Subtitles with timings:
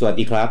[0.00, 0.48] สวัสดีครับ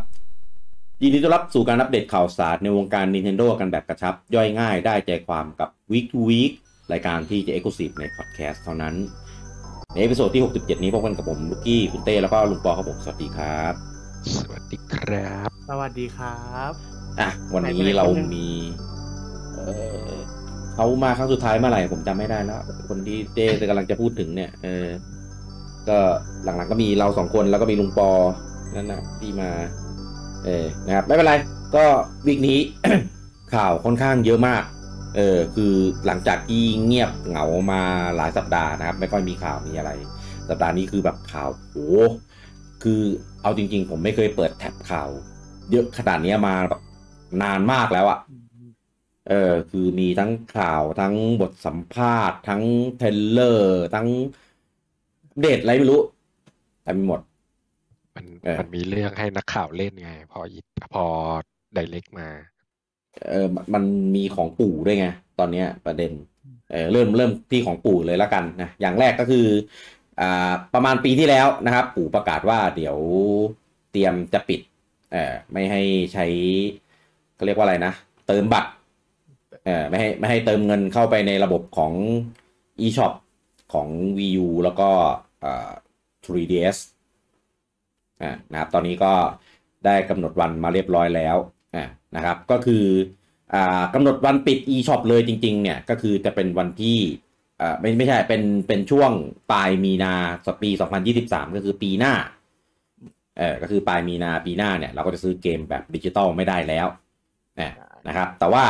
[1.01, 6.53] ยินดีต้อนรับสู่การอัปเดตข่าวสารในวงการ Nintendo กันแบบกระชับ ย่อยง่ายได้ใจความกับ Week to Week
[6.91, 8.95] รายการที่จะ Exclusive ในพอดแคสต์เท่านั้น
[9.93, 13.73] ใน episode ที่ 67 นี้พบกันกับผมลูกกี้คุณเต้แล้วก็ลุงปอครับผมสวัสดีครับ
[14.41, 16.39] สวัสดีครับ สวัสดีครั
[16.69, 16.71] บ
[17.19, 18.47] อะวันนี้เรามี
[19.55, 19.73] เอ่
[20.09, 20.11] อ
[20.75, 24.87] เขามาครั้งสุดท้ายเมื่อไหร่ผมจำไม่ได้แล้ว คนที่เต้กำลังจะพูดถึงเนี่ย เออ
[25.89, 25.97] ก็
[26.43, 28.11] หลังๆก็มีเราสองคนแล้วก็มีลุงปอ
[28.75, 29.49] นั่นนะที่มา
[30.45, 31.33] เออนะครับไม่เป็นไร
[31.75, 31.85] ก็
[32.25, 32.59] วีคนี้
[33.53, 34.63] ข่าวค่อนข้างเยอะมาก
[35.15, 35.73] เออคือ
[36.05, 37.81] หลังจากที่เงียบเหงามา
[38.15, 39.91] หลายสัปดาห์นะครับ ไม่ค่อยมีข่าวมีอะไร
[40.49, 41.75] สัปดาห์นี้คือแบบข่าวโห
[42.83, 43.01] คือ
[43.41, 45.09] เอาจริง ๆ ผมไม่เคยเปิดแท็บข่าว
[45.71, 46.81] เยอะขนาดนี้มาแบบ
[47.43, 48.19] นานมากแล้วอะ
[49.29, 52.61] เออคือมีทั้งข่าวทั้งบทสัมภาษณ์ ทั้ง
[52.97, 54.07] เทรลเลอร์ ทั้ง
[55.39, 56.01] เดตอะไรไม่รู้
[56.83, 57.19] แต่มีหมด
[58.15, 60.59] มันเออมันมีเรื่องให้นักข่าวเล่นไง พอยิ
[60.93, 61.05] พอ
[61.73, 62.29] ไดเล็กมา
[63.29, 63.83] เออมันมัน
[64.15, 65.07] มีของปู่ด้วยไง
[65.39, 66.11] ตอนเนี้ยประเด็น
[66.71, 69.47] เออเริ่มเริ่มที่ของปู่เลยแล้วกันนะอย่างแรกก็คือ
[70.21, 72.97] อ่าประมาณปีที่แล้วนะครับ ปู่ประกาศว่าเดี๋ยว
[73.91, 74.61] เตรียมจะปิด
[75.11, 75.81] เออไม่ให้
[76.13, 76.25] ใช้
[77.35, 77.93] เขาเรียกว่าอะไรนะ
[78.27, 78.71] เติมบัตร
[79.65, 81.93] เออไม่ให้ไม่ให้เติมเงินเข้าไปในระบบของ
[82.85, 83.13] eShop
[83.73, 84.89] ของ Wii U แล้วก็
[85.43, 85.71] อ่า
[86.25, 86.77] 3DS
[88.21, 89.13] อ่านะครับตอนนี้ก็
[89.85, 91.35] ได้กำหนดวันมาเรียบร้อยแล้ว
[91.75, 91.85] อ่า
[92.15, 92.85] นะครับก็คือ
[93.53, 96.99] อ่ากำหนดวันปิด eShop เลยจริงๆเนี่ยก็คือจะเป็นวันที่
[97.61, 99.11] อ่าไม่ไม่ใช่เป็นเป็นช่วง
[99.51, 100.13] ปลายมีนา
[100.61, 100.69] ปี
[101.13, 102.13] 2023 ก็คือปีหน้า
[103.37, 106.87] เออก็คือปลายมีนาปีหน้าเนี่ยเราก็จะซื้อเกมแบบดิจิตอลไม่ได้แล้ว
[107.59, 107.71] นะ
[108.07, 108.63] นะครับ แต่ว่า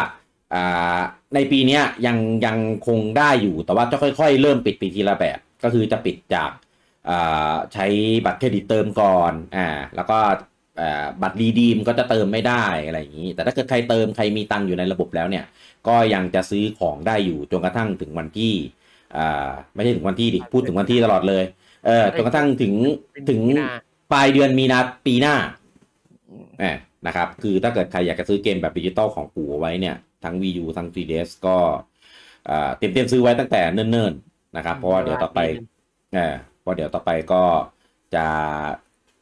[0.53, 0.99] อ่า
[1.35, 6.49] ในปีนี้ยังยังคงได้อยู่แต่ว่าจะค่อย ๆ เริ่มปิดปีทีละแบบ ก็คือจะปิดจาก
[7.73, 7.85] ใช้
[8.25, 10.19] บัตรเครดิตเติมก่อนอ่าแล้วก็
[10.81, 15.45] อ่าบัตรรีดีมก็จะเติมไม่ได้อะไรอย่างนี้ แต่ถ้าเกิดใครเติมใครมีตังค์อยู่ในระบบแล้วเนี่ย
[15.87, 18.53] ก็ยังจะซื้อของได้อยู่จนกระทั่งถึงวันที่
[19.17, 21.43] อ่าไม่ใช่ถึงวันที่ดิพูดถึงวันที่ตลอดเลย
[21.85, 22.73] เออจนกระทั่งถึง
[23.29, 23.69] ถึงมีนา
[24.11, 25.35] ปลายเดือนมีนาปีหน้า
[26.59, 26.77] เออ
[27.07, 31.57] นะครับ คือถ้าเกิดใครอยากจะซื้อเกมแบบดิจิตอลของปู่เอาไว้เนี่ย ทั้ง Wii U ทั้ง 3DS ก็
[32.49, 35.39] อ่าเตรียมเตรียมซื้อไว้ตั้งแต่เนิ่นๆนะครับ เพราะว่าเดี๋ยวต่อไป
[36.65, 37.43] เออเพราะเดี๋ยวต่อไปก็
[38.15, 38.25] จะ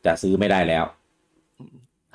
[0.05, 0.85] จะซื้อไม่ได้แล้ว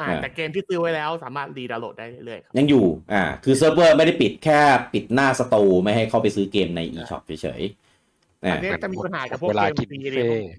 [0.01, 4.61] อ่าอ่าแต่เกมที่ซื้อไว้แล้วสามารถ redownload ได้เรื่อยๆครับยังอยู่อ่าคือเซิร์ฟเวอร์ไม่ได้ปิดแค่
[4.93, 10.51] ปิดหน้าสโตร์ไม่ให้เข้าไปซื้อเกมใน eShop เฉยๆอันะนนี้จะมีปัญหากับพวกเวลาเกมกินฟรีบุฟเลยเฟ่ต์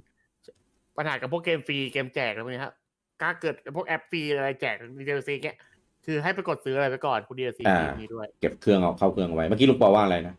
[0.98, 2.74] ปัญหากับพวกเกมฟรีเกมแจกอะไรพวกนี้ครับ
[3.22, 5.58] ถ้าเกิดพวกแอปฟรีอะไรแจกดีเดลซีเงี้ย
[6.06, 10.36] คือให้ไปกดซื้ออะไรไปก่อนคุณดีเดลซีอ่ามีด้วย เก็บเครื่องเอาเข้าเครื่องเอาไว้เมื่อกี้ลุงปอว่าอะไรนะ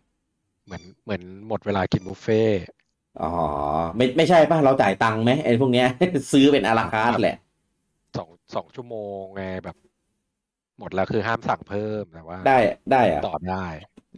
[0.67, 2.61] เหมือนเหมือนหมดเวลากินบุฟเฟ่ต์
[3.19, 3.33] อ๋อ
[3.97, 5.87] ไม่ไม่ใช่ป่ะ เราจ่ายตังค์ไหมไอ้พวกเนี้ย
[6.33, 7.37] ซื้อเป็นอาราคาร์แหละ
[8.17, 9.77] สองสองชั่วโมงไงแบบ
[10.79, 12.59] หมดแล้วคือห้ามสั่งเพิ่มแต่ว่า ได้
[12.93, 13.67] ได้อะต่อได้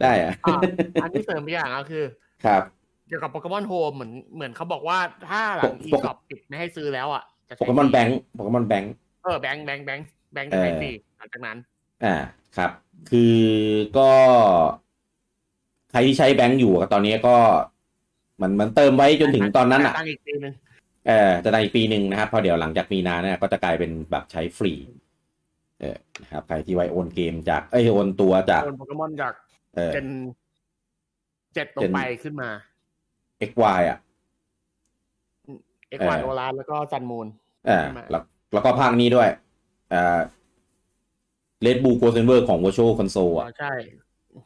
[0.02, 0.58] ได้อะอ่า
[1.02, 2.04] อันที่เสริมอีกอย่างก็คือ
[2.44, 2.62] ครับ
[3.08, 4.98] เกี่ยวกับโปเกมอนโฮมเหมือนเหมือนเขาบอกว่า
[5.30, 8.92] ถ้าหลังโปอีโปช็อปปิดไม่ให้ซื้อแล้วอะจะโปใช้เกมอนฟรีแบงค์โปเกมอนแบงค์
[9.22, 11.58] เออแบงค์แบงค์แบงค์แบงค์จะใช้ฟรีหลังจากนั้น
[12.04, 12.14] อ่า
[12.56, 12.70] ครับ
[13.10, 13.38] คือ
[13.98, 14.10] ก็
[15.90, 17.36] ใครที่ใช้แบงค์อยู่อะตอนนี้ก็
[18.42, 20.54] มันมันเติมไว้จนถึงตอนนั้นอะตั้งอีกปีหนึ่ง
[21.06, 24.72] เออจะได้อีกปีหนึ่งนะครับเพอเดี๋ยวหลังจากมีนาเนี่ยก็จะกลายเป็นแบบใช้ฟรี
[25.80, 29.32] เออนะครับใครที่ไว้โอนเกมจากเอ้ยโอนตัวจากโดนโปเกมอนจาก
[29.74, 30.06] เออเจน
[31.54, 32.50] เจ็ดลงไปขึ้นมา
[33.48, 33.98] XY อะ
[35.88, 37.26] เอ็กวานโอลานแล้วก็ซันมูน
[37.68, 38.22] อ่าแล้ว
[38.52, 39.28] แล้วก็ภาคนี้ด้วย
[39.92, 40.18] อ่า
[41.62, 43.72] เลดบูโกเซนเวอร์ของ Virtual Console อะใช่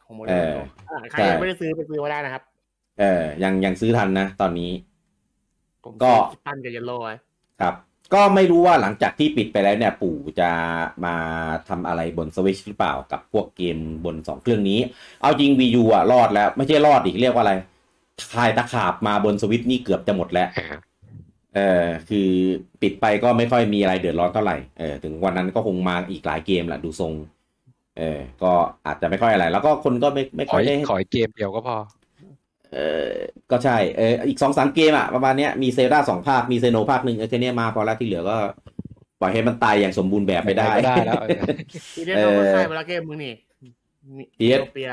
[0.03, 0.57] ของโมเดเอล
[0.91, 2.43] อใครใช่ยังไม่ได้ซื้อไปซื้อมาได้นะครับ
[2.99, 4.71] เออยังยังซื้อทันนะตอนนี้
[5.83, 6.11] ผมก็
[6.47, 7.15] ตันกับเยลโล่ไว้
[7.61, 7.75] ครับ
[8.13, 10.51] ก็ไม่รู้ว่าหลังจากที่ปิดไปแล้วเนี่ย ปู่จะ
[11.05, 11.15] มา
[11.69, 14.79] ทำอะไรบนสวิชหรือเปล่ากับพวกเกมบนสองเครื่องนี้
[15.21, 17.53] เอาจริง Wii U อะรอดแล้ว ไม่ใช่รอดอีกเรียกว่าอะไร
[18.33, 20.67] ทายตะขาบมาบนสวิตนี่เกือบจะหมดแล้วอ่า
[21.55, 22.29] เออคือ
[22.81, 27.13] ปิดไปก็ไม่ค่อยมีอะไรเดือดร้อนเท่าไหร่เออถึงวันนั้นก็คงมาอีกหลายเกมแหละดูทรง
[27.97, 28.51] เออก็
[28.85, 31.77] อาจจะไม่ค่อยอะไร แล้วก็คนก็ไม่ไม่ขค่ออยอีได้กขออีกเกมเดียวก็พอ
[32.77, 33.11] เออ
[33.51, 38.35] ก็ใช่เอออีกสองสามเกมอะประมาณเนี้ยมีเซราสองภาค มีเซโนภาคหนึ่งเออแค่เนี้ยมาพอแล้วที่เหลือก็
[39.21, 41.43] ปล่อยให้มันตายอย่างสมบูรณ์แบบไปได้ก็ได้แล้วเออ
[41.95, 43.33] ทีเดียวเราก็ใช่เวลาเกมมึงนี่
[44.17, 44.89] มีเดียวเปีย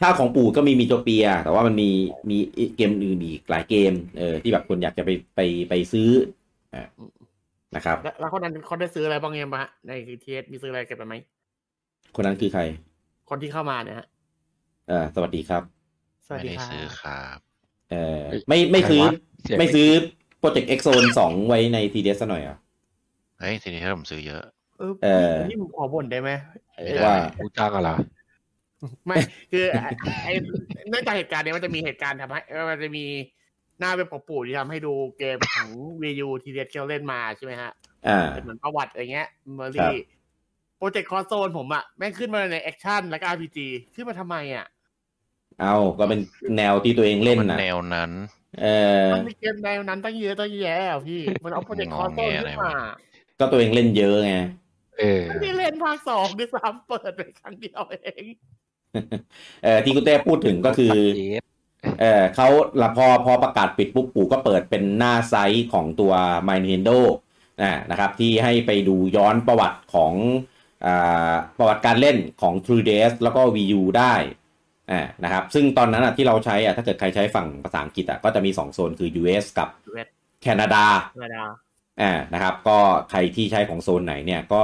[0.00, 1.90] ถ้าของปู่ก็มีมีโจเปีย แต่ว่ามันมี
[2.30, 2.36] มี
[2.76, 6.08] เกมอื่นอีกหลายเกม เออที่แบบคนอยากจะไปไปไปซื้อ
[6.72, 6.86] เออ
[7.76, 9.92] นะครับแล้วแล้วคนนั้นเขาได้ซื้ออะไรบ้างยังปะฮะใน
[10.24, 11.14] ทีเอสมีซื้ออะไรเก็บไปไหม
[12.16, 12.62] คนนั้นคือใคร
[13.30, 14.06] คนที่เข้ามาเนี่ยฮะ
[14.88, 15.73] เออสวัสดีครับ
[16.26, 17.38] สวัสไม่ดีได้ครับซื้อครับ
[17.90, 19.12] เออไม่ไม่ซื้อใครวะ
[19.42, 19.88] เสียงไม่ซื้อ
[20.38, 22.58] โปรเจกต์เอ็กโซนสองไว้ในทีเดสหน่อยเหรอะ
[23.40, 24.42] เอฮ้ยทีนี้ผมซื้อเยอะ
[24.78, 26.30] เออเออนี่ผมขอบ่นได้ไหม
[26.76, 27.94] เออว่ากูจ้างอะไรอ
[29.06, 29.16] ไม่
[29.52, 29.64] คือ
[30.24, 30.32] ไอ้
[30.74, 33.04] ไอ้เนื่องจากเหตุการณ์เนี้ยมันจะมีเหตุการณ์ทำให้เออมันจะมี
[33.78, 35.70] หน้าเว็บของปู่ที่ทำให้ดูเกมของ
[36.02, 37.72] วียูทีเดียที่เราเล่นมาใช่ไหมฮะ
[38.08, 39.94] อ่าเป็นเหมือนประวัติอะไรเงี้ยเมอครัรี่บ
[40.76, 44.66] โปรเจกต์คอโซนผมอะแม่งขึ้นมาในแอคชั่นแล้วก็อาร์พีจีขึ้นมาทำไมอะ
[45.60, 46.20] เอาก็เป็น
[46.56, 48.10] แนวที่ตัวเองเล่นมันนะแนวนั้น
[48.62, 48.66] เอ
[49.02, 52.74] อมันมีเกมแนวนั้นตั้งเยอะตั้งแยะอะพี่ มันเอาโปรเจกต์คอโซนขึ้นมา
[53.38, 54.34] ก็ตัวเองเล่นเยอะไง
[54.98, 58.24] เออไม่ได้เล่นภาคสองด้วยซ้ำเปิดไปครั้งเดียวเอง
[59.64, 61.42] เออที่คุณเต้พูดถึงก็คือเยส
[62.00, 62.48] เออเขา
[62.82, 66.12] ละพอพอประกาศปิดปุ๊บปู่ก็เปิดเป็นหน้าไซต์ของตัว
[66.48, 66.98] My Nintendo
[67.62, 70.12] อ่านะครับ ที่ให้ไปดูย้อนประวัติของ
[70.86, 74.14] อ่าประวัติการเล่นของ 3DS แล้วก็ Wii U ได้
[74.90, 80.08] อ่านะครับซึ่งตอนนั้นอะที่เราใช้อะถ้าเกิดใครใช้ฝั่งภาษาอังกฤษอะก็จะมี 2 โซนคือ US กับ US
[80.42, 80.84] แคนาดา
[81.14, 81.44] ธรรมดา
[82.00, 82.78] อ่านะครับก็
[83.10, 84.62] ใครที่ใช้ของโซนไหนเนี่ยก็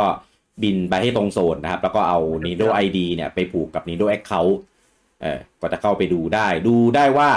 [0.62, 4.56] บินไปให้ตรงโซนนะครับ แล้วก็เอา Nido ID เนี่ยไปผูกกับ Nido Account
[5.22, 7.30] เออก็จะเข้าไปดูได้ ดูได้ว่า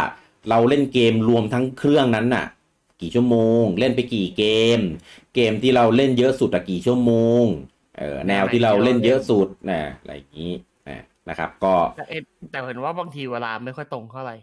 [0.50, 2.46] เราเล่นเกมรวมทั้งเครื่องนั้นน่ะ
[3.02, 4.44] กี่ชั่วโมง เล่นไปกี่เก
[4.78, 4.80] ม
[5.36, 7.44] เกมที่เราเล่นเยอะสุดอะกี่ชั่วโมง
[7.98, 10.52] เออแนวที่เราเล่นเยอะสุดนะอะไรอย่างนี้
[11.30, 14.36] นะนะครับ ก็แต่เอ็ดแต่เห็นว่าบางทีเวลาไม่ค่อยตรงเท่าไหร่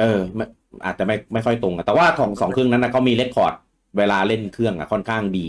[0.00, 0.44] เออไม่
[0.84, 3.54] อาจจะไม่ไม่ค่อยตรงอะแต่ว่าของสองเครื่องนั้นนะเขามีเรคคอร์ด
[3.98, 5.48] เวลาเล่นเครื่องอะค่อนข้างดี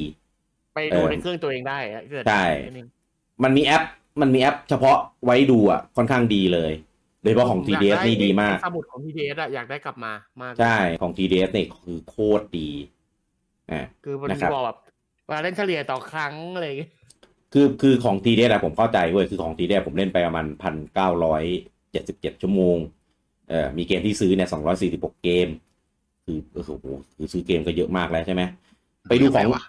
[0.75, 2.87] ไปดูในเครื่องตัวเองได้อะเกิดใช่นิดนึง
[3.43, 3.83] มันมีแอป
[4.21, 6.71] มันมีแอป เฉพาะไว้ดูอะค่อนข้างดีเลย
[7.21, 12.69] โดยเฉพาะของผมยาก TDS นี่ดีมากสมุดของ TDS อะอยากได้กลับมามาก ใช่ของ TDS นี่คือโคตรดี
[13.71, 14.77] อ่าคือมันนะครับบอกแบบ
[15.25, 16.91] เวลาเล่นเฉลี่ยต่อครั้งอะไรอย่างเงี้ย
[17.53, 21.43] คือคือของ TDS อะผมเข้าใจเว้ยคือของ TDS ผมเล่นไปประมาณพันเก้าร้อย
[21.91, 22.77] เจ็ดสิบเจ็ดชั่วโมง
[23.49, 25.47] เอ่อมีเกมที่ซื้อเนี่ยสองร้อยสี่สิบหกเกม
[26.25, 28.41] คือโอ้โหคือซื้อเกมก็เยอะมากแล้วใช่ไหม
[29.09, 29.63] ไปดูของวะ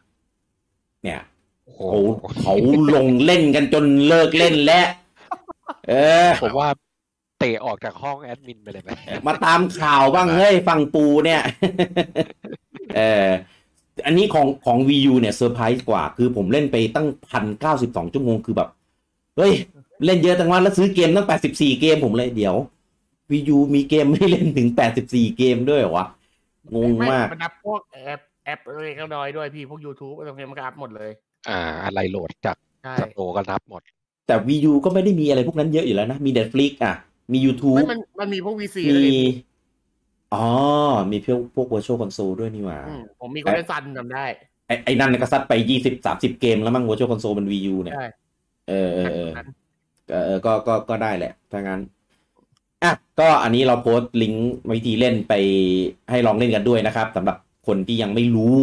[1.02, 1.20] เนี่ย
[1.64, 1.82] โอ้โห
[2.20, 2.54] เขาเขา
[2.94, 4.86] ลงเล่นกันจนเลิกเล่นแล้ว
[5.88, 5.92] เอ
[6.26, 6.68] อผมว่า
[7.38, 8.90] เตะออกจากห้องแอดมินไปเลยไหม
[9.26, 11.42] มาตามข่าวบ้างเฮ้ยฟังปูเนี่ย
[12.96, 13.28] เออ
[14.04, 18.68] อันนี้ของของ VU เนี่ยเซอร์ไพรส์กว่า คือผมเล่นไปตั้งพันเก้าสิบสองชั่วโมงคือแบบ
[19.36, 19.52] เฮ้ย
[20.04, 22.54] เล่นเยอะจังว่าแล้วซื้อเกมตั้งแปดสิบสี่เกมผมเลยเดี๋ยว
[23.30, 26.06] VU มีเกมให้เล่นถึงแปดสิบสี่เกมด้วยเหรอวะ
[26.74, 31.10] งงมากมันนับพวกแอปแอปเล็กๆน้อยๆด้วยพี่ พวก YouTube ตรงนี้มันก็อัพหมดเลย
[31.48, 33.82] อ่า อะไรโหลดจากใช่สโตร์ก็นับหมด
[34.26, 36.94] แต่ VU ก็ไม่ได้มีอะไรพวกนั้นเยอะอยู่แล้วนะ มี Netflix อะ
[37.32, 39.10] มี YouTube ไม่มันมันมีพวก VC มีเลย
[40.34, 40.46] อ๋อ
[41.10, 44.24] มีพวกพวก Virtual Console ด้วยนี่หว่าอืมผมมีคนเล่นซันจำได้
[44.66, 48.06] ไอ้ไอ้นั่นก็ซัดไปยี่สิบสามสิบเกมแล้วมั้ง Virtual Console มัน VU เนี่ยใช่
[48.68, 49.30] เออเออเออ
[50.10, 51.80] เออเออก็ก็ก็ได้แหละ ถ้างั้น
[52.84, 55.34] อะก็อันนี้เราโพสต์ลิงก์วิธีเล่นไป
[56.10, 57.36] ให้ลองเล่นกันด้วยนะครับสำหรับ
[57.66, 58.58] คนที่ยังไม่รู้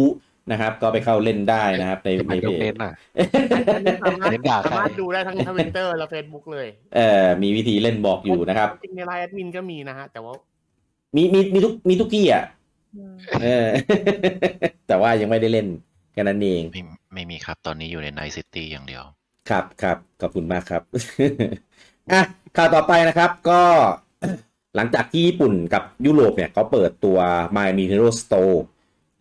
[0.52, 2.92] นะครับ ก็ไปเข้าเล่นได้นะครับ ในในไม่เพต้องจเน้นอะ
[4.04, 10.32] สามารถเล่นด่าใครสามารถดูได้ทั้งทวิตเตอร์และเฟซบุ๊กเลย เออมีวิธีเล่นบอกอยู่นะครับ จริงในไลน์แอดมินก็มีนะฮะ แต่ว่า
[11.16, 12.44] มีมีมีทุกมีทุกที่อะ
[13.42, 13.68] เออ
[14.86, 15.66] แต่ว่ายังไม่ได้เล่น
[16.12, 16.82] แค่นั้นเองไม่
[17.14, 19.02] ไม่มีครับตอนนี้อยู่ในไนซิตี้อย่างเดียว
[19.50, 20.82] ครับครับขอบคุณมากครับ
[22.12, 22.22] อะ
[22.56, 23.62] ข่าวต่อไปนะครับ ก็
[24.76, 27.18] หลังจากที่ญี่ปุ่นกับยุโรปเนี่ยเขาเปิดตัว
[27.56, 28.56] My Nintendo Store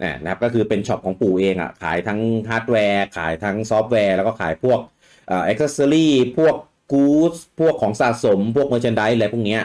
[0.03, 4.79] นะนะครับก็คือเป็น shop ของปู่เองอะขายทั้งฮาร์ดแวร์ ขายทั้งซอฟต์แวร์ แล้วก็ขายพวก
[5.27, 6.55] เอ่อ accessory พวก
[6.91, 9.63] กู๊ดพวกของสะสม พวก merchandise อะไรพวกเนี้ย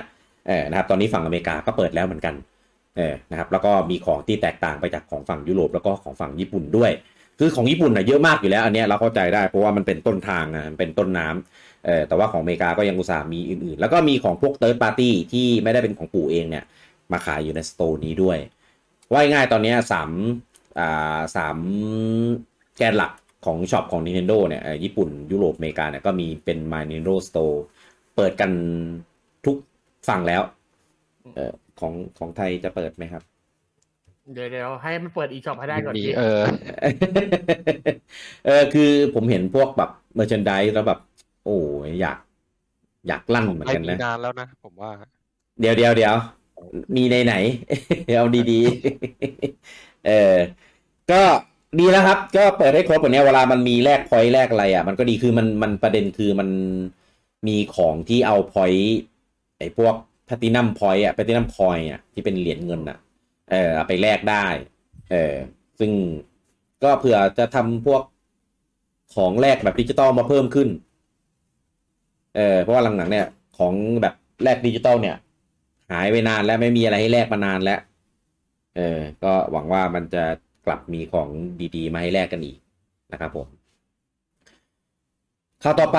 [0.49, 2.35] เออนะครับตอนนี้ฝั่งอเมริกาก็เปิดแล้วเหมือนกัน
[2.97, 6.91] เออนะครับแล้วก็มีของที่แตกต่างไปจากของฝั่งยุโรปแล้วก็ของฝั่งญี่ปุ่นด้วย
[7.39, 16.65] คือของญี่ปุ่นน่ะเยอะมากอยู่แล้ว อันนี้เราเข้าใจได้เพราะว่ามันเป็นต้นทางอะเป็นต้นน้ำเออแต่ว่าของอเมริกาก็ยังอุตส่าห์มีอื่นๆ แล้วก็มีของพวก third party ที่ไม่ได้เป็นของปู่เองเนี่ย
[17.13, 18.39] มาขายอยู่ในสโตร์นี้ด้วย
[19.13, 20.11] ว่าง่ายตอนนี้สาม
[20.79, 21.59] อ่าสาม
[22.79, 23.13] แกนหลัก
[23.47, 27.57] ของช็อปของ Nintendo เนี่ยญี่ปุ่นยุโรปอเมริกาเนี่ยก็มีเป็น My Nintendo Store
[28.17, 28.51] เปิดกัน
[29.99, 30.43] ทุกฝั่งแล้ว
[31.37, 33.23] เออของของไทยจะเปิดไหมครับ
[34.35, 36.43] เดี๋ยวเดี๋ยวให้มันเปิดอีช็อปให้ได้ก่อนมีพี่เออ
[38.47, 40.99] เออคือผมเห็นพวกแบบเมอร์ช n นด s e แล้วแบบ
[41.45, 42.19] โอ้ยอยาก
[43.09, 44.91] อยากลั่นเหมือนไม่กันมีนะนานแล้วนะผมว่า
[45.61, 46.15] เดี๋ยวเดี๋ยวเดี๋ยว
[46.97, 47.35] มีในไหน
[48.07, 50.37] เอาดีๆ เออ
[51.11, 51.23] ก็
[51.81, 56.49] ดีแล้วครับ ก็เปิดให้ครบแบบเนี้ยเวลามันมีแลกพอยต์แลกอะไรอะ มันก็ดีคือมันมันประเด็นคือมัน
[57.49, 58.97] มีของที่เอาพอยต์
[59.59, 59.95] ไอ้พวก
[60.27, 62.99] Platinum Point อะ Platinum Coin อะที่เป็นเหรียญเงินอะ
[63.51, 64.47] เออเอาไปแลกได้
[65.11, 65.35] เออ
[65.79, 65.91] ซึ่ง
[66.83, 68.03] ก็เผื่อจะทำพวก
[69.15, 70.69] ของแลกแบบดิจิตอลมาเพิ่มขึ้น
[72.37, 73.27] เออเพราะว่าหลังๆเนี่ย
[73.59, 75.17] ของแบบแลกดิจิตอลเนี่ย
[75.93, 77.81] หายไปนานแล้วไม่มีอะไรให้แลกมานานแล้ว
[78.77, 80.25] เออ ก็หวังว่ามันจะ
[80.67, 81.29] กลับมีของ
[81.77, 82.59] ดีๆ มาให้แลกกันอีก
[83.13, 83.47] นะครับผม
[85.63, 85.99] ข่าวต่อไป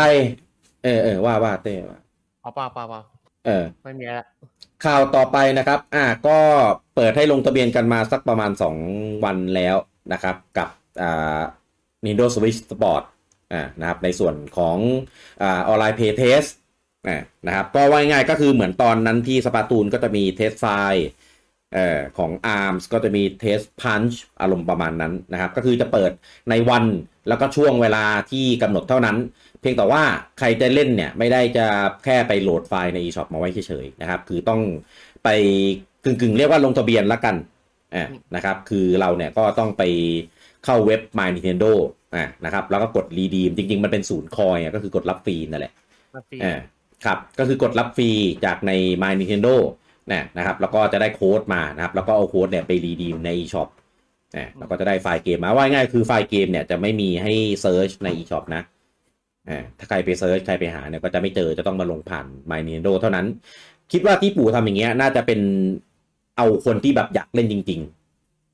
[0.84, 2.00] เออเออว่าว่าเต้ว่า
[2.42, 3.02] เอาเปล่าเปล่าป่า
[3.50, 4.26] ออไม่มีแล้ว
[4.86, 6.38] ข่าวต่อไปนะครับ อ่า ก็
[6.96, 8.52] เปิดให้ลงทะเบียนกันมาสักประมาณ
[8.88, 9.76] 2 วันแล้ว
[10.14, 10.70] นะครับ กับ
[11.02, 11.42] อ่า
[12.06, 13.04] Nintendo Switch Sport
[13.54, 14.78] อ่านะครับ ในส่วนของ
[15.42, 16.44] อ่า Online Play Test
[17.08, 21.08] อ่านะครับ ก็ว่าง่ายๆก็คือเหมือนตอนนั้นที่ Splatoon ก็จะมี Test Fire
[21.74, 26.12] เอ่อของ ARMS ก็จะมี Test Punch อารมณ์ประมาณนั้นนะครับ ก็คือจะเปิด
[26.50, 26.86] ในวัน
[27.28, 29.18] แล้วก็ช่วงเวลาที่กำหนดเท่านั้น
[29.62, 30.04] เพียงแต่ว่า
[30.40, 31.68] ใครจะเล่นเนี่ยไม่ได้จะ
[32.06, 34.62] แค่ไปโหลดไฟล์ใน eShop มาไว้เฉยๆนะครับ คือต้อง
[35.24, 35.30] ไป
[36.06, 37.36] กึ่งๆ เรียกว่าลงทะเบียนละกัน
[37.96, 39.84] อ่านะครับ คือเราเนี่ยก็ต้องไป
[40.66, 41.72] เข้าเว็บ My Nintendo
[42.16, 45.74] อ่านะครับ แล้วก็กด redeem จริง ๆ มันเป็นศูนย์ coin อะก็คือกดรับฟรีนั่นแหละ
[46.16, 46.54] มาฟรีอ่า
[47.06, 48.10] ครับ ก็คือกดรับฟรี
[48.46, 49.56] จากใน My Nintendo
[50.12, 53.70] นะนะครับ แล้วก็จะได้โค้ดมานะครับ แล้วก็เอาโค้ดเนี่ยไป redeem ใน eShop
[54.38, 58.64] นะแล้วก็จะได้ไฟล์เกมมาว่าง่ายคือไฟล์เกมเนี่ยจะไม่มีให้ search ใน eShop นะ
[59.50, 63.26] อ่าถ้าใครไป search ใครไปหาเนี่ยก็จะไม่เจอจะต้องมาลงผ่าน My Nintendo เท่านั้น
[63.92, 65.40] คิดว่าที่ปู่ทำอย่างเงี้ย น่าจะเป็น
[66.38, 67.82] เอาคนที่แบบอยากเล่นจริง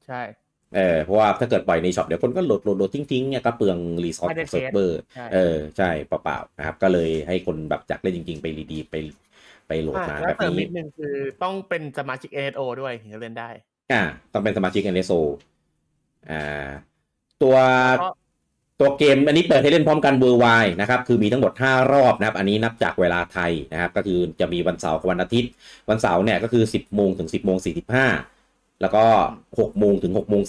[0.08, 8.96] ใช่ๆเออเพราะว่าถ้าเกิดปล่อยใน shop เดี๋ยวคนก็โหลดโหลดโหลดทิ้งๆเนี่ยก็เปลือง resource ไม่ได้เซิร์ฟเวอร์ใช่เออใช่เปล่าๆนะครับ ก็เลยให้คนแบบอยากเล่นจริง ๆ ไป redeem ไป
[9.68, 13.50] ไปโหลดอะมาแล้แบวบเติมนี้นิดนึงคือต้องเป็นสมาชิก NSO ด้วยถึงจะเล่นได้
[13.92, 14.02] อ่า
[14.34, 15.20] ต้องเป็นสมาชิก NSO
[16.30, 16.68] อ่า
[17.44, 17.56] ตัว
[18.02, 18.10] ก็
[18.80, 20.46] ตัวเกมอันนี้เปิดให้เล่นพร้อมกันเวอร์ไว
[20.82, 25.50] นะครับ คือมีทั้งหมด 5 รอบนะครับ อันนี้นับจากเวลาไทยนะครับ ก็คือจะมีวันเสาร์กับวันอาทิตย์
[25.90, 27.58] วันเสาร์เนี่ยก็คือ 10โมงถึง 10โมง
[28.20, 29.04] 45 แล้วก็
[29.44, 30.42] 6โมงถึง6โมง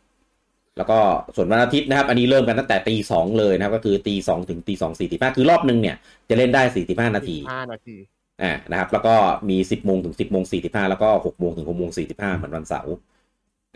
[0.00, 0.98] 45 แล้วก็
[1.36, 5.96] ส่วนวันอาทิตย์นะครับ อันนี้เริ่มกันตั้งแต่ตีสองเลยนะครับ ก็คือตีสองถึงตีสองสี่สิบห้าคือรอบหนึ่งเนี่ย
[6.28, 7.96] จะเล่นได้สี่สิบห้านาทีห้านาที
[8.42, 9.14] อ่านะครับ แล้วก็
[9.50, 12.94] มี10โมงถึง10โมง45แล้วก็6โมงถึง6โมง45เหมือนวันเสาร์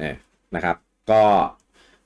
[0.00, 0.14] อ่า
[0.54, 0.76] นะครับ
[1.11, 1.23] ก็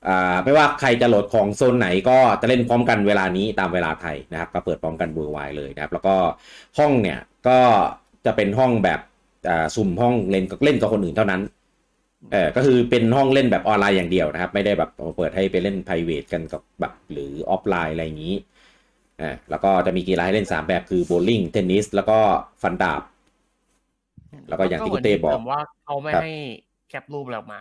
[0.08, 6.14] อ่าไม่ว่าใครจะโหลดของโซนไหนก็จะเล่นพร้อมกันเวลานี้ตามเวลาไทยนะครับ ก็เปิดพร้อมกันเบอร์ไวเลยนะครับ แล้วก็
[6.78, 7.18] ห้องเนี่ย
[7.48, 7.58] ก็
[8.26, 9.00] จะเป็นห้องแบบ
[9.48, 11.42] อ่าสุ่มห้องเล่นเล่นกับคนอื่นเท่านั้น
[12.32, 18.36] เออก็คือเป็นห้องเล่นแบบออนไลน์อย่างเดียวนะครับ ไม่ได้แบบเปิดให้ไปเล่น p r i v a t กันกับแบบหรือออฟไลน์อะไรอย่างนี้
[19.20, 22.18] อ่าแล้วก็จะมีกีฬาให้เล่น 3 แบบคือโบว์ลิ่งเทนนิสแล้วก็
[22.62, 23.02] ฟันดาบ
[24.48, 26.32] แล้วก็อย่างที่คุณเต้บอกผมว่าเขาไม่ครับให้
[26.88, 27.60] cap รูปเรามา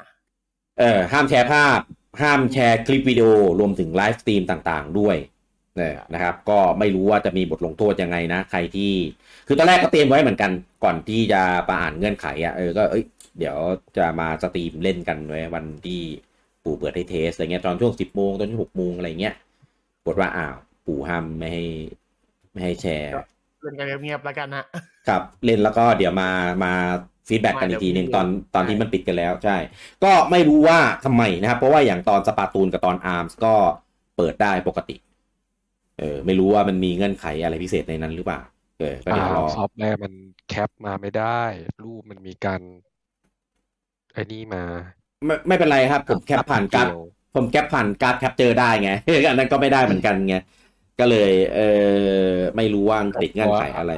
[0.79, 1.79] เออห้ามแชร์ภาพ
[2.21, 3.27] ห้ามแชร์คลิปวิดีโอ
[3.59, 5.17] รวมถึง live stream ต่างๆ ด้วย
[5.77, 8.93] เนี่ยนะครับ ก็ไม่รู้ว่าจะมีบทลงโทษยังไงนะ ใครที่
[9.47, 10.51] คือตอนแรกก็เตรียมไว้เหมือนกัน
[10.83, 13.03] ก่อนที่จะประอ่านเงื่อนไขอะ่ะเออก็เอ้ย
[13.39, 13.57] เดี๋ยว
[13.97, 16.01] จะมา stream เล่นกันไว้วันที่
[16.63, 19.35] ปู่เปิดให้ test อะไรเงี้ยตอนช่วงสิบโมงตอนช่วงหกโมงอะไรเงี้ย
[20.05, 21.63] กดว่าอ้าวปู่ห้ามไม่ให้
[22.51, 23.27] ไม่ให้แชร์ครับ
[23.61, 24.65] เล่นกันเงียบๆแล้วกันนะ
[25.07, 26.29] ครับ เล่นแล้วก็เดี๋ยวมา
[26.63, 26.73] มา
[27.31, 29.57] feedback กันอีกทีหนึ่งตอนตอนที่มันปิดกันแล้วใช่
[30.03, 33.55] ก็ไม่รู้ว่าทำไมนะครับ เพราะว่าอย่างตอน Splatoon กับตอน ARMS ก็
[34.17, 34.95] เปิดได้ปกติ
[36.00, 38.39] เออ ไม่รู้ว่ามันมีเงื่อนไขอะไรพิเศษในนั้นหรือเปล่า
[38.79, 40.13] เออก็เดี๋ยวรอซอฟต์แวร์มัน
[40.50, 41.41] cap มาไม่ได้
[41.83, 42.61] รูปมันมีการ
[44.13, 44.63] ไอ้นี่มา
[45.25, 47.01] ไม่ไม่เป็นไรครับ ผมแคปผ่านการ์ดเดียว
[47.35, 48.91] ผมแคปผ่านการ์ดแคปเจอได้ไง
[49.29, 50.35] อันนั้นก็ไม่ได้เหมือนกันไง
[51.00, 51.59] ก็เลย เอ
[52.33, 53.91] อไม่รู้ว่าติดเงื่อนไขอะไร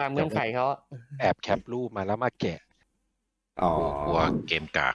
[0.00, 0.78] ตามเงื่อนไขเขาอะ
[1.20, 2.58] แอบแคปรูปมาแล้วมาแกะ
[3.62, 3.72] อ๋อ
[4.04, 4.94] กลัวเกมกาก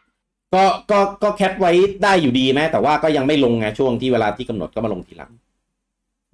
[0.53, 1.71] ก็ก็ก็แคปไว้
[2.03, 5.31] ได้อยู่ดีไหมแต่ว่าก็ยังไม่ลงไงช่วงที่เวลาที่กำหนดก็มาลงทีหลัง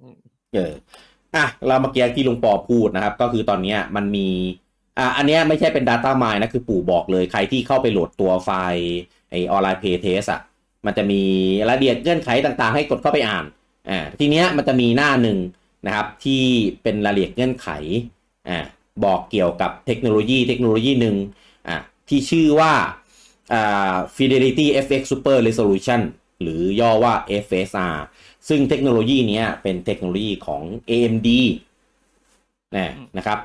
[0.00, 0.16] อืม
[0.54, 0.72] เออ
[1.34, 4.28] อะเรามาเคลียร์ที่ลุงปอพูดนะครับ ก็คือตอนเนี้ยมันมี
[4.98, 8.86] อะอันเนี้ยไม่ใช่เป็น Data Mine นะคือปู่บอกเลยใครที่เข้าไปโหลดตัวไฟล์
[9.30, 10.40] ไอ Online Playtest อะ
[10.86, 11.22] มันจะมี
[11.68, 13.44] รายละเอียดเงื่อนไขต่างๆ ให้กดเข้าไปอ่าน
[13.90, 15.38] อ่าทีเนี้ยมันจะมีหน้าหนึ่ง
[15.86, 16.42] นะครับที่
[16.82, 17.68] เป็นรายละเอียดเงื่อนไข
[18.48, 18.58] อ่า
[19.04, 21.45] บอกเกี่ยวกับเทคโนโลยีเทคโนโลยีหนึ่งอ่า
[22.08, 22.72] ที่ชื่อว่า
[23.52, 26.00] อ่า FidelityFX Super Resolution
[26.42, 27.96] หรือย่อว่า FSR
[28.48, 31.28] ซึ่งเทคโนโลยีเนี้ยเป็นเทคโนโลยีของ AMD
[32.76, 33.38] นะนะครับ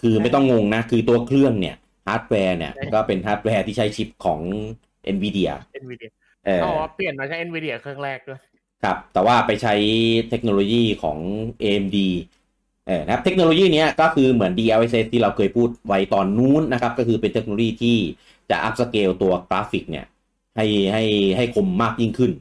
[0.00, 4.40] คือไม่ต้องงงนะ คือตัวเครื่องเนี่ยฮาร์ดแวร์เนี่ยก็เป็นฮาร์ดแวร์ที่ใช้ชิปของ
[5.14, 6.10] NVIDIA NVIDIA
[6.46, 8.40] เออเขาบอกว่าเปลี่ยนมาใช้ NVIDIA เครื่องแรกด้วย
[8.84, 9.74] ครับ แต่ว่าไปใช้
[10.30, 11.18] เทคโนโลยีของ
[11.62, 11.96] AMD
[12.86, 17.96] เออนะครับเทคโนโลยีนี้ก็คือเหมือน DLSS ที่เราเคยพูดไว้ตอนนู้นนะครับ ก็คือเป็นเทคโนโลยีที่
[18.50, 20.06] จะ upscale ตัวกราฟิกเนี่ย
[20.56, 21.04] ให้ให้
[21.36, 22.32] ให้คมมากยิ่งขึ้น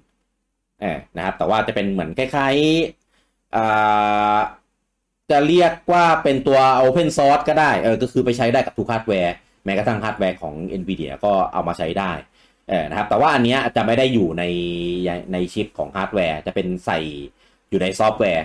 [0.81, 9.33] เออนะครับ แต่ว่าจะเป็นเหมือนคล้ายๆจะเรียกว่าเป็นตัว Open Source ก็ได้เออก็คือไปใช้ได้กับทุกฮาร์ดแวร์
[9.65, 12.11] แม้กระทั่งฮาร์ดแวร์ของ NVIDIA ก็เอามาใช้ได้
[12.69, 14.43] เออนะครับ แต่ว่าอันเนี้ยจะไม่ได้อยู่ใน
[15.33, 16.99] ในชิปของฮาร์ดแวร์ จะเป็นใส่
[17.69, 18.43] อยู่ในซอฟต์แวร์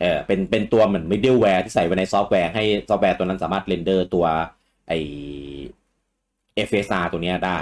[0.00, 4.26] เออเป็นเป็นตัวเหมือน middleware ที่ใส่ไว้ในซอฟต์แวร์ให้ซอฟต์แวร์ตัวนั้นสามารถ render ตัว
[4.88, 4.92] ไอ
[6.68, 7.58] FSR ตัวนี้ได้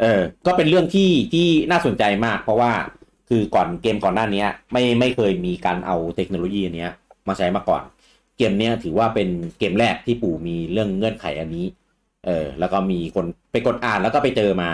[0.00, 2.72] เออ ก็เป็นเรื่องที่ที่น่าสนใจมาก เพราะว่า
[3.28, 6.88] คือก่อนเกมก่อนหน้านี้ไม่ไม่เคยมีการเอาเทคโนโลยีอันนี้
[7.28, 7.82] มาใช้มาก่อน
[8.36, 11.66] เกมเนี้ยถือว่าเป็นเกมแรกที่ปู่มีเรื่องเงื่อนไขอันนี้
[12.26, 14.70] เออ แล้วก็มีคนไปกดอ่านแล้วก็ไปเจอมา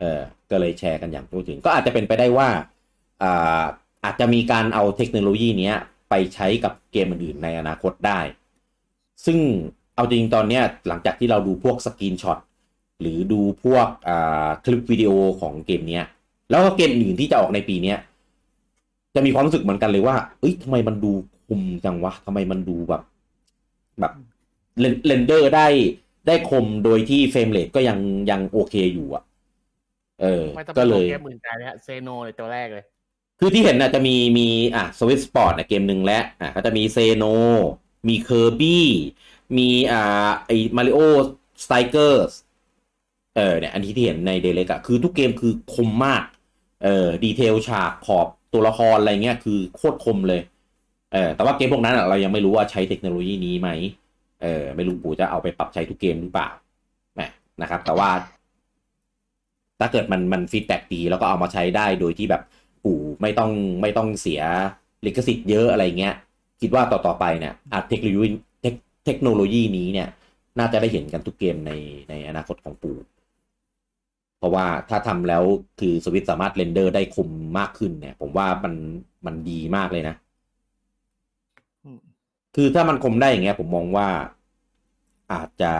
[0.00, 2.48] เออ ก็เลยแชร์กันอย่างพูดถึง ก็อาจจะเป็นไปได้ว่า
[3.22, 3.62] อ่า
[4.04, 5.76] อาจจะมีการเอาเทคโนโลยีเนี้ย
[6.10, 8.20] ไปใช้กับเกมอื่นๆในอนาคตได้
[9.24, 9.38] ซึ่ง
[9.94, 12.38] เอาจริงๆตอนเนี้ยหลังจากที่เราดูพวก screenshot
[13.00, 16.06] หรือดูพวกอ่าคลิปวิดีโอของเกมเนี้ย
[16.50, 17.98] แล้วก็เกมอื่นที่จะออกในปีเนี้ย
[19.14, 21.12] จะมีความรู้สึกเหมือนกันเลยว่า เอ้ยทำไมมันดู
[21.46, 23.02] คมจังวะทำไมมันดูแบบ
[24.00, 24.12] แบบ
[24.80, 25.66] เรน render ได้
[26.26, 27.98] ได้คมโดยที่ frame rate ก็ยัง
[28.30, 29.22] ยังโอเคอยู่อะ
[30.20, 32.84] เออไม่ต้องก็ไปเลยเกมอื่นใจเลยฮะ Xeno เลยตัวแรกเลย
[33.38, 37.24] คือที่เห็นน่ะจะมีมีอะ Switch Sports เกมหนึ่งแล้วอะก็จะมี Xeno
[38.08, 38.88] มี Kirby
[39.56, 42.32] มีอ่าไอ Mario Strikers
[43.36, 46.22] เออเนี่ยอันที่ที่เห็นใน Direct อะคือทุกเกมคือคมมาก
[46.84, 50.40] เออ detail ฉากขอบตัวละครอะไรเงี้ยคือโคตรคมเลย
[51.12, 53.68] เออแต่ว่าเกมพวกนั้นอะเรายังไม่รู้ว่าใช้เทคโนโลยีนี้ไหม
[54.42, 56.48] เออไม่รู้ปู่จะเอาไปปรับใช้ทุกเกมหรือเปล่า
[57.14, 57.20] แหม
[57.62, 58.10] นะครับ แต่ว่า
[59.80, 62.42] ถ้าเกิดมันมัน feedback ดีแล้วก็เอามาใช้ได้โดยที่แบบ
[62.84, 63.50] ปู่ไม่ต้อง
[63.82, 64.42] ไม่ต้องเสีย
[65.06, 66.14] ลิขสิทธิ์เยอะอะไรเงี้ย
[66.60, 68.28] คิดว่าต่อต่อไปเนี่ยอาจเทคโนโลยี
[68.62, 68.74] เทค
[69.06, 70.08] เทคโนโลยีนี้เนี่ย
[70.58, 71.72] น่าจะได้เห็นกันทุกเกมใน
[72.08, 72.96] ในอนาคตของปู่
[74.38, 75.44] เพราะว่าถ้าทำแล้ว
[75.80, 78.74] คือสวิตช์สามารถ render ได้คมมากขึ้นเนี่ย ผมว่ามัน
[79.26, 80.14] มันดีมากเลยนะ
[81.84, 81.98] อืม
[82.56, 84.08] คือถ้ามันคมได้อย่างเงี้ย ผมมองว่า
[85.32, 85.74] อาจจะ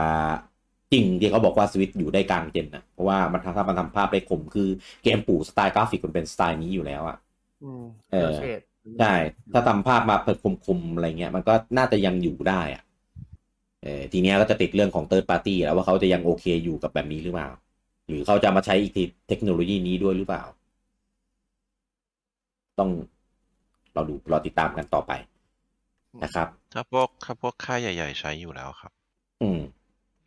[0.92, 4.68] จริงที่เขาบอกว่าสวิตช์อยู่ได้กลาง gen นะเพราะว่ามันทำถ้ามันทำภาพได้คมคือ
[5.02, 7.16] เกมปู่สไตล์กราฟิกมันเป็นสไตล์นี้อยู่แล้วอะ
[7.62, 8.60] อืมเออเชด
[8.98, 9.14] ใช่
[9.52, 12.82] ถ้าทำภาพมาเป็นคมๆอะไรเงี้ย มันก็น่าจะยังอยู่ได้อะ
[13.84, 17.48] เออทีเนี้ยก็จะติดเรื่องของ third party แล้วว่าเขาจะยังโอเคอยู่กับแบบนี้หรือเปล่า
[18.08, 20.44] หรือเขาจะมาใช้อีกทีเทคโนโลยีนี้ด้วยหรือเปล่า
[22.78, 22.90] ต้อง
[23.94, 25.12] เราดูรอติดตามกันต่อไป
[26.22, 28.92] นะครับ ถ้าพวกถ้าพวกค่ายใหญ่ ๆ ใช้อยู่แล้วครับ
[29.40, 29.58] อืม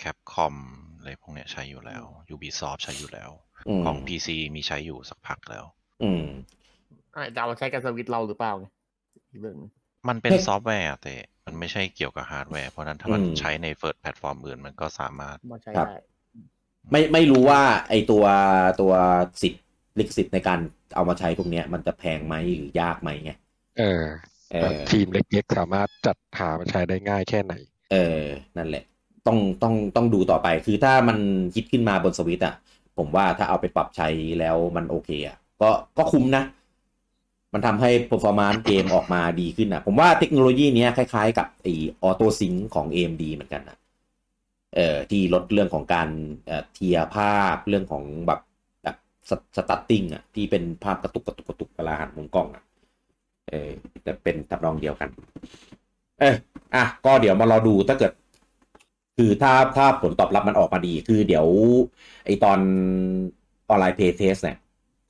[0.02, 0.56] แคปคอม
[0.98, 3.32] อะไรพวกเนี้ยใช้อยู่แล้ว Ubisoft ใช้อยู่แล้ว
[3.68, 5.66] อืมของ PC มีใช้อยู่สักพักแล้ว
[6.02, 6.22] อืม
[7.16, 8.66] อะจะเอามาใช้กับสวิตช์เราหรือเปล่าไง
[9.32, 9.72] อีกเรื่องหนึง
[10.08, 15.94] มันเป็นเฮ้ยซอฟต์แวร์อะแต่มันไม่ใช่เกี่ยวกับฮาร์ดแวร์เพราะฉะนั้นถ้ามันอืมใช้ใน first แพลตฟอร์มอื่นมันก็สามารถมาใช้ครับได้
[16.92, 18.26] ไม่ไม่รู้ว่าไอตัว
[18.82, 18.94] ตัว
[19.42, 19.64] สิทธิ์
[20.00, 20.60] ลิขสิทธิ์ในการ
[20.96, 23.32] เอามาใช้พวกเนี้ย มันจะแพงไหมหรือยากไหมไง
[23.78, 24.06] เออ
[24.50, 27.54] เออทีมเล็กๆสามารถจัดหามาใช้ได้ง่ายแค่ไหน
[27.90, 28.24] เออ
[28.58, 28.84] นั่นแหละ
[29.28, 31.18] ต้องต้องต้องดูต่อไป คือถ้ามัน
[31.56, 32.56] คิดขึ้นมาบนสวิต์อะ
[32.98, 34.08] ผมว่าถ้าเอาไปปรับใช้
[34.40, 36.44] แล้วมันโอเคอะก็ก็คุ้มนะ
[37.54, 41.68] มันทำให้ performance เกมออกมาดีขึ้นอะผมว่าเทคโนโลยีนี้คล้ายๆ กับไอ
[42.04, 43.78] ออโต้ซิงของ AMD เหมือนกันนะ
[44.76, 46.10] เอ่อที่ลดเรื่องของการ
[46.48, 48.40] เอ่อ tear ภาพเรื่องของแบบ
[48.84, 48.96] แบบ
[49.56, 52.64] stuttering อะที่เป็นภาพกระตุกกระตุกกระตุกเวลาหันมุมกล้องอะ
[53.50, 53.72] เออ
[54.04, 55.10] แต่เป็นทำนองเดียวกัน
[56.20, 56.36] เออ
[56.76, 58.12] อะก็เดี๋ยวมารอดูถ้าเกิด
[59.24, 61.46] คือถ้าถ้าผลตอบรับมันออกมาดีคือเดี๋ยว
[62.26, 62.60] ไอตอน
[63.70, 64.58] Online Playtest เนี่ย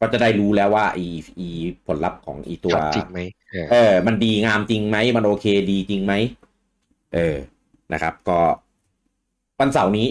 [0.02, 1.08] ก็จะได้รู้แล้วว่าอี
[1.40, 1.50] อี
[1.88, 3.20] ผลลัพธ์ของอีตัวชัดจริงไหม
[3.52, 6.14] เออเออ มันดีงามจริงไหม มันโอเคดีจริงไหม
[7.14, 7.36] เออ
[7.94, 8.40] นะครับ ก็
[9.60, 10.08] วันเสาร์นี้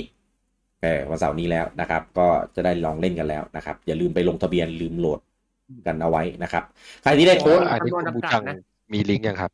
[0.83, 5.21] เออวันเสาร์นี้แล้วนะครับ ก็จะได้ลองเล่นกันแล้วนะครับ อย่าลืมไปลงทะเบียนลืมโหลด
[5.87, 6.65] กันเอาไว้นะครับ
[7.03, 8.43] ใครที่ได้โค้ดอันนี้คุณบูจัง
[8.93, 9.51] มีลิงก์ยังครับ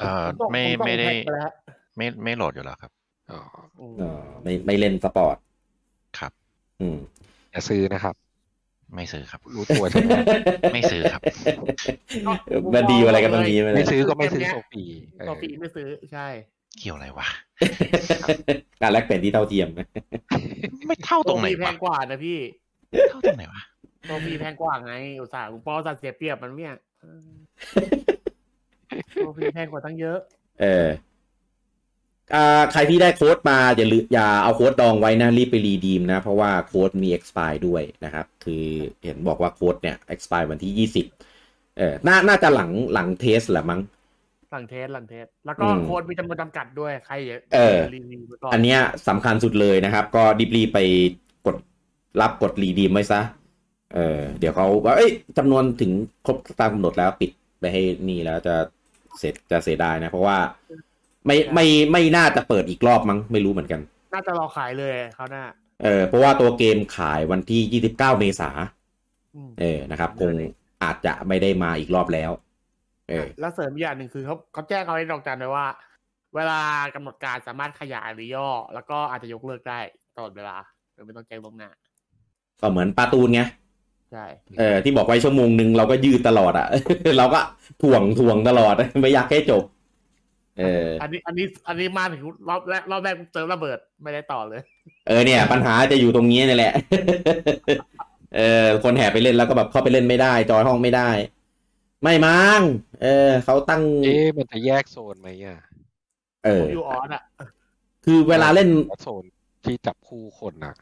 [0.00, 1.52] เอ่อผมส่งไม่ผส่งไม่ได้แท็กปแล้วฮะ
[1.96, 2.90] ไม่ไม่โหลดอยู่แล้วครับ
[3.30, 3.40] อ๋อ
[3.80, 5.36] อืมเออไม่ไม่เล่น Sports
[6.18, 6.32] ครับ
[6.80, 6.98] อืม
[7.52, 8.14] อย่าซื้อนะครับ
[8.94, 10.12] ไม่ซื้อครับ รู้ตัวใช่ไหม
[10.72, 11.22] ไม่ซื้อครับ
[12.74, 14.82] มันดีอะไรกันตรงนี้ไหมไม่เนี่ยซื้อก็ไม่ซื้อโซฟี
[15.18, 16.26] เออโซฟีไม่ซื้อใช่
[16.78, 17.28] เกี่ยวอะไรวะ
[18.82, 19.68] การแลกเปลี่ยนที่เท่าเทียม
[20.86, 22.38] ไม่เท่าตรงไหนโซฟีแพวะงกว่านะพี่
[23.10, 23.62] เท่าตรงไหนวะ
[24.06, 27.20] โซฟีแพงกว่าไง อุตส่าห์อุปกรณ์เสียเปรียบมันเนี่ยเออ
[29.12, 30.18] โซฟีแพงกว่าตั้งเยอะ
[30.60, 30.88] เอออ่า
[32.72, 38.64] ใครที่ได้โค้ดมาอย่าลืมอย่าเอาโค้ดดองไว้นะรีบไปรีดีมนะ เพราะว่าโค้ดมี expire ด้วยนะครับ คือ
[39.04, 41.06] เห็นบอกว่าโค้ดเนี่ย expire วันที่ยี่สิบ
[41.78, 43.80] เออน่าน่าจะหลังหลัง test แหละมั้ง
[44.52, 50.22] หลัง test หลัง test แล้วก็อืมโค้ดมีจำนวนจำกัดด้วยใครอย่าเออรีวิวไว้ก่อนอันเนี้ยสำคัญสุดเลยนะครับ ก็
[50.56, 50.80] รีบๆไป
[51.46, 51.56] กด
[52.20, 53.20] รับกด redeem ไว้ซะ
[53.94, 55.92] เออเดี๋ยวเขาว่าเอ้ยจำนวนถึง
[56.26, 58.54] ครบตามกำหนดแล้วปิดไปให้นี่แล้วจะ
[59.18, 60.38] เสร็จจะเสียดายนะ เพราะว่า
[61.26, 63.80] ไม่ไม่ไม่น่าจะเปิดอีกรอบมั้งไม่รู้เหมือนกัน
[64.14, 65.44] น่าจะรอขายเลยเขาวหน้า
[65.82, 68.50] เออเพราะว่าตัวเกมขายวันที่ 29 เมษา
[69.36, 70.32] อืมเออนะครับคง
[70.82, 72.30] อาจจะไม่ได้มาอีกรอบแล้ว
[73.08, 75.66] เออ แล้วเสริมอีกอย่างหนึ่งคือเขาเขาแจ้งเอาไว้ดอกจันไว้ว่า
[76.36, 76.60] เวลา
[76.94, 79.78] กำหนดการสามารถขยายหรือย่อ แล้วก็อาจจะยกเลิกได้
[80.16, 80.56] ตลอดเวลา
[80.94, 81.70] โดยไม่ต้องแจ้งล่วงหน้า
[82.60, 83.40] ก็เหมือนปาตูนไง
[84.12, 86.66] ใช่ช่เออที่บอกไว้ชั่วโมงหนึ่งเราก็ยืดตลอดอะ
[87.18, 87.40] เราก็
[87.82, 89.62] ถ่วงถ่วงตลอดไม่อยากให้จบ
[90.58, 94.60] เออ อันนี้ อันนี้ อันนี้มาถึงรอบแรกรอบแรกเติมระเบิดไม่ได้ต่อเลย
[95.08, 96.74] เออเนี่ย ปัญหาจะอยู่ตรงนี้นี่แหละ
[98.36, 101.08] เออ คนแห่ไปเล่นแล้วก็แบบเข้าไปเล่นไม่ได้ จอยห้องไม่ได้
[102.02, 102.60] ไม่มั้ง
[103.02, 105.58] เออเขาตั้งเอ๊ะมันจะแยกโซนไหมอะ
[106.44, 107.22] เออยูออสอะ
[108.04, 108.68] คือเวลาเล่น
[109.02, 109.24] โซน
[109.64, 110.74] ที่จับคู่คนอะ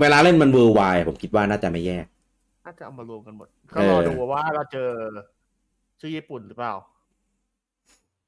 [0.00, 2.06] เวลาเล่นมันเวอร์ไวผมคิดว่าน่าจะไม่แยก
[2.64, 4.88] น่าจะเอามารวมกันหมดเออก็รอดูว่าเราเจอ
[6.00, 6.74] ชื่อญี่ปุ่นหรือเปล่า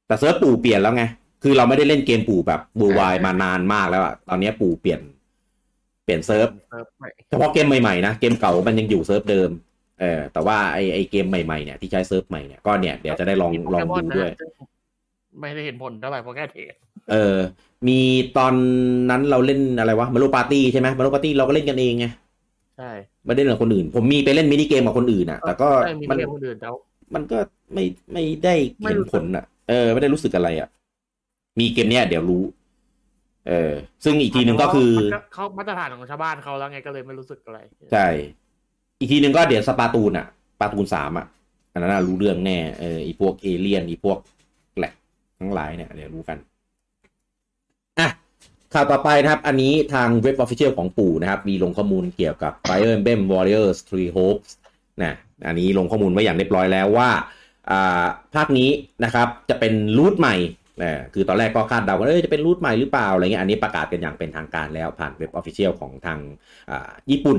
[0.06, 1.04] แต่เซิร์ฟปู่เปลี่ยนแล้วไง
[1.42, 5.00] คือเราไม่ได้เล่นเกมปู่แบบ worldwide มานานมากแล้วอะตอนนี้ปู่เปลี่ยน
[6.04, 9.50] เปลี่ยนเซิร์ฟเซิร์ฟใหม่เฉพาะเกมใหม่ๆนะ เกมเก่ามันยังอยู่เซิร์ฟเดิม
[10.00, 14.50] เออ แต่ว่าไอไอเกมใหม่ๆเนี่ยที่ใช้เซิร์ฟใหม่เนี่ยก็เนี่ยเดี๋ยวจะได้ลองลองดูด้วยซึ่ง
[15.40, 16.74] ไม่ได้เห็นผลเท่าไหร่เพราะแค่ trade
[17.10, 17.36] เออ
[17.88, 17.98] มี
[18.38, 18.52] ตอน
[19.10, 22.06] นั้นเราเล่นอะไรวะ Mario Party ใช่ไหม Mario Party เราก็เล่นกันเองไง
[22.78, 22.90] ใช่
[23.24, 26.80] ไม่ได้เล่นกับคนอื่น ผมมีไปเล่นมินิเกมกับคนอื่นอะ แต่ก็ใช่มีมันเกมคนอื่นแต่ว่า
[27.14, 27.38] มันก็
[27.72, 30.68] ไม่ไม่ได้ไม่เห็นรู้สึกผลอะ เออ ไม่ได้รู้สึกอะไรอะ
[31.60, 32.44] มีเกมเนี้ยเดี๋ยวรู้
[33.48, 33.72] เออ
[34.04, 37.58] ซึ่งอีกทีหนึ่งก็คือมันก็เขามาตรฐานของชาวบ้านเขาแล้วไงก็เลยไม่รู้สึกอะไร
[37.92, 38.06] ใช่
[38.98, 40.26] อีกทีหนึ่งก็เดี๋ยวสปาตูนอะ
[40.60, 41.26] ปาตูนสามอะ
[41.72, 44.18] อันนั้นนะรู้เรื่องแน่ เอออีพวกเอเลียนอีพวก
[44.78, 44.94] แหลก
[45.38, 46.38] ทั้งหลายเนี่ยเดี๋ยวรู้กัน
[47.98, 48.08] อะ
[48.74, 54.50] ข่าวต่อไปนะครับ อันนี้ทางเว็บ official ของปู่นะครับ มีลงข้อมูลเกี่ยวกับ Fire Emblem Warriors Three Hopes
[55.02, 55.14] นะ
[55.46, 57.35] อันนี้ลงข้อมูลไว้อย่างเรียบร้อยแล้วว่าอ่า
[58.34, 58.70] ภาคนี้
[59.04, 60.36] นะครับจะเป็น route ใหม่
[60.82, 66.18] นะคือตอนแรกก็คาดเดาว่าเอ้ยจะเป็น route ใหม่หรือเปล่าอะไรเงี้ยอันนี้ประกาศกันอย่างเป็นทางการแล้วผ่านเว็บ official ของทาง
[66.70, 67.38] อ่าญี่ปุ่น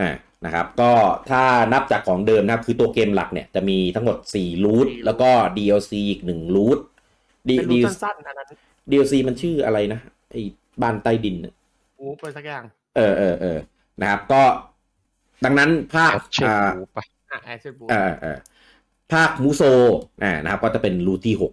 [0.00, 0.14] อ่า
[0.44, 0.90] นะครับก็
[1.30, 1.42] ถ้า
[1.72, 6.78] นับจากของเดิมนะครับคือตัวเกมหลักเนี่ยจะมีทั้งหมด 4 route แล้วก็ DLC อีก 1 รูท
[7.42, 8.46] เป็นรูปสั้นๆอันนั้น
[8.90, 10.42] DLC มันชื่ออะไรนะไอ้
[10.82, 11.54] บ้านใต้ดินน่ะ
[11.98, 12.64] อูไปสักอย่าง
[12.96, 13.58] เออเออเออ
[14.00, 14.42] นะครับก็
[15.44, 18.38] ดังนั้นภาคเช็คอ่าดูปะอะแอชเชนบูเออเออ
[19.12, 19.62] ภาคมูโซ
[20.22, 21.52] อ่านะครับ ก็จะเป็นรูทที่หก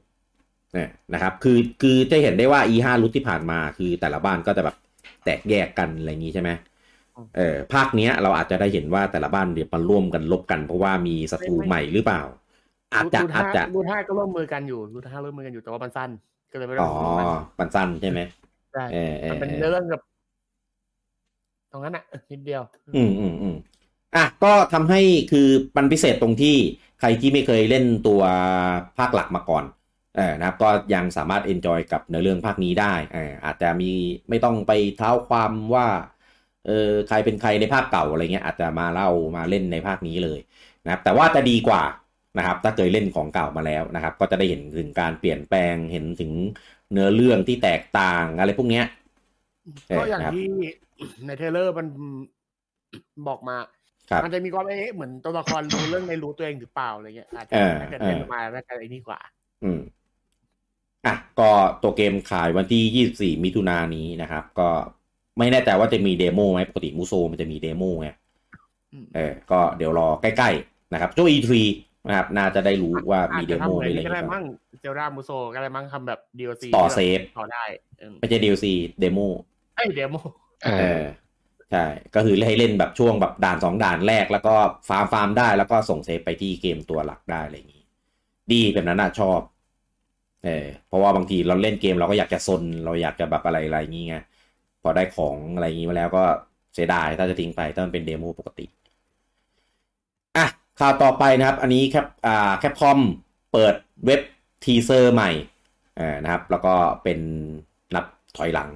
[0.73, 4.75] เนี่ยนะครับ คือคือจะเห็นได้ว่า e ห้ารูทที่ผ่านมาคือแต่ละบ้านก็จะแบบ
[5.23, 6.49] แตกแยกกันอะไรอย่างนี้ใช่ไหม
[7.37, 12.21] เออภาคเนี้ยเราอาจจะได้เห็นว่าแต่ละบ้านเดี๋ยวมาร่วมกันลบกัน เพราะว่ามีศัตรูใหม่หรือเปล่า
[12.93, 16.09] อาจจะรูทอาจห้าจะรูทห้าก็ร่วมมือกันอยู่รูทห้าร่วมมือกันอยู่แต่ว่ามันสั้น
[16.51, 18.19] ก็เลยไม่ได้อ๋อร่วมมือกันปันสั้นใช่ไหม
[18.71, 20.01] ใช่เออเอมันอเป็นเออเรื่องกับ
[21.71, 22.61] ตรงนั้นอะนิดเดียว
[22.95, 23.55] อืมอืมอืม
[24.15, 26.55] อะก็ทำให้คือมันพิเศษตรงที่
[26.99, 28.21] ใครที่ไม่เคยเล่นตัว
[28.97, 29.65] ภาคหลักมาก่อน
[30.15, 33.91] เออนะครับก็ยังสามารถเอนจอยกับเนื้อเรื่องภาคนี้ได้เอออาจจะมี
[34.29, 35.87] ไม่ต้องไปเท้าความว่า
[36.65, 36.71] เออ
[37.07, 40.39] ใครเป็นใครในภาคเก่าอะไรเงี้ยอาจจะมาเล่ามาเล่นในภาคนี้เลย
[40.83, 41.83] นะครับแต่ว่าจะดีกว่า
[42.37, 46.31] นะครับถ้าเคยเล่นของเก่ามาแล้วนะครับ ก็จะได้เห็นถึงการเปลี่ยนแปลงเห็นถึง
[46.91, 48.85] เนื้อเรื่องที่แตกต่างอะไรพวกเนี้ย
[49.89, 50.45] เออก็อย่างที่
[51.25, 51.87] ในเทรเลอร์มัน
[53.27, 53.55] บอกมา
[54.23, 59.19] มันจะมีความเอ๊ะเหมือนตัวละครรู้เรื่องในรู้ตัวเองหรือเปล่าอะไรเงี้ยอาจจะเออถ้าเกิดเออเล่นมาแล้วกันไอ้นี่กว่า
[59.63, 59.79] อืม
[61.05, 61.49] อะก็
[61.83, 64.69] ตัวเกมขายวันที่ 24 มิถุนายนนี้นะครับ ก็
[65.37, 68.09] ไม่แน่ใจว่าจะมี demo ไหมปกติ Musou มันจะมี demo ไง
[68.93, 71.53] อืมเออ ก็เดี๋ยวรอใกล้ๆนะครับช่วง E3
[72.07, 74.43] นะครับ น่าจะได้รู้ว่ามีอาจเดจะ demo ทำเหมือนอะไรนี่ก็ได้บ้ามั้ง
[74.77, 77.63] ง Zelda Musou ก็ได้มั้งทำแบบ DLC ต่อที่แบบ save ต่อได้
[77.99, 78.65] เออไม่ใช่ DLC
[78.99, 79.19] demo
[79.75, 80.15] ไอ้ย demo
[80.63, 81.03] เอเอออ
[81.71, 84.55] ใช่ ก็คือให้เล่นแบบช่วงแบบด่านสองด่านแรกแล้วก็
[84.89, 87.83] ฟาร์มฟาร์มได้แล้วก็ส่ง save ไปที่เกมตัวหลักได้อะไรอย่างนี้
[88.51, 89.39] ดีแบบนั้นน่ะชอบ
[90.45, 94.15] เออเพราะว่าบางทีเราเล่นเกมเราก็อยากจะซนเราอยากจะแบบอะไรอะไรอย่างนี้ไง
[94.81, 96.23] พอได้ของอะไรอย่างนี้มาแล้วก็
[96.73, 98.65] เสียดายถ้าจะทิ้งไปถ้ามันเป็น demo ปกติ
[100.37, 100.45] อะ
[100.79, 102.99] ข่าวต่อไปนะครับ อันนี้แคปอ่า Capcom
[103.51, 104.21] เปิดเว็บ
[104.63, 105.31] teaser ใหม่
[105.97, 107.19] เออนะครับ แล้วก็เป็น
[107.95, 108.05] นับ
[108.37, 108.69] ถอยหลัง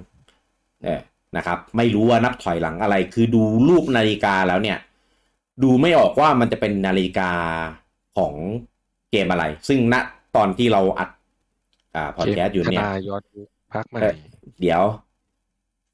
[0.84, 1.00] เออ
[1.38, 4.78] นะครับ ไม่รู้ว่านับถอยหลังอะไร คือดูรูปนาฬิกาแล้วเนี่ย
[5.64, 7.32] ดูไม่ออกว่ามันจะเป็นนาฬิกา
[8.18, 8.34] ของ
[9.12, 9.96] เกมอะไร ซึ่งณ
[10.36, 11.10] ตอนที่เราอัด
[11.96, 14.14] อ่าพอดแคสต์อยู่เนี่ยขณะย้อนยุคภาคใหม่เออ
[14.62, 14.84] เดี๋ยว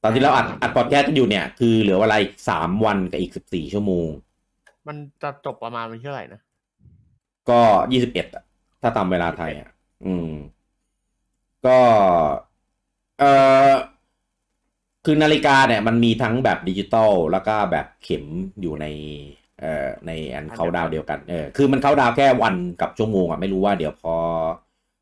[0.03, 4.07] ตอนที่เราอัดอัดพอดแคสต์กันอยู่เนี่ย คือเหลือเวลาอีกสามวันกับอีกสิบสี่ชั่วโมง
[4.87, 6.41] มันจะจบประมาณวันที่เท่าไหร่นะ
[7.49, 8.27] ก็ยี่สิบเอ็ด
[8.81, 9.69] ถ้าตามเวลาไทยอะ
[10.05, 10.29] อืม
[11.65, 11.79] ก็
[13.19, 13.23] เอ
[13.69, 13.71] อ
[15.05, 18.25] คือนาฬิกาเนี่ยมันมีทั้งแบบดิจิตอลแล้วก็แบบเข็ม
[18.61, 18.85] อยู่ใน
[19.59, 24.15] เอ่อในอันเขาดาวน์เดียวกันเออคือมันเขาดาวน์แค่วันกับชั่วโมงอะไม่รู้ว่าเดี๋ยวพอ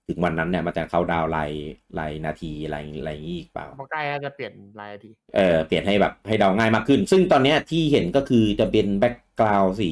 [0.08, 1.52] ถึงวันนั้นเนี่ยมันจะเข้าดาวน์ราย
[2.00, 9.92] รายนาทีรายรายอย่างนี้อีกเปล่าพอใกล้แล้วจะเปลี่ยนรายทีเออเปลี่ยนให้แบบให้เดาง่ายมากขึ้น ซึ่งตอนเนี้ยที่เห็นก็คือจะเป็น background สี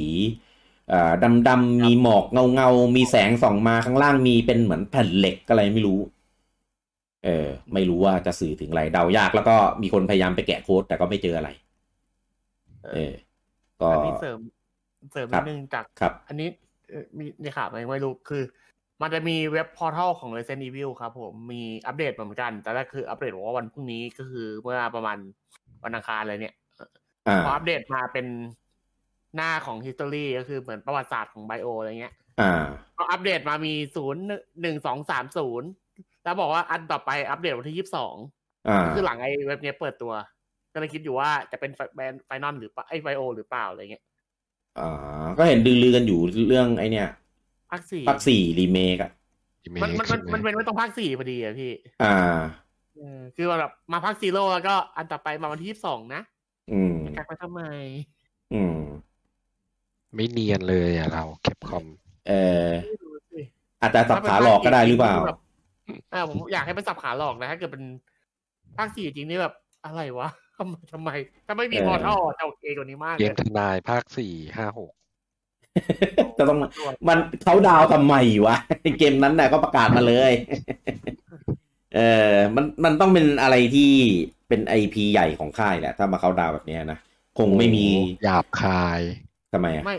[0.90, 6.00] เอ่อดำดำๆมีหมอกเงาเงาๆมีแสงส่องมาข้างล่างมีเป็นเหมือนแผ่นเหล็กอะไรไม่รู้
[7.26, 11.50] เออไม่รู้ว่าจะสื่อถึงอะไรเดายาก แล้วก็มีคนพยายามไปแกะโค้ดแต่ก็ไม่เจออะไร
[12.94, 13.14] เออ
[13.82, 14.40] ก็อันนี้เสริม
[15.12, 16.50] เสริมครันิบดนึงจากครับ อันนี้
[16.90, 18.44] เอ่อมีในข่าวไหมไม่รู้คือ
[19.02, 25.18] มันจะมีเว็บพอร์ทัลของ Resident Evil ครับผมมีอัปเดตมาเหมือนกัน แต่แรกคืออัปเดตบอกว่าวันพรุ่งนี้ก็คือเมื่อประมาณ
[25.84, 26.56] วันอังคารเลยเนี่ย
[27.28, 28.28] อ่าพออัปเดตมาเป็น
[29.36, 32.66] หน้าของ history ก็คือเหมือนประวัติศาสตร์ของไบโออะไรเงี้ย อ่า
[32.98, 34.24] ก็อัปเดตมามีศูนย์
[34.62, 35.70] หนึ่งสองสามศูนย์
[36.26, 38.16] แล้วบอกว่าอันต่อไปอัปเดตวันที่ยี่สิบสอง
[38.68, 40.14] อ่าคือหลังไอ้เว็บเนี้ยเปิดตัว
[40.74, 44.04] ก็เลยคิดอยู่ว่าจะเป็นแบรนด์ไฟนอลหรือเปล่าไอ้ไบโอหรือเปล่าอะไรเงี้ย
[44.80, 44.90] อ่า
[45.38, 47.10] ก็เห็นลือๆกันอยู่เรื่องไอเนี่ย
[47.72, 49.12] ภาคสี่ภาคสี่รีเมคอะ
[49.84, 51.72] มันมันมันใช่ไหมันเป็นไม่ต้องภาคสี่พอดีอะพี่
[52.04, 52.16] อ่า
[52.96, 56.22] เออคือแบบมาภาคซีโร่แล้วก็อันต่อไปมาวันที่ยี่สิบสองนะ
[56.72, 57.62] อืมกักไปทำไม
[58.54, 58.78] อืม
[60.16, 61.86] ไม่เนียนเลยอะเราเก็บคอม
[62.28, 62.34] เอ
[62.66, 63.42] อไม่รู้สิ
[63.82, 65.38] อาจจะสับขาหลอกก็ได้หรือเปล่าแบบ
[66.14, 67.84] อ่าผมอยากให้เป็นสับขาหลอกนะถ้าเกิดเป็น
[68.78, 69.54] ภาคสี่จริงนี่แบบ
[69.86, 71.10] อะไรวะทำไมทำไม
[71.46, 74.92] ถ้าไม่มีเออพอร์ทัลจะโอเคกว่านี้มากเกเลมยทนายภาคสี่ห้าหก
[76.38, 76.58] จะต้อง
[77.08, 78.56] มันเขาดาวน์ทำไมวะ
[79.00, 80.32] เกมนั้นน่ะก็ประกาศมาเลย
[81.96, 82.00] เอ
[82.32, 83.92] อมันมันต้องเป็นอะไรที่
[84.48, 87.00] เป็นไอพีใหญ่ของค่ายแหละ ถ้ามาเขาดาวน์แบบเนี้ยนะ
[87.38, 87.86] คงไม่มี
[88.24, 89.00] หยาบคาย
[89.54, 89.98] ทำไมอะไม่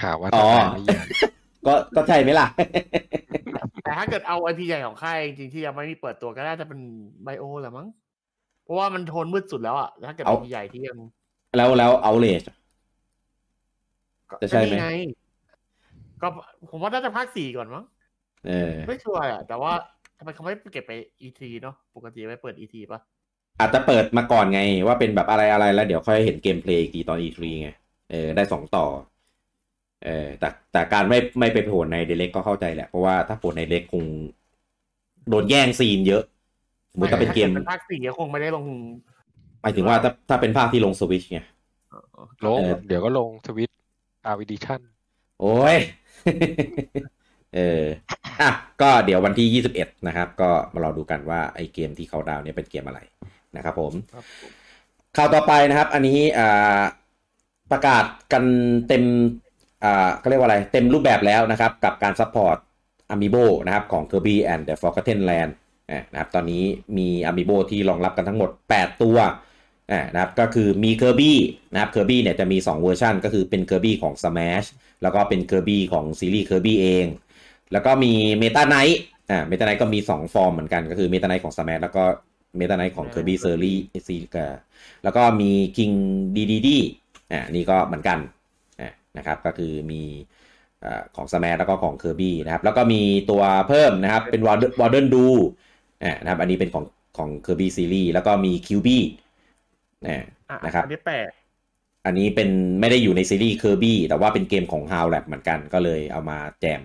[0.00, 1.06] ข่าวว่าอ๋อทนายไม่เนียน
[1.66, 2.46] ก็ก็ใช่ไหมล่ะ
[3.84, 6.80] แต่ถ้าเกิดเอาไอพีใหญ่ของค่ายจริงๆที่ยังไม่มีเปิดตัวก็น่าจะเป็น
[7.24, 7.88] ไบโอแหละมั้ง
[8.64, 10.98] เพราะว่ามันโทนมืดสุดแล้วอะถ้าเกิดเอาไอพีใหญ่ที่ยัง
[11.56, 12.42] แล้วแล้วเอาเลจ
[14.30, 15.08] ก็จะใช่ไหมก็นี่ง
[16.22, 16.28] ก็
[16.70, 17.84] ผมว่าน่าจะภาคสี่ก่อนมั้ง
[18.46, 19.72] เออไม่ชัวร์อะแต่ว่า
[20.18, 23.00] ทำไมเขาไม่เก็บไปอีทีเนาะปกติไม่เปิดอีทีปะ
[23.60, 27.68] อาจจะเปิดมาก่อนไงว่าเป็นแบบอะไรอะไรแล้วเดี๋ยวค่อยเห็นเกมเพลย์อีกทีตอน E3 ไง
[28.10, 28.84] เออได้สองต่อ
[30.04, 34.04] เออแต่แต่การไม่ไม่ไปโผล่ในเดเล็กก็เข้าใจแหละ เพราะว่าถ้าโผล่ในเดเล็กคง
[35.28, 36.22] โดนแย่งซีนเยอะ
[36.92, 38.64] สมมติถ้าเป็นเกมถ้าภาคสี่ก็คงไม่ได้ลง
[39.62, 41.40] หมายถึงว่าถ้าถ้าเป็นภาคที่ลงสวิชไง
[42.46, 43.70] ลงเออเดี๋ยวก็ลงทวิต
[44.26, 44.80] อาวิดิชั่น
[45.40, 45.76] โอ้ย
[47.54, 47.84] เออ
[48.40, 53.00] อะก็เดี๋ยววันที่ 21 นะครับ ก็มารอดูกันว่าไอเกมที่เขาดาวน์เนี่ยเป็นเกมอะไร
[53.56, 54.52] นะครับผมครับผม
[55.16, 56.80] ข่าวต่อไปนะครับ อันนี้อ่า
[57.72, 58.44] ประกาศกัน
[58.88, 59.04] เต็ม
[59.84, 62.56] อ่าเขาเรียกว่าอะไรเต็มรูปแบบแล้วนะครับ กับการ support
[63.14, 65.52] Amiibo นะครับของ Kirby and the Forgotten Land
[66.12, 66.64] นะครับตอนนี้
[66.98, 69.18] มี Amiibo ที่รองรับกันทั้งหมด 8 ตัว
[70.12, 71.32] นะครับก็คือมี Kirby
[71.72, 74.66] นะครับ Kirby เนี่ยจะมี 2 เวอร์ชันก็คือเป็น Kirby ของ Smash
[75.02, 77.06] แล้วก็เป็น Kirby ของซีรีส์ Kirby เอง
[77.72, 78.96] แล้วก็มี Meta Knight
[79.30, 82.04] อ่า Meta Knight ก็มี 2 ฟอร์มเหมือนกัน ก็คือ Meta Knight ของ Smash แล้วก็
[82.58, 83.80] Meta Knight ของ Kirby Series
[85.04, 85.94] แล้วก็มี King
[86.36, 86.68] DDD
[87.32, 88.18] อ่านี่ก็เหมือนกัน
[89.18, 90.02] นะครับ ก็คือมี
[90.84, 95.26] อ่าของ Smash แล้วก็ของ Kirby นะครับ แล้วก็มีตัวเพิ่มนะครับ เป็น Warden Warden Do
[96.04, 96.84] อ่านะครับ อันนี้เป็นของ
[97.18, 98.88] ของ Kirby Series แล้วก็มี QB
[100.06, 101.28] อ่าอะนะครับ อันนี้แปลก
[102.06, 102.50] อันนี้เป็น
[102.80, 106.80] ไม่ได้อยู่ในซีรีส์ Kirby แต่ว่าเป็นเกมของ HAL Lab เหมือนกันก็เลยเอามาแจม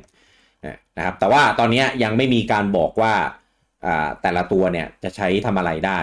[0.98, 3.13] นะครับ แต่ว่าตอนนี้ยังไม่มีการบอกว่า
[3.86, 6.00] อ่าแต่ละตัวเนี่ยจะใช้ทำอะไรได้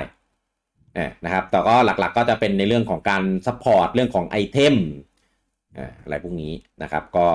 [1.24, 4.74] นะครับ แต่ก็หลักๆก็จะเป็นในเรื่องของการ support เรื่องของไอเทม
[6.02, 7.26] อะไรพวกนี้นะครับ ก็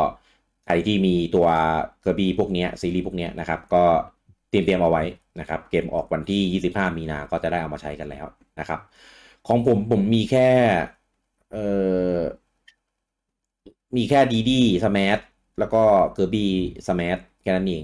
[0.65, 1.47] ใครที่มีตัว
[2.04, 3.84] Kirby พวกเนี้ยซีรีส์พวกเนี้ยนะครับ ก็
[4.49, 5.04] เตรียมเตรียมเอาไว้
[5.39, 8.25] นะครับ เกมออกวันที่ 25 มีนาก็จะได้เอามาใช้กันแล้ว
[8.60, 8.80] นะครับ
[9.47, 10.49] ของผมผมมีแค่
[11.51, 11.65] เอ่
[12.15, 12.17] อ
[13.97, 15.19] มีแค่ดีดีสมาร์ท
[15.60, 15.82] แล้วก็
[16.13, 16.51] เกอร์บี้
[16.88, 17.84] สมาร์ทแค่นั้นเอง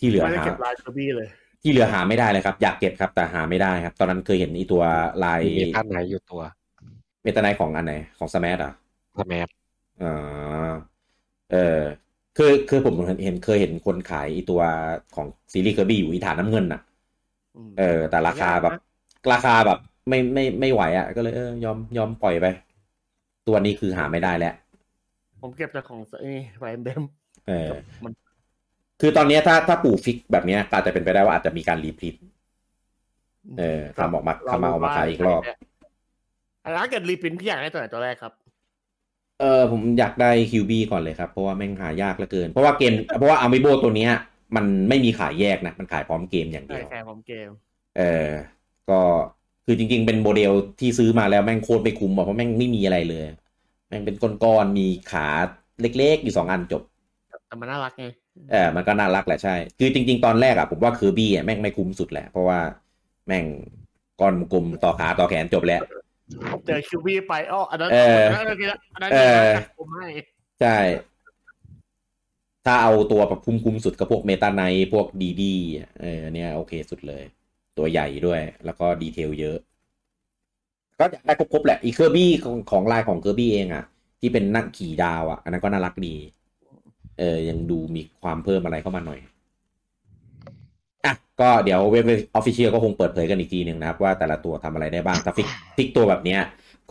[0.00, 1.28] ที่เหลือไม่ได้หาเก็บลายเคอร์บี้เลย
[1.62, 4.82] ที่เหลือหาไม่ได้เลยครับ อยากเก็บครับ แต่หาไม่ได้ครับ ตอนนั้นเคยเห็นอีตัว
[5.24, 6.42] ลายมีท่านไหนอยู่ตัว
[7.22, 8.72] เมตาไนของอันไหน ของสมาร์ทอะ
[9.18, 9.48] สแมท
[10.02, 10.72] อ่า
[11.52, 11.80] เออ
[12.36, 14.60] คือคือผมเห็นเห็นเคยเห็นคนขายอีตัว
[15.14, 16.80] ของซีรีส์ Kirby อยู่อีฐานน้ำเงินอะ
[17.56, 18.72] อืมเออ แต่ราคาแบบ
[19.32, 22.46] ราคาแบบไม่ไม่ไม่ไหวอะ ก็เลยเออยอมยอมปล่อยไป
[23.48, 24.54] ตัวนี้คือหาไม่ได้แล้ว
[25.40, 27.02] ผมเก็บแต่ของไอ้ไฟเบม
[27.48, 27.70] เออ
[28.04, 28.12] มัน
[29.00, 32.24] คือตอนเนี้ยถ้าถ้าปู่ฟิกแบบเนี้ยก็อาจจะเป็นไปได้ว่าอาจจะมีการ reprint
[33.58, 35.42] เออทำออกมาทำมาออกมาขายอีกรอบ
[36.62, 38.32] แล้วถ้าเกิด reprint พี่อยากได้ตัวไหนตัวแรกครับ
[39.38, 44.10] เออผมอยากได้คิวบีก่อนเลยครับ เพราะว่าแม่งหายากเหลือเกิน เพราะว่าเกม เพราะว่าอามิโบตัวเนี้ย
[44.56, 47.50] มันไม่มีขายแยกนะ มันขายพร้อมเกมอย่างเดีใช่ยวแค่ผมเกม
[47.94, 48.02] เออ
[48.86, 48.94] ก็
[49.64, 53.22] คือจริง ๆ เป็นโมเดลที่ซื้อมาแล้วแม่งโคตรไม่คุ้มอะเพราะแม่งไม่มีอะไรเลย
[53.88, 55.26] แม่งเป็นก้อนๆมีขา
[55.80, 56.82] เล็กๆ อยู่สองอันจบ
[57.46, 58.04] แต่มันน่ารักไง
[58.48, 62.58] เออมันก็น่ารักแหละใช่ คือจริง ๆ ตอนแรกอะผมว่าคือบี้อะแม่งไม่คุ้มสุดแหละ เพราะว่า
[63.26, 63.46] แม่ง
[64.18, 65.82] ก้อนกลมต่อขาต่อแขนจบแล้ว
[66.66, 68.46] เจอเคอร์บี้ไปอ้ออันนั้นเอออันนั้น
[68.94, 70.06] อันนั้นเออผมให้
[70.60, 70.78] ใช่
[72.66, 75.54] ถ้าเอาตัวแบบคุ้มๆสุดก็พวก Meta Knight พวกดีดีดี
[76.00, 77.22] เออเนี่ยโอเคสุดเลย
[77.78, 79.58] ตัวใหญ่ด้วย แล้วก็ detail เยอะ
[80.98, 83.84] ก็อยากได้ครบๆแหละอีเคอร์บี้ของของลายของเคอร์บี้เองอะ
[84.20, 86.16] ที่เป็นนั่งขี่ดาวอะ อันนั้นก็น่ารักดี
[87.18, 89.20] เออยังดูมีความเพิ่มอะไรเข้ามาหน่อย
[91.04, 96.40] อะก็เดี๋ยวเว็บ official ก็คงเปิดเผยกันอีกทีหนึ่งนะครับ ว่าแต่ละตัวทำอะไรได้บ้างแต่ฟิกฟิกตัวแบบเนี้ย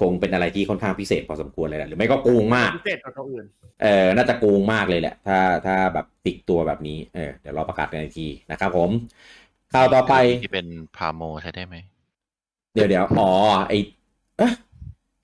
[0.02, 3.46] คงเป็นอะไรที่ค่อนข้างพิเศษพอสมควรเลยแหละหรือไม่ก็โกงมากพิเศษกว่าตัวอื่น
[3.82, 8.90] เออน่าจะโกงมากเลยแหละ ถ้าถ้าแบบติกตัวแบบนี้เออเดี๋ยวเราประกาศกันอีกทีนะครับผม
[9.74, 11.76] ข่าวต่อไปที่เป็นพาโมใช้ได้ไหม
[12.74, 13.32] เดี๋ยวเดี๋ยวอ๋อ
[13.68, 13.74] ไอ
[14.38, 14.52] เอ๊ะ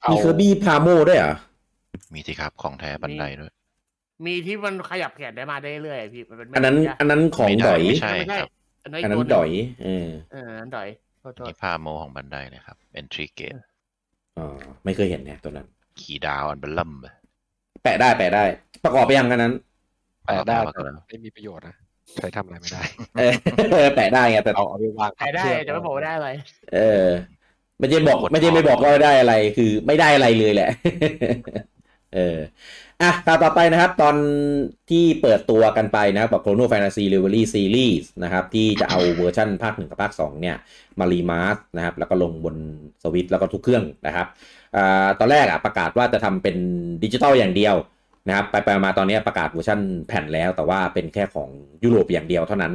[0.02, 1.34] เอามีเคอร์บี้พาโมด้วยเหรอ
[2.13, 3.52] มีสิครับของแท้บันไดด้วย
[4.26, 8.50] มีที่มันขยับแขนได้มาได้เรื่อยๆพี่มันเป็นแม่อันนั้นเหล็กะอันนั้นของไม่ดได้อยไม่ใช่ไม่ใช่ครับ
[8.88, 9.50] อันนั้นอันอีกนั้นตัวหดนึ่องย
[9.84, 13.58] เออเอออันนั้นดอยโทษโทษนี่พาโมของบันไดเลยครับ entry gate
[14.38, 15.67] อ๋อไม่เคยเห็นเนี่ยตัวนั้น
[16.00, 17.13] ขี่ดาวอันเบลลัมเลย
[17.84, 18.43] แปะได้แปะได้
[18.84, 19.54] ประกอบไปยังกันนั้น
[20.26, 21.76] แปะได้เอาแต่เอาไม่มีประโยชน์นะ
[22.15, 22.82] ใช้ทำอะไรไม่ได้
[23.71, 26.30] เออแปะได้ไงแต่เอาเอาไปวางขายได้เครื่องแต่ไม่บอกว่าได้อะไร
[26.73, 27.06] เออ
[27.80, 30.69] ไม่ใช่บอก ไม่ใช่ไม่บอกว่าได้อะไร คือ ไม่ได้อะไรเลยแหละ
[32.15, 32.37] เออ
[33.01, 34.15] อะข่าวต่อไปนะครับ ตอน
[34.89, 40.55] ที่เปิดตัวกันไปนะครับกับ Klonoa Phantasy Reverie Series นะครับ ที่จะเอาเวอร์ชันภาคหนึ่งกับภาคสองเนี่ย
[40.99, 42.55] มา remaster นะครับ แล้วก็ลงบน
[43.03, 44.27] สวิตช์แล้วก็ทุกเครื่องนะครับ
[44.75, 46.55] อ่าตอนแรกอะประกาศว่าจะทำเป็น
[47.03, 47.75] ดิจิตอลอย่างเดียว
[48.27, 51.49] นะครับ ไปไปมาตอนนี้ประกาศเวอร์ชันแผ่นแล้ว แต่ว่าเป็นแค่ของ
[51.83, 52.73] ยุโรปอย่างเดียวเท่านั้น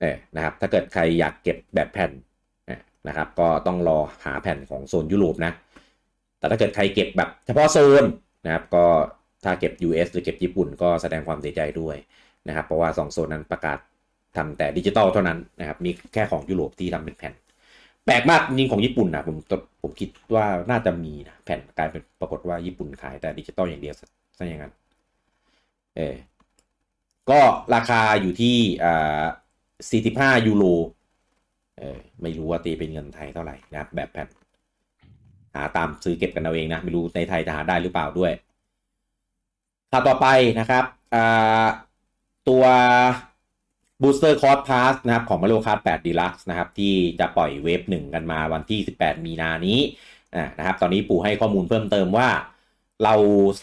[0.00, 2.10] เออนะครับ ถ้าเกิดใครอยากเก็บแบบแผ่น
[2.66, 5.52] เออนะครับ ก็ต้องรอหาแผ่นของโซนยุโรปนะ
[6.38, 8.04] แต่ถ้าเกิดใครเก็บแบบเฉพาะโซน
[8.44, 8.86] นะครับก็
[9.44, 11.96] ถ้าเก็บ US หรือเก็บญี่ปุ่นก็แสดงความเสียใจด้วย
[12.48, 13.78] นะครับ เพราะว่าสองโซนนั้นประกาศ
[14.36, 17.34] ทำแต่ดิจิตอลเท่านั้นนะครับ มีแค่ของยุโรปที่ทำเป็นแผ่น
[18.04, 19.36] แปลกมากจริงของญี่ปุ่นนะผม
[19.82, 23.94] ผมคิดว่าน่าจะมีนะแผ่นกลายเป็นปรากฏว่าญี่ปุ่นขายแต่ดิจิตอลอย่างเดียว
[24.38, 24.72] ซะอย่างนั้น
[25.96, 26.14] เออ
[27.30, 27.40] ก็
[27.74, 29.24] ราคาอยู่ที่อ่า
[30.36, 30.64] 45 ยูโร
[31.78, 38.32] เออไม่รู้ว่าตีเป็นเงินไทยเท่าไหร่นะครับแบบแผ่นาตามซื้อเก็บกันเอาเองนะ ไม่รู้ในไทยจะหาได้หรือเปล่าด้วย
[39.90, 40.26] ข่าวต่อไป
[40.60, 40.84] นะครับ
[42.48, 42.64] ตัว
[44.02, 49.80] Booster Cost Pass นะครับของ Mario Kart 8 Deluxe นะครับที่จะปล่อยเวฟหนึ่งกันมาวันที่ 18 มีนานี้
[50.58, 52.28] นะครับตอนนี้ปู่ให้ข้อมูลเพิ่มเติมว่า
[53.04, 53.14] เรา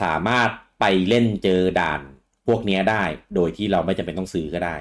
[0.01, 2.01] สามารถไปเล่นเจอด่าน
[2.47, 3.03] พวกนี้ได้
[3.35, 4.75] โดยที่เราไม่จำเป็นต้องซื้อก็ได้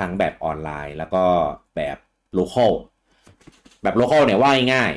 [0.00, 1.24] ทั้งแบบออนไลน์แล้วก็
[1.76, 1.96] แบบ
[2.32, 2.72] local
[3.82, 4.92] แบบ local เนี่ยว่าง่าย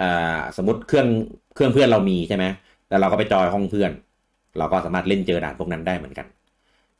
[0.00, 1.06] อ่าสมมติเครื่อง
[1.54, 2.44] เครื่องเพื่อนเรามีใช่ไหม
[2.88, 3.90] แล้วเราก็ไปจอยห้องเพื่อน
[4.58, 6.26] เราก็สามารถเล่นเจอด่านพวกนั้นได้เหมือนกัน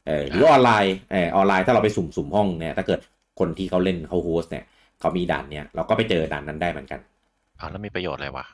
[0.07, 3.01] เออหรือออนไลน์เออออนไลน์ถ้าเราไปสุ่มสุ่มห้องเนี่ยถ้าเกิด
[3.41, 4.65] คนที่เขาเล่นเขา host เนี่ย
[5.01, 7.01] เขามีด่านเนี่ยเราก็ไปเจอด่านนั้นได้เหมือนกัน
[7.61, 8.47] อ้าวแล้วมีประโยชน์อะไรวะ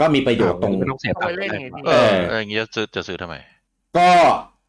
[0.00, 3.34] ก็มีประโยชน์ตรงไม่ต้องเสียตังเอาไปค์เล่นเลยไงพี่เอเอออเอออย่างงี้จะซื้อจะซื้อทำไม
[3.98, 4.08] ก็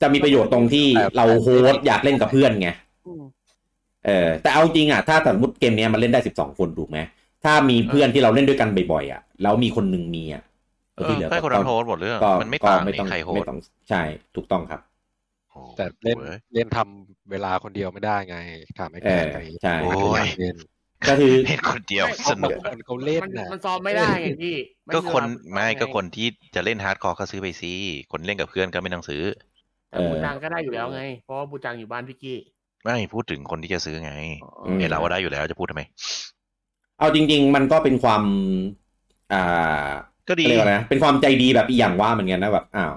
[0.02, 2.70] จะมีประโยชน์ตรงที่เราโฮสต์อยากเล่นกับเพื่อนไง
[3.08, 3.24] อืม
[4.06, 6.98] เออแต่เอาจริงอะถ้าสมมติเกมเนี้ยมันเล่นได้สิบสองคนถูกไหม
[7.44, 10.44] ถ้ามีเพื่อนที่เราเล่นด้วยกันบ่อยๆอะแล้วมีคนหนึ่งมีอะ
[10.98, 14.02] เออที่เหลือให้คนนั้นโฮสต์หมดเรื่องก็มันไม่ก็ต่างไม่นี่ต้องใครโฮสไม่ต์ต้องใช่
[14.36, 14.82] ถูกต้องครับ
[15.52, 18.38] โอ้แต่เล่นว้ยเล่นทำเวลาคนเดียวไม่ได้ไง
[18.80, 19.92] ถามไอ้เอแกอไงใช่โอ้
[20.24, 20.58] ยเล่น
[21.10, 24.56] ก็คือเล่นคนเดียวไม่สนุกคนเขาเล่นมันน่ะมันซ้อมไม่ได้ไงพี่
[24.94, 27.74] ก็คนใช่ว่าไม่งก็คนที่จะเล่น hardcore ก็ซื้อไปสิ
[28.12, 29.24] คนเล่นกับเพื่อนก็ไม่ต้องซื้อ
[29.90, 32.38] แต่บูจังก็ได้อยู่แล้วไง เพราะว่าบูจังอยู่บ้านพี่กี้
[32.84, 35.84] ไม่พูดถึงคนที่จะซื้อไงอ๋ออืมเห็นเราว่าได้อยู่แล้วจะพูดทำไม
[37.00, 38.24] เอาจริง ๆ มันก็เป็นความ
[39.34, 39.90] อ่า
[40.30, 42.94] ก็ดีเรียกว่าอะไรนะเป็นความใจดีแบบอีหยังวะเหมือนกันนะแบบอ้าว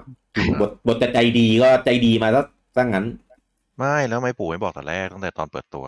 [0.61, 3.05] บทบทจะใจดีก็ใจดีมาซะซะงั้น
[3.77, 5.85] ไม่แล้วทำไม่ปู่ไม่บอกแต่แรกตั้งแต่ตอนเปิดตัว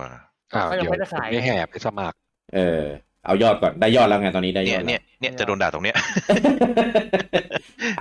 [0.54, 2.16] อ้าวเขายังเดี๋ยวไม่ได้ขายไม่แห่ไปสมัคร
[2.54, 2.82] เออ
[3.26, 5.96] เอายอดก่อนได้ยอดแล้วไงตอนนี้ได้ยเนี่อยดเนี่ยแล้วเนี่ยจะโดนด่าตรงเนี้ย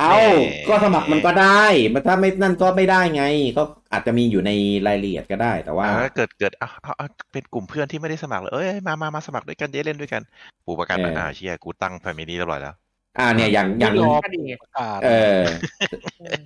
[0.04, 1.64] เอาแหมก็สมัครมันก็ได้
[1.94, 3.24] มันถ้าไม่นั่นก็ไม่ได้ไง
[3.58, 4.52] ก็อาจจะมีอยู่ใน
[4.88, 10.22] รายละเอียดก็ได้ แต่ว่าอ่าเกิดเกิดอะเอาเอาเป็นกลุ่มเพื่อนที่ไม่ได้สมัครเลยเอ้ยมามามาสมัครด้วยกันจะได้เล่นด้วยกัน
[10.66, 12.76] ปู่ประกาศเอออ่าเชียกูตั้งแฟมิลี่เรียบร้อยแล้ว
[13.20, 15.42] อ่าเนี่ยอย่างอย่างไม่รอก็ดีไงประกาศเออ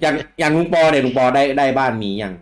[0.01, 2.33] อย่างอย่างลุงปอเนี่ยลุงปอได้ได้บ้านมียัง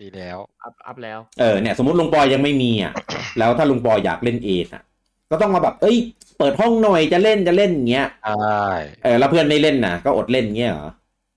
[0.00, 2.92] มีแล้วอัพอัพแล้วเออเนี่ย สมมติลุงปอยังไม่มีอะ
[3.38, 4.82] แล้วถ้าลุงปออยากเล่นเองอะ
[5.30, 5.96] ก็ต้องมาแบบ เอ้ย
[6.38, 8.64] เปิดห้องหน่อยจะเล่นจะเล่นอย่างเงี้ยใช่
[9.02, 10.90] เออแล้วเพื่อนไม่เล่นน่ะก็อดเล่นเงี้ยเหรอ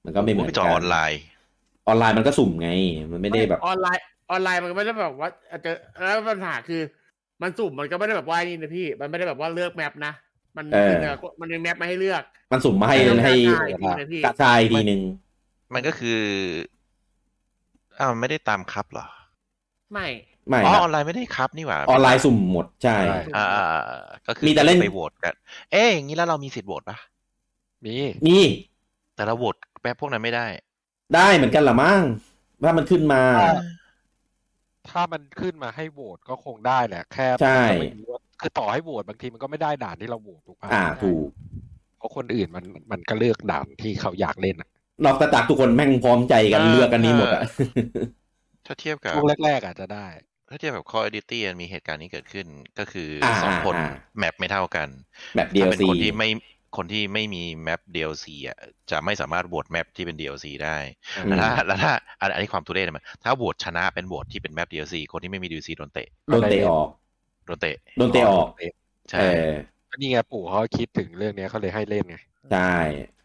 [0.06, 1.22] มันก็ไม่เหมือนไปกัจอออนไลน์
[1.88, 2.70] ออนไลน์มันก็สุ่มไง
[3.12, 5.72] มันไม่ได้แบบออนไลน์ออนไลน์มันก็ไม่ได้แบบว่าอาจจะ
[6.04, 6.82] แล้วปัญหาคือ
[7.42, 10.14] มันสุ่มมันก็ไม่ได้แบบว่านี่นะพี่ มันไม่ได้แบบว่าเลือก map นะ
[10.58, 10.94] มันเออ
[11.40, 13.66] มันมี map มาให้เลือก มันสุ่มมาให้ให้ใช่
[14.12, 15.02] พี่กระชายทีหนึ่ง
[15.74, 16.20] มันก็คือ
[18.00, 19.08] อ้าวมันไม่ได้ตามคับเหรอ
[19.92, 20.08] ไม่
[20.50, 22.98] ไม่อ๋อนะออนไลน์ไม่ได้คับนี่หว่า ออนไลน์สุ่มหมดใช่
[23.36, 25.34] อ่าอ่าอ่าก็คือมีแต่เล่นไปโหวตกัน
[25.72, 26.98] เอ๊ะอย่างนี้แล้วเรามีสิทธิ์โหวตปะ
[27.86, 27.96] มี
[28.28, 28.44] นี่
[29.16, 30.48] แต่เราโหวตแป๊บพวกนั้นไม่ได้
[31.16, 32.02] ได้เหมือนกันละมั้ง
[32.64, 33.22] ถ้ามันขึ้นมา
[34.90, 41.30] ถ้ามันขึ้นมาให้โหวตก็คงได้แหละ แค่ใช่มันก็ไม่รู้ว่าคือต่อให้โหวตบางทีมันก็ไม่ได้ด่านที่เราโหวตถูกปะอ่าถูก
[42.02, 44.70] ราะคนอื่นมันมันก็เลือกด่านที่เขาอยากเล่นอะ
[45.04, 47.44] นอกจากทุกคนแม่งพร้อมใจกันเออเลือกกันนี้หมดอะ
[48.66, 50.08] ถ้าเทียบกับช่วงแรกๆอาจจะได้
[50.50, 52.46] ถ้าเทียบกับ Call of Duty มันมีเหตุการณ์นี้เกิดขึ้น
[52.80, 54.88] ก็คืออาสองคนอ่าแมปไม่เท่ากัน
[55.36, 56.30] แบบถ้าเป็น DLC คนที่ไม่
[56.78, 58.58] คนที่ไม่มีแมป DLC อะ
[58.92, 60.78] จะไม่สามารถโหวตแมปที่เป็น DLC ได้
[61.18, 61.92] อืมแล้วถ้าแล้วถ้า
[62.22, 66.88] อันอันนี้ความทุเรศนะมันถ้าโหวตชนะเป็นโหวตที่เป็นแมป DLC คนที่ไม่มี DLC โดนเตะโดนเตะออก
[67.46, 68.48] โดนเตะโดนเตะออก
[69.10, 69.54] ใช่เออ
[69.90, 72.18] ก็นี่ไงปู่เขาคิดถึงเรื่องเนี้ยเขาเลยให้เล่นไง
[72.52, 72.74] ใช่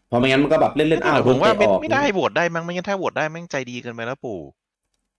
[0.07, 4.39] เพราะไม่งั้นมันก็แบบเล่นเล่นๆอ้าวแต่โดผนมว่าเตะไม่ออกไม่ได้โหวตได้มั้งไม่งั้นถ้าโหวตได้แม่งใจดีเกินไปแล้วปู่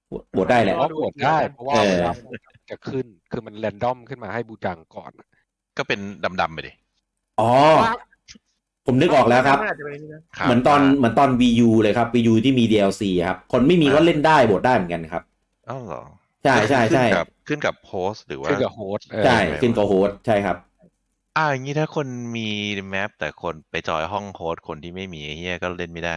[0.09, 5.29] โหวตได้แหละเพราะโหวตได้เพราะว่าเออเวลาบูจังจะขึ้นคือมันแรนดอมขึ้นมาให้บูจังก่อนอะ
[5.79, 6.01] ก็เป็น
[6.41, 6.73] ดำๆไปดิ
[7.41, 7.53] อ๋อ
[8.87, 15.23] ผมนึกออกแล้วครับมันอาจจะเป็นอย่างนี้นะครับ เหมือนตอนเหมือนตอน VU เลยครับ VU ที่มี DLC ครับ คนไม่มีก็เล่นได้โหวตได้เหมือนกันครับ
[15.69, 16.03] อ้าวเหรอ
[16.45, 20.57] ใช่ใช่ใช่ขึ้นกับขึ้นกับ host หรือว่าขึ้นกับ host เออใช่ขึ้นกับ host ใช่ครับ
[21.37, 22.49] อ่าอย่างนี้ถ้าคนมี
[22.89, 26.13] map แต่คนไป join ห้อง host คนที่ไม่มีไอ้เฮียก็เล่นไม่ได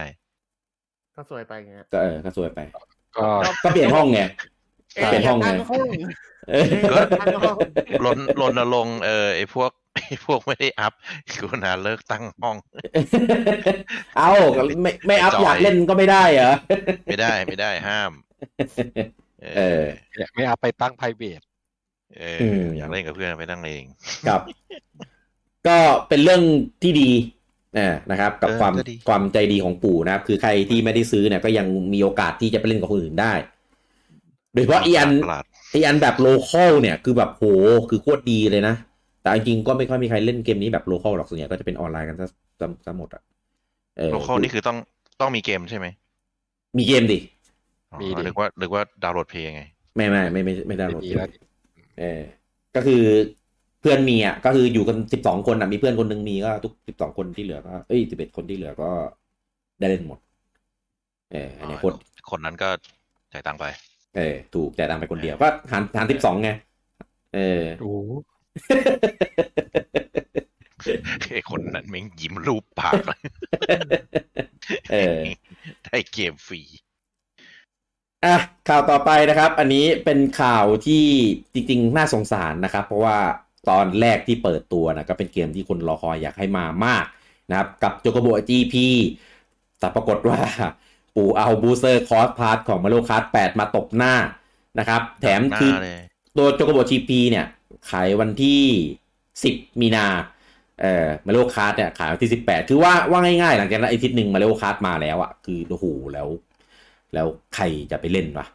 [1.16, 2.58] ก็ซวยไปอย่างเงี้ยก็เออก็ซวยไป
[3.16, 3.26] ก็
[3.62, 4.20] ก็เปลี่ยนห้องไง
[4.94, 5.86] เอ๊ะเปลี่ยนห้องไงตั้ห้อง
[6.50, 6.64] เออ
[7.20, 7.56] ตั้งห้อง
[8.04, 10.92] ลนลนลงค์เออไอพวกไอพวกไม่ได้อัพ
[11.32, 12.56] กรุณาเลิกตั้งห้อง
[14.16, 14.30] เอา
[14.82, 16.52] ไม่ไม่อัพจอยอยากเล่นก็ไม่ได้เหรอ
[17.06, 18.12] ไม่ได้ไม่ได้ห้าม
[19.56, 19.84] เออ
[20.34, 21.44] ไม่เอาไปตั้ง private
[22.18, 23.84] เอออืมอยากเล่นกับเพื่อนไปตั้งเอง
[24.28, 24.40] ครับ
[25.66, 26.42] ก็เป็นเรื่อง
[26.82, 27.10] ที่ดี
[27.78, 33.32] นะนะครับกับเออความก็ดีความใจดีของปู่นะครับ คือใครที่ไม่ได้ซื้อเนี่ย ก็ยังมีโอกาสที่จะไปเล่นกับคนอื่นได้
[34.52, 37.44] โดยเฉพาะอีอันประหลาดไออันแบบ local เนี่ยคือแบบโห
[37.90, 38.74] คือโคตรดีเลยนะ
[39.22, 42.26] แต่จริงๆก็ไม่ค่อยมีใครเล่นเกมนี้แบบ local หรอกส่วนใหญ่ก็จะเป็นออนไลน์กันซะ
[42.60, 43.22] ซะซะหมดอะ
[43.98, 44.76] เออ local นี่คือต้อง
[45.20, 45.86] ต้องมีเกมใช่ไหม
[46.78, 47.18] มีเกมดิ
[47.92, 49.62] อ๋อมีดินึกว่านึกว่า Download Play ไง
[49.96, 51.28] ไม่ไม่ไม่ไม่ไม่ได้โหลดไม่มีแล้ว
[52.00, 52.20] เออ
[52.74, 53.02] ก็คือ
[53.80, 58.90] เพื่อนมีอะก็คืออยู่กันสิบสองคนอะมีเพื่อนคนหนึ่งมีก็ทุกสิบสองคนที่เหลือก็เอ้ยสิบเอ็ดคนที่เหลือก็
[59.80, 60.18] ได้เล่นหมด
[61.32, 61.96] เอออันนี้โคตร
[62.30, 62.68] คนนั้นก็
[63.32, 63.64] จ่ายตังค์ไป
[64.16, 66.50] เออถูกจ่ายตังค์ไปคนเดียวก็หารหารสิบสองไง
[67.34, 67.92] เออโอ้
[71.32, 73.20] ไอคนนั้นแม่งยิ้มมุมปากเลย
[74.92, 75.20] เออ
[75.84, 76.60] ได้เกมฟรี
[78.24, 78.36] อะ
[78.68, 81.04] ข่าวต่อไปนะครับ อันนี้เป็นข่าวที่
[81.52, 83.18] จริง ๆ น่าสงสารนะครับ เพราะว่า
[83.70, 87.04] ตอนแรกที่เปิดตัวนะก็เป็นเกมที่คนรอคอยอยากให้มามาก
[87.50, 88.74] นะครับ กับโจโกโบ GP
[89.78, 90.38] แต่ปรากฏว่า
[91.16, 94.14] ปู่เอาบูเซอร์คอสพาร์ทของมา r โ o คาร์ด8มาตบหน้า
[94.78, 96.00] นะครับ แถมหน้าคือเลย
[96.36, 97.46] ตัวโจโกโบ GP เนี่ย
[97.90, 98.62] ขายวันที่
[99.22, 100.06] 10 มีนา
[100.80, 106.28] เอ่อ Mario Kart เนี่ยขายวันที่ 18 คือว่าว่าง่ายๆ หลังจากนั้นอาทิตย์หนึ่ง Mario Kart มาแล้วอะคือโอ้โหแล้ว
[107.14, 108.46] แล้วใครจะไปเล่นวะ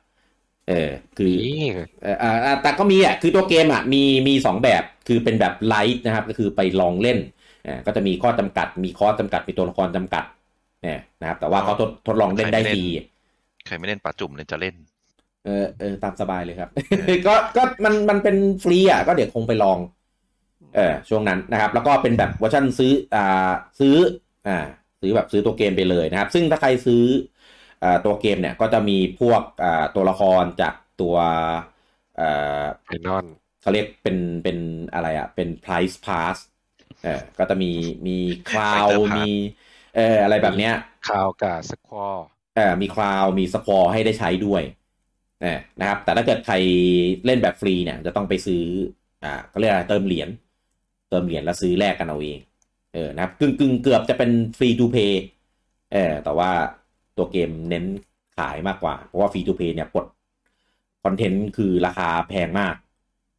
[0.69, 1.67] เออคือนี่
[2.03, 7.19] เอ่ออ่าอ่าแต่ก็มีอะคือตัวเกมอะมีมีสองแบบคือเป็นแบบ Lite นะครับ ก็คือไปลองเล่น
[7.67, 10.23] อ่าก็จะมีข้อจำกัด มีคอร์สจำกัดมีตัวละครจำกัด
[10.83, 12.83] เนี่ยนะครับ แต่ว่าเขาทดทดลองเล่นได้ฟรี
[13.67, 14.75] ใครไม่เล่นปลาจุ่มเนี่ยจะเล่น
[15.45, 16.69] เออเออตามสบายเลยครับ
[17.27, 19.77] ก็ก็มันมันเป็นฟรีอะก็เดี๋ยวคงไปลอง
[20.75, 23.95] เออช่วงนั้นนะครับ แล้วก็เป็นแบบเวอร์ชันซื้ออ่าซื้อ
[24.47, 24.57] อ่า
[25.01, 27.03] ซื้อแบบซื้อตัวเกมไปเลยนะครับ ซึ่งถ้าใครซื้อ
[27.34, 27.34] อ่า
[28.05, 31.15] ตัวเกมเนี่ยก็จะมีพวกอ่าตัวละครจากตัว
[32.19, 33.25] อ่าไอนอน
[33.61, 34.57] เขาเรียกเป็นเป็น
[34.93, 36.37] อะไรอะเป็น Prize Pass
[37.01, 37.71] เออก็จะมี
[38.07, 38.17] มี
[38.49, 39.27] Cloud Fighter Pass มี
[39.95, 40.73] เอออะไรแบบเนี้ย
[41.05, 42.07] Cloud กับ Squall
[42.55, 44.63] เออมี Cloud มี Squall ให้ได้ใช้ด้วย
[45.41, 46.55] เออนะครับ แต่ถ้าเกิดใคร
[47.25, 48.63] เล่นแบบฟรีเนี่ยจะต้องไปซื้อ
[49.23, 50.29] อ่าเขาเรียกอะไรเติมเหรียญ
[51.09, 52.39] เติมเหรียญแล้วซื้อแลกกันเอาเอง
[52.93, 55.21] เออนะครับกึ่งกึ่งเกือบจะเป็น free to play
[55.93, 56.51] เออแต่ว่า
[57.17, 57.85] ตัวเกมเน้น
[58.37, 60.05] ขายมากกว่า เพราะว่า free to play เนี่ยปลด
[61.03, 62.75] content คือราคาแพงมาก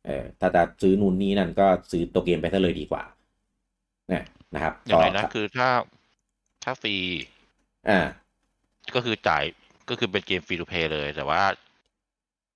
[0.07, 3.03] เออถ้าจะซื้อนู่นนี่นั่นก็ซื้อตัวเกมไปซะเลยดีกว่า
[4.09, 4.25] เนี่ย
[4.55, 5.69] นะครับอย่างไรนะก็คือถ้า
[6.65, 6.95] ถ้าฟรี
[7.89, 8.01] อ่า
[8.95, 9.45] ก็คือจ่าย
[9.89, 11.43] ก็คือเป็นเกม free to play เลยแต่ว่า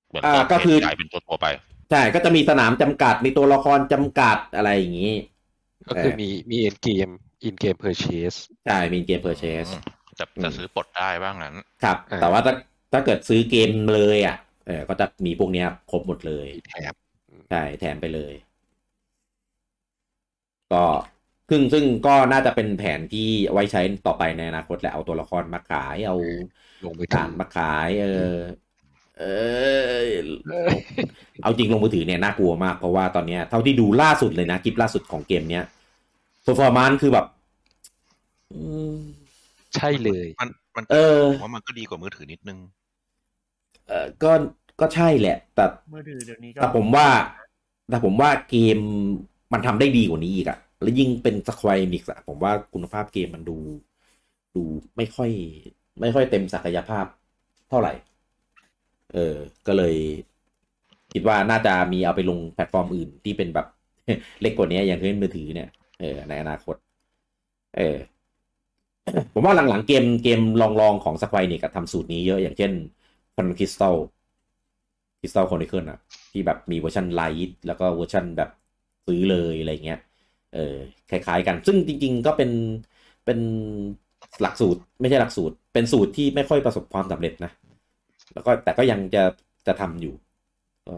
[0.09, 1.47] เหมือนอ่าตนก็คือจ่ายเป็นตัวตัวๆไป
[1.91, 5.15] ใช่ก็จะมีสนามจำกัดมีตัวละครจำกัดอะไรอย่างนี้
[5.89, 7.09] ก็คือเออมีมี in-game
[7.45, 8.35] in-game purchase
[8.67, 12.55] ใช่มี game purchase อืม จะอืมจะซื้อปลดได้บ้างนั้น ครับอ่าแต่ว่าถ้า
[12.93, 16.95] ถ้าเกิดซื้อเกมเลยอะเออก็จะมีพวกเนี้ยครบหมดเลยแถบ
[17.51, 18.33] ใช่แถมไปเลย
[20.73, 20.85] ก็
[21.51, 26.17] ซึ่งซึ่งก็น่าจะเป็นแผนที่ไว้ใช้ต่อไปในอนาคตแหละเอาตัวละครมาขายเอา
[26.85, 28.37] ลงมือถืการอมาขาย เออ
[29.19, 29.25] เอ
[30.01, 30.27] อ
[31.43, 35.65] เอาจริงลงมือถือเนี่ยน่ากลัวมากเพราะว่าตอนเนี้ยเท่าที่ดูล่าสุดเลยนะคลิปล่าสุดของเกมเนี้ย
[36.47, 37.27] performance คือแบบ
[38.55, 38.63] อื
[38.95, 38.99] ม
[39.77, 42.59] ใช่เลย มันมันเออผมว่ามันก็ดีกว่ามือถือนิดนึง
[43.89, 44.33] เออก็
[44.81, 47.09] ก็ใช่แหละ แต่มือถือเดี๋ยวนี้ก็แต่ผมว่า
[47.89, 48.79] แต่ผมว่าเกม
[49.53, 53.57] มันทำได้ดีกว่านี้อีกอะแล้วยิ่งเป็น Square Enix ผมว่าคุณภาพเกมมันดู
[54.55, 54.63] ดู
[54.97, 55.31] ไม่ค่อย
[56.01, 57.05] ไม่ค่อยเต็มศักยภาพ
[57.69, 57.93] เท่าไหร่
[59.13, 59.95] เออ ก็เลย
[61.13, 63.67] คิดว่าน่าจะมีเอาไปลงแพลตฟอร์มอื่นที่เป็นแบบ
[64.41, 65.69] เล็กกว่านี้อย่างเช่นมือถือเนี่ย
[66.01, 66.77] เออในอนาคต
[67.77, 67.97] เออ
[69.33, 72.73] ผมว่าหลังๆเกมเกมรองๆของ Square Enix ทำสูตรนี้เยอะอย่างเช่น
[73.37, 73.97] Crystal
[75.21, 75.99] Crystal Chronicles อะ
[76.33, 78.51] ที่แบบมีเวอร์ชัน Lite แล้วก็เวอร์ชันแบบ
[79.07, 80.01] ซื้อเลยอะไรเงี้ย
[80.55, 80.77] เออ
[81.11, 82.51] คล้ายๆกัน ซึ่งจริงๆก็เป็น
[83.25, 83.39] เป็น
[84.43, 87.53] หลักสูตรไม่ใช่หลักสูตร เป็นสูตรที่ไม่ค่อยประสบความสำเร็จนะ
[88.35, 89.23] แล้วก็แต่ก็ยังจะ
[89.67, 90.15] จะทำอยู่
[90.89, 90.95] ก็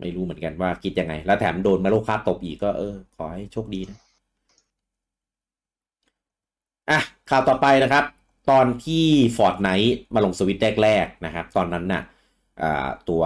[0.00, 3.98] ไม่รู้เหมือนกันว่าคิดยังไง แล้วแถมโดน Mario Kart ตบอีกก็เออ ขอให้โชคดีนะ
[6.88, 6.98] อะ
[7.30, 8.04] ข่าวต่อไปนะครับ
[8.50, 9.06] ตอนที่
[9.36, 12.02] Fortnite มาลงสวิตช์แรกๆนะครับ ตอนนั้นน่ะ
[12.62, 13.22] อ่าตัว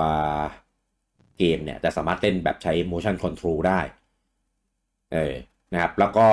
[1.39, 3.81] เกมเนี่ยจะสามารถเล่นแบบใช้ motion control ได้
[5.13, 5.35] เออ
[5.73, 6.27] นะครับ แล้วก็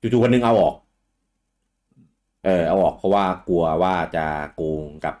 [0.00, 0.74] จู่ๆวันหนึงเอาออก
[2.44, 5.14] เออเอาออกเพราะว่ากลัวว่าจะโกงกับ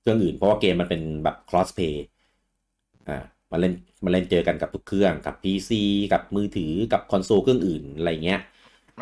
[0.00, 1.96] เครื่องอื่น เพราะว่าเกมมันเป็นแบบ cross play
[3.08, 3.72] อ่ามาเล่น
[4.04, 5.82] มาเล่นเจอกันกับทุกเครื่องกับ PC
[6.12, 8.40] กับมือถือกับคอนโซลเครื่องอื่นอะไรเงี้ย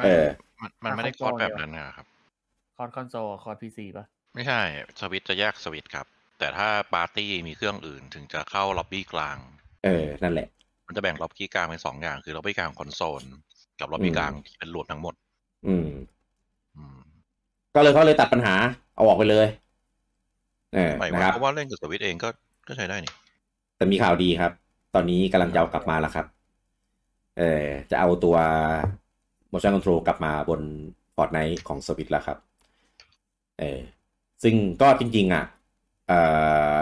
[0.04, 0.26] เออ
[0.62, 2.06] มันมันไม่ได้ cross แบบนั้นนะครับ
[2.76, 4.60] cross คอนโซล cross PC ป่ะไม่ใช่
[5.00, 6.06] สวิตช์จะแยกสวิตช์ครับ
[6.38, 9.36] แต่ถ้าปาร์ตี้มีเครื่องอื่นถึงจะเข้าล็อบบี้กลาง
[9.84, 10.48] เออ นั่นแหละ
[10.86, 13.22] มันจะแบ่งล็อบบี้กลางเป็นสองอย่าง คือล็อบบี้กลางคอนโซล
[13.80, 15.14] กับล็อบบี้กลางที่เป็นรวมทั้งหมด
[15.66, 15.88] อืม
[16.76, 16.98] อืม
[17.74, 18.54] ก็เลยเขาเลยตัดปัญหา
[18.96, 19.46] เอาออกไปเลย
[20.74, 22.28] เออหมายนะว่าครับเพราะว่าเล่นกับสวิตช์เองก็
[22.68, 23.12] ก็ใช้ได้นี่
[23.76, 24.52] แต่มีข่าวดีครับ
[24.94, 26.26] ตอนนี้กำลังจะเอากลับมาแล้วครับ
[27.38, 28.36] เออจะเอาตัว
[29.56, 30.60] motion control กลับมาบน
[31.16, 32.38] Fortnite ของ Switch แล้วครับ
[33.60, 33.80] เออ
[34.42, 35.44] ซึ่งก็จริง ๆ อะ
[36.08, 36.20] เอ่
[36.74, 36.76] อ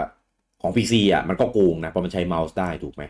[0.61, 3.03] ของ PC อะมันก็โกงนะเพราะมันใช้เมาส์ได้ถูกไหม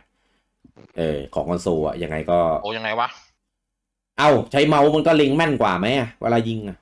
[0.98, 3.08] เออของคอนโซลอะยังไงก็ โอ้ยังไงวะ
[4.18, 6.78] เอ้า ใช้เมาส์มันก็เล็งแม่นกว่าไหมอะเวลายิงอะ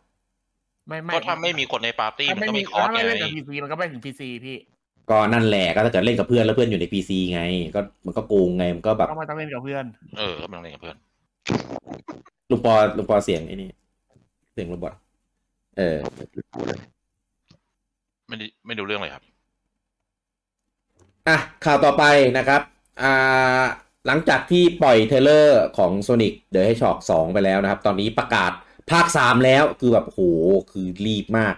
[0.88, 4.58] ไม่ไม่ก็ถ้าไม่มีคนในปาร์ตี้ถ้ามันไม่ก็มีมี cross ถ้าไม่ไงเล่นกับ PC มันก็ไม่ถึง PC พี่
[5.10, 7.42] ก็นั่นแหละก็ถ้าเกิดเล่นกับเพื่อนแล้วเพื่อนอยู่ใน PC ไง
[7.76, 9.86] ก็มันก็โกงไงมันก็แบบก็ไม่ต้องเล่นกับเพื่อน
[10.18, 10.98] เออก็มันเล่นกับเพื่อน
[12.50, 13.70] ลุงปอลุงปอเสียงไอ้นี่
[14.54, 14.94] เสียง robot
[15.78, 15.98] เออ
[18.28, 19.24] ไม่ได้ไม่รู้เรื่องเลยครับ
[21.28, 22.04] อะข่าวต่อไป
[22.38, 22.62] นะครับ
[23.02, 23.64] อ่า
[24.08, 28.52] หลังจากที่ปล่อย trailer ของ Sonic The Hedgehog 2 ไปแล้วนะครับ ตอนนี้ประกาศ
[28.92, 30.20] ภาค 3 แล้วคือแบบโห
[30.72, 31.56] คือรีบมาก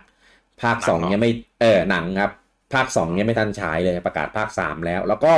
[0.62, 1.32] ภาคหนังเหรอ2ยังไม่
[1.62, 2.32] เออหนังครับ
[2.74, 5.34] ภาค 2 ยังไม่ทันฉายเลยประกาศภาค 3 แล้ว แล้วก็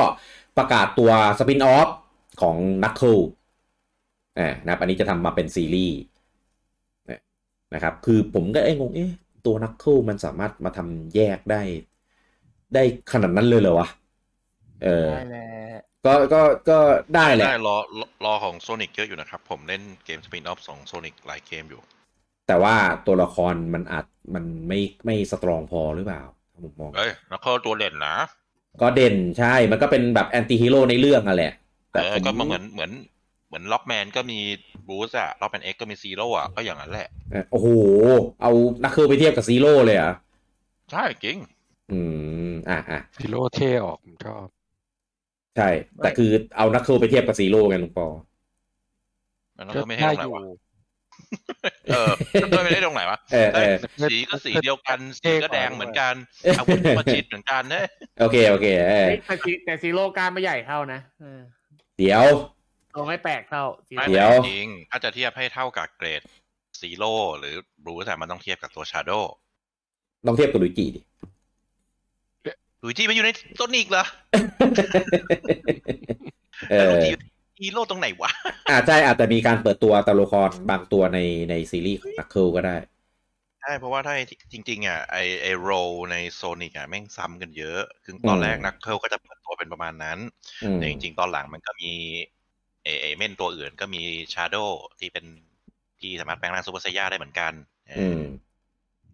[0.57, 1.89] ประกาศตัวสปินออฟ
[2.41, 3.36] ของ Knuckle อ่า
[4.63, 5.97] นะครับอันนี้จะทำมาเป็นซีรีส์
[7.07, 7.21] เนี่ย
[7.73, 9.11] นะครับ คือผมก็เอ้งงเอ๊ะ
[9.45, 11.61] ตัว Knuckle มันสามารถมาทำแยกได้
[12.73, 13.87] ได้ขนาดนั้นเลยเหรอวะ
[14.83, 15.45] เออได้แหละ
[16.05, 16.79] ก็ก็ก็
[17.15, 21.81] ได้แหละได้รอรอรอของโซนิกเยอะอยู่นะครับ ผมเล่นเกมสปินออฟของโซนิกหลายเกมอยู่
[22.47, 22.75] แต่ว่า
[23.07, 26.21] ตัวละครมันอาจมันไม่ไม่ strong พอหรือเปล่า
[26.63, 28.15] ผมมองเอ้ยแล้วก็ตัวเด่นนะ
[28.81, 31.53] ก็เด่นใช่ มันก็เป็นแบบ anti-hero ในเรื่องอะแหละ
[31.91, 32.91] แต่เออผมก็เหมือนเหมือน
[33.47, 34.39] เหมือน Rockman ก็มี
[34.87, 37.67] บรูซอะ Rockman X ก็มี Zero อะก็อย่างนั้นแหละเออโอ้โห
[38.41, 38.51] เอา
[38.83, 40.15] Knuckles ไปเทียบกับ Zero เลยเหรอะ
[40.91, 41.37] ใช่จริง
[41.91, 41.99] อื
[42.51, 44.45] ม อะอะพิโลเท่ออกผมชอบ
[45.57, 48.07] ใช่ แต่คือเอา Knuckles ไปเทียบกับ Zero ไงลุงปอ
[49.57, 50.41] มันก็ก็ไม่ให้ได้ตรงไหนอยู่วะ
[51.89, 56.13] เออมันไม่ได้ตรงไหนวะเออเออเอ้ยสีก็สีเดียวกัน สีก็แดงเหมือนกัน
[56.59, 57.85] อาวุธก็ประชิดเหมือนกันเนอะ
[58.19, 61.39] โอเคโอเคเออแต่ซีแต่ซีโร่การไม่ใหญ่เท่านะเออ
[61.97, 62.23] เดี๋ยว
[62.97, 66.21] ตัวไม่แปลกเท่าซีไม่โร่เดี๋ยวจริงถ้าจะเทียบให้เท่ากับเกรด
[66.79, 69.11] ซีโร่หรือบรูซอะมันต้องเทียบกับตัวชาโด
[70.27, 71.01] ต้องเทียบกับลุยจิดิ
[72.81, 74.05] หลุยจี้มันอยู่ในโซนิกเหรอ
[76.69, 77.13] เอแล้ว Luigi
[77.59, 78.31] ฮีโร่ตรงไหนวะ
[78.69, 81.19] อาจจะอาจจะมีการเปิดตัวตัวละครบางตัวใน
[81.49, 82.75] ในซีรีส์ของ Knuckles ก็ได้
[83.61, 84.13] ใช่ เพราะว่าถ้า
[84.51, 85.69] จริง ๆ อะไอฮีโร่
[86.11, 90.19] ใน Sonic อะแม่งซ้ำกันเยอะ คือตอนแรกอืม Knuckles ก็จะเปิดตัวเป็นประมาณนั้น
[90.63, 91.91] อืมแต่จริง ๆ ตอนหลังมันก็มี
[92.87, 94.01] ไอไอเม่นตัวอื่นก็มี
[94.33, 94.55] Shadow
[94.99, 95.25] ที่เป็น
[95.99, 97.53] ที่สามารถแปลงร่างซูเปอร์ไซย่าได้เหมือนกัน
[97.87, 98.21] เอออืม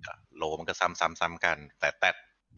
[0.05, 2.09] ก็โลมันก็ซ้ำซ้ำซ้ำกัน แต่แต่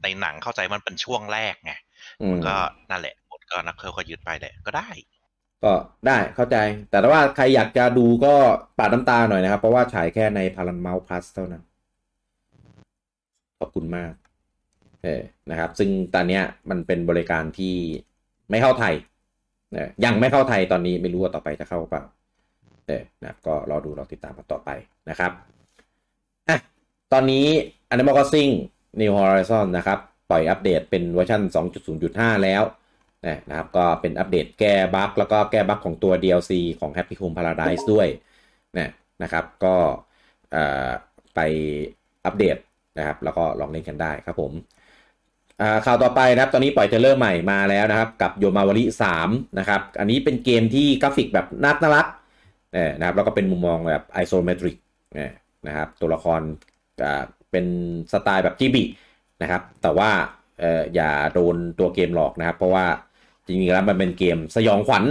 [0.03, 1.73] ในหนังเข้าใจมันเป็นช่วงแรกไง
[2.21, 2.55] อืมก็
[2.89, 4.89] นั่นแหละบทก็นักเคิลก็ยึดไปแหละก็ได้
[5.63, 5.73] ก็
[6.07, 6.57] ได้เข้าใจ
[6.89, 8.33] แต่ถ้าว่าใครอยากจะดูก็
[8.77, 11.63] ปาดน้ำตาหน่อยนะครับ เพราะว่าฉายแค่ในพารันเมาส์พลัสเท่านั้น
[13.59, 14.13] ขอบคุณมาก
[15.03, 17.75] เออนะครับ ซึ่งตอนเนี้ยมันเป็นบริการที่
[18.49, 18.95] ไม่เข้าไทย
[20.05, 22.03] ยังไม่เข้าไทยตอนนี้ไม่รู้ว่าต่อไปจะเข้าเปล่า
[22.87, 24.69] เออนะก็รอดูรอติดตามกันต่อไป
[25.09, 25.31] นะครับ
[26.49, 26.57] อะ
[27.13, 27.45] ตอนนี้
[27.93, 28.51] Animal Crossing
[29.01, 29.99] New Horizon นะครับ
[30.29, 31.41] ปล่อยอัปเดตเป็นเวอร์ชัน
[31.93, 32.63] 2.0.5 แล้ว
[33.23, 38.07] เนี่ยนะครับก็เป็นอัปเดตแก้บั๊กแล้วก็แก้บั๊กของตัว DLC ของ Happy Home Paradise ด้วย
[38.73, 38.89] เนี่ย
[39.23, 39.75] นะครับก็
[40.51, 40.89] เอ่อ
[41.35, 41.39] ไป
[42.25, 42.57] อัปเดต
[42.97, 44.51] นะครับแล้วก็ลองเล่นกันได้ครับผม
[45.85, 48.83] ข่าวต่อไปนะครับ ตอนนี้ปล่อย trailer ใหม่มาแล้วนะครับ กับ Yomawari
[49.21, 52.07] 3นะครับ อันนี้เป็นเกมที่กราฟิกแบบน่าน่ารัก
[52.73, 54.77] เนี่ยนะครับ แล้วก็เป็นมุมมองแบบไอโซเมตริก
[55.15, 55.31] เนี่ย
[55.67, 56.41] นะครับ ตัวละคร
[57.03, 57.65] อ่าเป็น
[58.11, 58.83] สไตล์แบบจิบิ
[59.41, 60.09] นะครับ แต่ว่า
[60.59, 62.85] เอ่ออย่าโดนตัวเกมหลอกนะครับ เพราะว่า
[63.45, 65.03] จริงๆแล้วมันเป็นเกมสยองขวัญ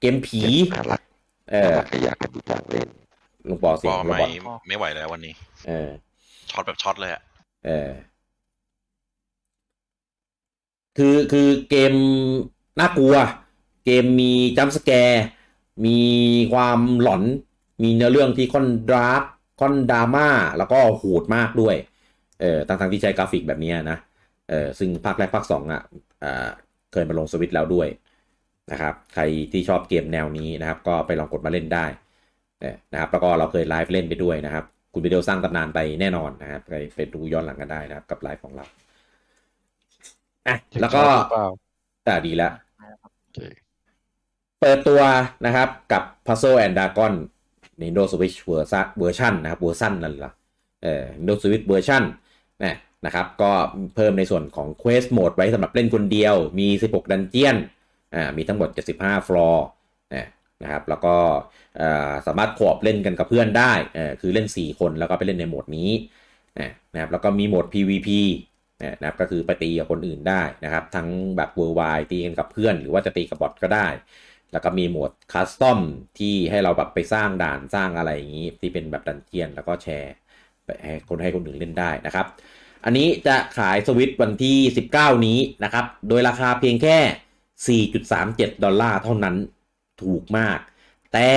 [0.00, 0.42] เกมผี
[0.74, 1.00] น่ารัก
[1.52, 2.88] เอน่าอรักก็อยากให้ผู้จ้างเล่น
[3.48, 4.30] ลุงปอเสีบยงอโรไม่บอท
[4.68, 5.34] ไม่ไหวแล้ววันนี้
[5.66, 5.88] เออ
[6.50, 7.22] ช็อตแบบช็อตเลยอะ
[7.66, 7.90] เออ
[10.98, 11.92] คือคือเกม
[12.80, 13.14] น่ากลัว
[13.84, 15.24] เกมมี jump scare
[15.86, 15.98] มี
[16.52, 17.22] ความหลอน
[17.82, 19.22] มีเนื้อเรื่องที่ค่อนดรา
[19.60, 20.28] ค่อนดราม่า
[20.58, 21.76] แล้วก็โหดมากด้วย
[22.40, 23.98] เออทั้งที่ใช้กราฟิกแบบนี้นะ
[24.50, 25.82] เออซึ่งภาคแรกภาคสองอะ
[26.92, 27.88] เคยมาลงสวิตช์แล้วด้วย
[28.72, 29.22] นะครับใคร
[29.52, 31.86] ที่ชอบเกมแนวนี้นะครับ ก็ไปลองกดมาเล่นได้
[32.60, 38.66] เออนะครับแล้วก็เราเคยไลฟ์เล่นไปด้วยนะครับ คุณวิดีโอสร้างตำนานไปแน่นอนนะครับไปไปดูย้อนหลังกันได้นะครับกับไลฟ์ของเรา
[40.46, 41.46] อะแล้วก็ชอบหรือเปล่า
[42.06, 42.52] อ่าดีแล้ว
[43.00, 43.38] โอเค
[44.60, 45.00] เปิดตัว
[45.46, 47.12] นะครับกับ Puzzle and Dragons
[47.80, 48.68] Nintendo Switch เวอร์
[48.98, 50.32] เวอร์ชันนะครับเวอร์ชันนั่นแหละ
[50.82, 52.02] เออ Nintendo Switch เวอร์ชัน
[52.64, 52.74] นะ
[53.06, 53.52] นะครับ ก็
[53.94, 57.56] เพิ่มในส่วนของ Quest Mode ไว้สำหรับเล่นคนเดียว มี 16 dungeon
[58.14, 58.68] อ่า มีทั้งหมด
[58.98, 59.66] 75 ฟลอร์
[60.14, 60.26] นะ
[60.62, 61.16] นะครับ แล้วก็
[61.80, 65.90] อ่าสามารถ co-op เล่นกันกับเพื่อนได้เออคือเล่น 4 คนแล้วก็ไปเล่นในโหมดนี้
[66.60, 68.08] นะนะครับ แล้วก็มีโหมด PVP
[69.00, 73.88] นะครับก็คือไปตีกับคนอื่นได้นะครับ ทั้งแบบ Worldwide ตีกันกับเพื่อน หรือว่าจะตีกับบอทก็ได้
[74.52, 75.80] แล้วก็มีโหมดคัสตอม
[76.18, 80.14] ที่ให้เราแบบไปสร้างด่านสร้างอะไรอย่างนี้ ที่เป็นแบบดันเจียนแล้วก็แชร์
[80.64, 82.26] ไปให้คนให้คนอื่นเล่นได้นะครับ
[82.84, 84.56] อันนี้จะขายสวิตวันที่
[84.92, 89.36] 19 นี้นะครับ โดยราคาเพียงแค่ 4.37 ดอลลาร์เท่านั้น
[90.02, 90.58] ถูกมาก
[91.12, 91.30] แต่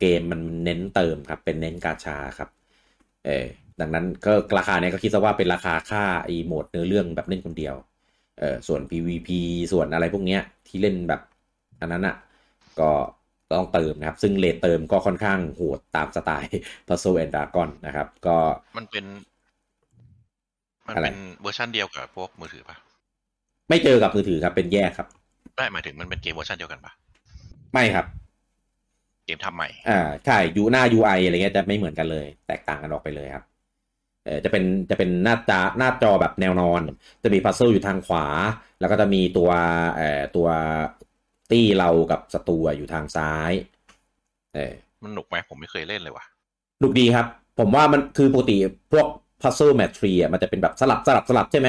[0.00, 2.48] เกมมันเน้นเติมครับ เป็นเน้นกาชาครับ
[3.26, 3.46] เออ
[3.80, 7.74] ดังนั้นก็ราคาเนี้ยก็คิดซะว่าเป็นราคาค่าไอ้โหมดเนื้อเรื่องแบบเล่นคนเดียว
[8.38, 9.28] เออส่วน PVP
[9.72, 11.20] ส่วนอะไรพวกเนี้ยที่เล่นแบบ
[11.80, 12.16] อันนั้นอะ
[12.80, 12.90] ก็
[13.52, 16.50] ต้องเติมนะครับ ซึ่ง rate เติมก็ค่อนข้างโหดตามสไตล์
[16.88, 18.36] Puzzle and Dragons นะครับ ก็
[18.78, 19.04] มันเป็น
[20.86, 22.76] มันอะไรเป็นเวอร์ชันเดียวกับพวกมือถือปะ
[23.68, 25.08] ไม่เกี่ยวกับมือถือครับเป็นแยกครับ
[25.56, 26.92] ไม่หมายถึงมันเป็นเกมเวอร์ชันเดียวกันปะ
[27.72, 28.06] ไม่ครับ
[29.26, 33.57] เกมทำใหม่ อ่าใช่ยูหน้า UI อะไรเงี้ยจะไม่เหมือนกันเลย แตกต่างกันออกไปเลยครับเออ
[34.44, 36.82] จะเป็นจะเป็นหน้าจอหน้าจอแบบแนวนอน
[37.22, 38.26] จะมี puzzle อยู่ทางขวา
[38.78, 39.50] แล้วก็จะมีตัว
[39.96, 40.48] เอ่อปาร์
[41.50, 43.52] ตี้เรากับศัตรูอะอยู่ทางซ้าย
[44.54, 46.24] เออมันหนุกไหมผมไม่เคยเล่นเลยว่ะ
[46.80, 47.26] หนุกดีครับ
[47.58, 48.56] ผมว่ามันคือปกติ
[48.92, 49.06] พวก
[49.42, 51.68] puzzle match three อะมันจะเป็นแบบสลับสลับสลับใช่ไหม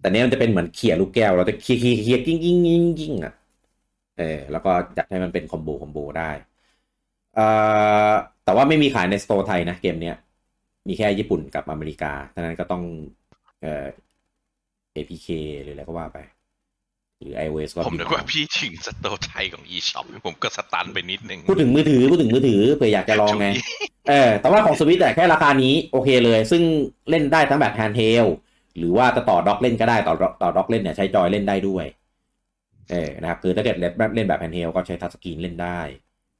[0.00, 3.34] แต่เนี้ยมันจะเป็นเหมือนเขี่ยลูกแก้วเราจะเขี่ยเขี่ยเขี่ยกิ้งกิ้งกิ้งกิ้งอะ
[4.18, 6.30] เออแล้วก็จัดให้มันเป็นคอมโบคอมโบได้
[7.34, 7.46] เอ่
[8.10, 8.14] อ
[8.44, 10.16] แต่ว่าไม่มีขายในสโตร์ไทยนะเกมเนี้ย
[10.88, 12.82] มีแค่ญี่ปุ่นกับอเมริกาฉะนั้นก็ต้อง
[13.62, 13.86] เอ่อ
[14.96, 15.28] APK
[15.62, 16.18] หรืออะไรก็ว่าไป
[17.20, 23.48] หรือ iOS ก็ผมพินึมกพ์ว่าเอาพี่ถึงสโตร์ไทยของ eShop ผมก็สตันไปนิดนึง พูดถึงมือถือ พูดถึงมือถือเผื่ออยากจะลองไง
[24.08, 26.62] เออ แต่ว่าของสวิตแต่แค่ราคานี้โอเคเลย ซึ่ง
[27.10, 28.26] เล่นได้ทั้งแบบ handheld
[28.78, 31.86] หรือว่าจะต่อ dock เล่นก็ได้ต่อต่อ dock เล่นเนี่ยใช้จอยเล่นได้ด้วย
[32.90, 35.80] เออ นะครับ คือถ้าเกิดเล่นแบบเล่นแบบ handheld ก็ใช้ touch screen เล่นได้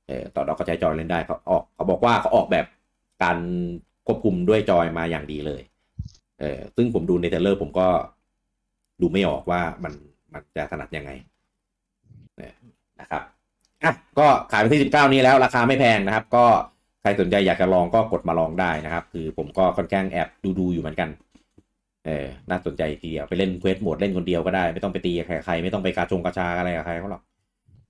[0.09, 2.67] เออ ต่อ dock ก็ใช้จอยเล่นได้เขาออกเขาบอกว่าเขาออกแบบ
[3.23, 3.39] การ
[4.07, 5.63] ควบคุมด้วยจอยมาอย่างดีเลย
[6.41, 7.89] เออซึ่งผมดูใน trailer ผมก็
[9.01, 9.93] ดูไม่ออกว่ามัน
[10.33, 11.11] มันจะถนัดยังไง
[12.37, 12.53] เออ
[13.01, 13.23] นะครับ
[13.83, 16.45] อะก็ขายวันที่ 19 นี้แล้วราคาไม่แพงนะครับ ก็
[17.03, 21.09] ใครสนใจอยากจะลองก็กดมาลองได้นะครับ คือผมก็ค่อนข้างแอบดูดูอยู่เหมือนกัน
[22.07, 25.13] เออน่าสนใจทีเดียวไปเล่นเควสโหมดเล่นคนเดียวก็ได้ ไม่ต้องไปตี
[25.45, 27.23] ใครไม่ต้องไปกาชงกาชาอะไรกับใครเขาหรอก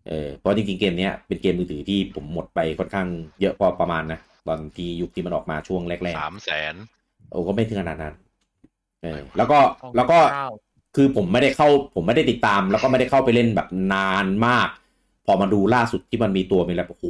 [0.08, 3.06] เออเพราะจริงๆเกมเนี้ยเป็นเกมมือถือที่ผมหมดไปค่อนข้าง
[3.40, 8.14] เยอะพอประมาณนะ ตอนที่ยุคที่มันออกมาช่วงแรกสามแสนๆโอ้ก็ไม่ถึงขนาดนั้น
[9.02, 9.58] เออแล้วก็
[9.96, 10.48] แล้วก็เก้า
[10.96, 14.68] คือผมไม่ได้เข้า ผมไม่ได้ติดตาม แล้วก็ไม่ได้เข้าไปเล่นแบบนานมาก
[15.26, 17.06] พอมาดูล่าสุดที่มันมีตัวมีอะไรโอ้โห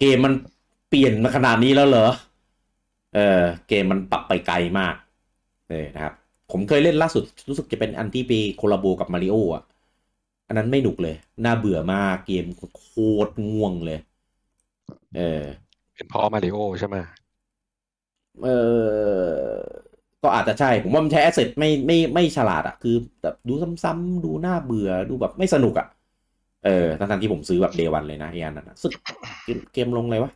[0.00, 0.32] เกมมัน
[0.88, 2.08] เปลี่ยนมาขนาดนี้แล้วเหรอ
[3.14, 4.94] เออเกมมันปรับไปไกลมาก
[5.70, 6.14] เออนะครับ
[6.50, 9.62] ผมเคยเล่นล่าสุดรู้สึกจะเป็นอันที่ไปโคลาโบกับมาริโออะ
[10.46, 12.44] อันนั้นไม่หนุกเลย น่าเบื่อมากเกม
[12.78, 12.86] โค
[13.26, 13.98] ตรง่วงเลย
[15.16, 15.42] เออ
[16.00, 16.96] เป็นพ่อมาริโอใช่ไหม
[18.42, 19.60] เออ
[20.22, 23.52] ก็อาจจะใช่ ผมว่ามันใช้แอสเซทไม่ไม่ไม่ฉลาดอะคือแบบดู
[23.84, 25.86] ซ้ำๆดูน่าเบื่อดูแบบไม่สนุกอะ
[26.64, 28.92] เออทั้งๆที่ผมซื้อแบบ day one เลยนะไอ้อันนั้นนะสึก
[29.44, 30.30] เกมเกมลงอะไรวะ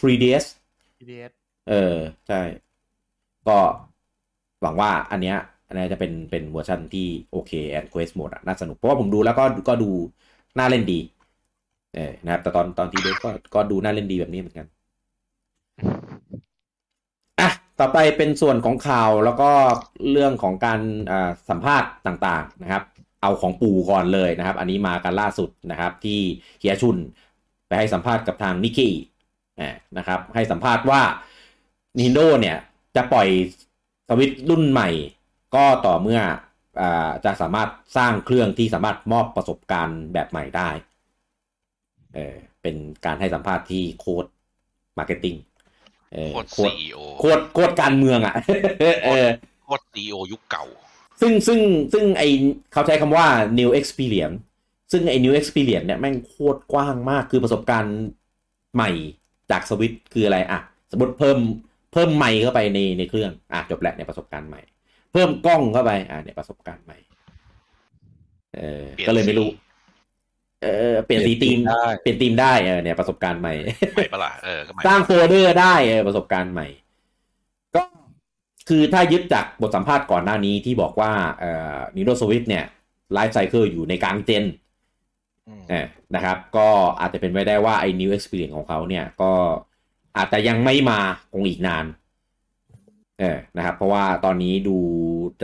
[0.00, 0.44] 3ds
[0.98, 1.32] ทีเดส
[1.68, 1.96] เออ
[2.28, 2.40] ใช่
[3.48, 3.58] ก็
[4.62, 5.36] หวังว่าอันเนี้ย
[5.68, 9.90] อันนี้จะเป็นเป็นเวอร์ชันที่โอเค and Quest Mode น่าสนุก เพราะว่าผมดูแล้วก็ก็ดู
[10.58, 10.98] น่าเล่นดี
[11.94, 14.81] เออนะครับ แต่ตอนตอนที่เดฟก็ก็ดูน่าเล่นดีแบบนี้เหมือนกันอะ
[17.80, 19.50] ต่อไปเป็นส่วนของข่าวแล้วก็
[20.10, 20.80] เรื่องของการ
[21.48, 22.82] สัมภาษณ์ต่างๆนะครับ
[23.22, 26.20] เอาของปู่ก่อนเลยนะครับ อันนี้มากันล่าสุดนะครับที่
[26.60, 26.96] เฮียชุน
[27.66, 28.94] ไปให้สัมภาษณ์กับทางนิกกี้
[29.98, 31.02] นะครับ ให้สัมภาษณ์ว่า
[31.98, 32.58] Nintendo เนี่ย
[32.96, 33.28] จะปล่อย
[34.08, 34.88] สวิตช์รุ่นใหม่
[35.54, 36.20] ก็ต่อเมื่อ
[36.80, 36.82] อ
[37.24, 40.70] จะสามารถสร้างเครื่องที่สามารถมอบประสบการณ์แบบใหม่ได้
[42.14, 45.36] เออเป็นการให้สัมภาษณ์ที่โคตร marketing
[46.26, 48.34] โคตรโคตร CEO โคตรโคตรการเมืองอะ
[49.04, 49.26] เออ
[49.64, 50.64] โคตร CEO ยุคเก่า
[51.20, 51.60] ซึ่งซึ่ง
[51.92, 52.22] ซึ่งไอ้
[52.72, 53.26] เขาใช้คำว่า
[53.58, 54.38] new experience
[54.92, 57.98] ซึ่งไอ้ new experience เนี่ยแม่งโคตรกว้างมากคือประสบการณ์
[58.74, 58.90] ใหม่
[59.50, 60.60] จากสวิตคืออะไรอะ
[60.90, 61.38] สมมติเพิ่ม
[61.92, 64.62] เพิ่มไมค์เข้าไปในในเครื่อง อะจบแล้วในประสบการณ์ใหม่
[65.12, 66.98] เพิ่มกล้องเข้าไป อะในประสบการณ์ใหม่
[68.56, 69.56] เออเปลี่ยนก็เลยไม่รู้สี
[70.62, 73.54] เออเปลี่ยนสีเปลี่ทียมนธีมได้เปลี่ยนทีมได้เออเนี่ยประสบการณ์ใหม่
[73.94, 76.66] ใหม่ปะล่ะเออก็ใหม่สร้างโฟลเดอร์ได้เออประสบการณ์ใหม่
[77.74, 77.82] ก็
[78.68, 82.64] คือถ้ายึดจากบทสัมภาษณ์ก่อนหน้านี้ที่บอกว่าเอ่อ Nintendo Switch เนี่ย
[83.12, 84.44] ไลฟ์ไซเคิลอยู่ในกลางเจน
[85.48, 86.68] อืมเออนะครับ ก็
[87.00, 89.32] อาจจะเป็นไปได้ว่าไอ้ New Experience ของเขาเนี่ยก็
[90.16, 91.00] อาจจะยังไม่มา
[91.32, 91.84] คงอีกนาน
[93.20, 94.78] เออนะครับ เพราะว่าตอนนี้ดู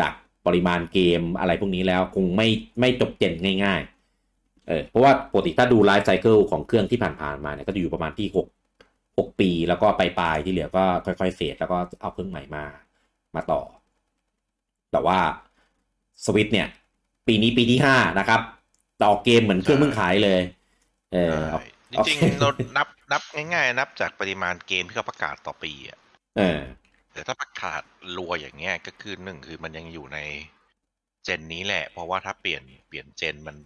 [0.00, 0.12] จาก
[0.46, 2.48] ปริมาณเกมอะไรพวกนี้แล้วคงไม่
[2.80, 3.97] ไม่จบเจนง่าย ๆ
[4.68, 8.46] เออเพราะว่าปกติถ้าดูไลฟ์ไซเคิลของเครื่องที่ผ่านๆมาเนี่ยก็จะอยู่ประมาณที่หก
[9.18, 12.64] หกปีแล้วก็ปลายๆที่เหลือก็ค่อยๆเฟดแล้วก็เอาเครื่องใหม่มา
[13.34, 13.60] มาต่อ
[14.92, 15.18] แต่ว่า
[16.24, 16.68] สวิตเนี่ย
[17.26, 18.40] ปีนี้ปีที่ห้านะครับ
[19.02, 20.40] ต่อเกมเหมือนเครื่องเพิ่งขายเลย
[21.12, 21.64] เออเอาใช่
[22.06, 25.98] จริงๆเรานับนับง่ายๆ นับจากปริมาณเกมที่เขาประกาศต่อปีอะ
[26.36, 26.60] เออ
[27.12, 27.82] แต่ถ้าประกาศ
[28.16, 30.18] รัวอย่างเงี้ยก็คือหนึ่งคือมันยังอยู่ใน
[31.24, 33.56] gen นี้แหละ เพราะว่าถ้าเปลี่ยนเปลี่ยน gen มัน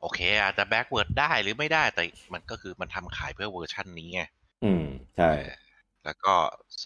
[0.00, 2.02] โอเคอาจจะ backward ได้หรือไม่ได้แต่
[2.34, 4.22] มันก็คือมันทำขายเพื่อเวอร์ชันนี้ไง
[4.64, 4.84] อืม
[5.16, 5.30] ใช่
[6.04, 6.34] แล้วก็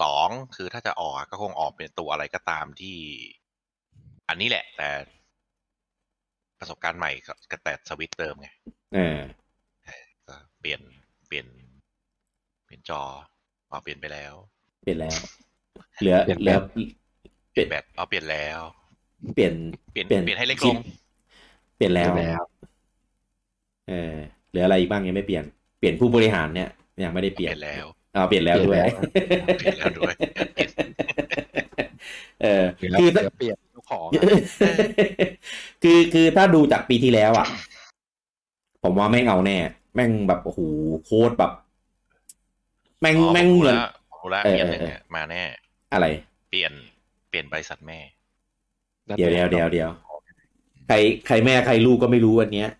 [0.00, 2.96] สองคือถ้าจะออกก็คงออกเป็นตัวอะไรก็ตามที่
[4.28, 4.90] อันนี้แหละ แต่
[6.58, 8.48] ประสบการณ์ใหม่ก็ก็แต่สวิตช์เดิมไง
[8.94, 9.18] เออ
[10.26, 10.80] ก็เปลี่ยน
[11.28, 11.46] เปลี่ยน
[12.64, 13.02] เปลี่ยนจอ
[13.70, 14.34] อ๋อเปลี่ยนไปแล้ว
[14.82, 15.18] เปลี่ยนแล้ว
[16.00, 16.64] เหลือเปลี่ยนเหลือแบบ
[17.52, 18.60] เปลี่ยนแบตอ๋อเปลี่ยนแล้ว
[19.34, 19.54] เปลี่ยน
[19.92, 20.76] เปลี่ยนเปลี่ยนเปลี่ยนให้เล็กลง
[21.76, 22.42] เปลี่ยนแล้วแล้ว
[23.88, 24.14] เออ
[24.50, 25.44] เหลืออะไรอีกบ้างยังไม่เปลี่ยน
[25.78, 26.68] เปลี่ยนผู้บริหารเนี่ย
[27.04, 28.78] ยังไม่ได้เปเปลี่ลี่ยนยนแล้วเอาเปลี่ยนแล้วด้วย
[29.56, 30.14] เปลี่ยนแล้วด้วย
[32.42, 34.26] เออหรือเราคือเดี๋ยวเปลี่ยนเจ้าของอะ
[35.82, 37.46] คือคือถ้าดูจากปีที่แล้วอะ
[38.82, 39.58] ผมว่าแม่งเอาแน่
[39.94, 40.60] แม่งแบบโอ้โห
[41.04, 41.52] โคตรแบบ
[43.00, 45.42] แม่งอ๋อแม่งผมเหมืรู้อนแล้วผมรู้แล้วเออเปลี่ยนหนึ่งเอออะมาแน่
[45.92, 46.06] อะไร
[46.48, 46.72] เปลี่ยน
[47.28, 47.98] เปลี่ยนบริษัทแม่
[49.16, 49.90] เดี๋ยวเดี๋ยวเดี๋ยวเดี๋ยว
[50.86, 52.70] ใครใครแม่ใครลูกก็ไม่รู้อันเนี้ย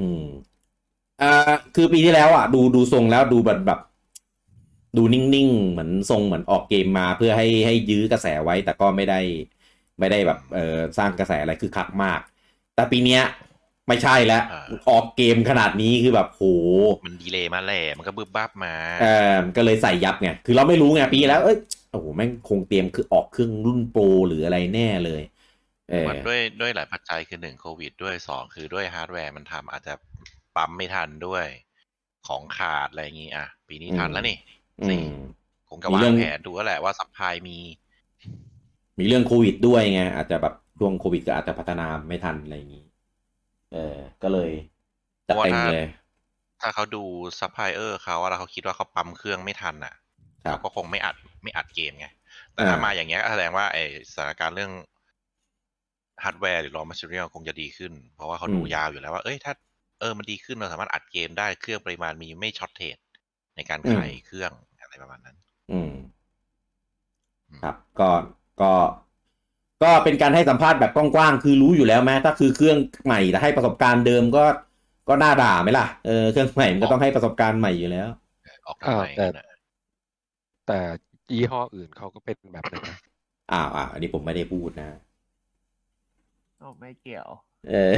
[0.00, 0.24] อืม
[1.22, 3.80] อ่าคือปีที่แล้วอะ ดูดูทรงแล้วดูแบบแบบ
[4.96, 9.20] ดูนิ่งๆ เหมือนทรงเหมือนออกเกมมาเพื่อให้ให้ยื้อกระแสไว้ แต่ก็ไม่ได้
[9.98, 12.20] ไม่ได้แบบเออสร้างกระแสอะไรคือคักมาก
[12.74, 13.22] แต่ปีเนี้ย
[13.88, 16.42] ไม่ใช่แล้วอ่าออกเกมขนาดนี้คือแบบโห
[17.04, 21.56] มันดีเลยมาแหละมันก็บึ้บบับมาเออก็เลยใส่ยับไงคือเราไม่รู้ไงปีแล้วเอ้ย
[21.90, 25.41] โอ้โหแม่งคงเตรียมคือออกเครื่องรุ่นโปรหรืออะไรแน่เลยเออ
[26.06, 29.94] มันด้วยด้วยหลายปัจจัยคือหนึ่งโควิดด้วยสองคือด้วยฮาร์ดแวร์มันทำอาจจะ
[30.56, 31.46] ปั๊มไม่ทันด้วย
[32.26, 34.36] ของขาดอะไรอย่างงี้อะ ปีนี้ทันแล้วนี่
[34.80, 35.08] อืสี่ม
[35.68, 37.58] คงจะมีวาเรื่งองแผนดูแล้วแหละว่า supply มี
[38.98, 42.84] มีเรื่องโควิดด้วยไงอาจจะแบบช่วงโควิดก็อาจจะพัฒนาไม่ทันอะไรอย่างนี้
[43.72, 44.50] เออ ก็เลย
[45.28, 45.84] จัดเต็มเลย
[46.60, 47.02] ถ้าเขาดู
[47.40, 49.94] ซัพพลายเออร์เขาอะแล้วเขาคิดว่าเขาปั๊มเครื่องไม่ทันอะ
[50.44, 52.06] ครับเขาก็คงไม่อัดไม่อัดเกมไง
[52.54, 53.78] แต่ถ้าอ่ามาอย่างเงี้ยก็แสดงว่าไอ้
[54.12, 54.72] สถานการณ์เรื่อง
[56.24, 59.52] ฮาร์ดแวร์หรือ raw material คงจะดีขึ้น เพราะว่าเขาดูอืมยาวอยู่แล้วว่า เอ้ยถ้า
[60.00, 62.96] เออมันดีขึ้นเราสามารถอัดเกมได้เครื่องปริมาณมีไม่ shortage
[63.56, 64.50] ในการขายเครื่อง
[64.80, 65.36] อะไรประมาณนั้น
[65.70, 65.90] อืม
[67.62, 68.10] ครับ ก็
[68.60, 68.72] ก็
[69.82, 74.44] ก็เป็นการให้สัมภาษณ์แบบกว้างๆคือรู้อยู่แล้วแม้ถ้าคือเครื่องใหม่แต่ให้ประสบการณ์เดิมก็
[75.08, 78.08] ก็น่าด่าไหมล่ะเออเครื่องใหม่มันก็ต้องให้ประสบการณ์ใหม่อยู่แล้ว
[78.66, 79.46] ออกทำไมอ่าแต่กันอะ
[80.66, 80.80] แต่
[81.32, 82.98] ยี่ห้ออื่นเขาก็เป็นแบบนั้นนะ
[83.50, 85.11] อ้าวอ้าวอันนี้ผมไม่ได้พูดนะโอ้
[86.80, 87.28] ไม่เกี่ยว
[87.70, 87.92] เออ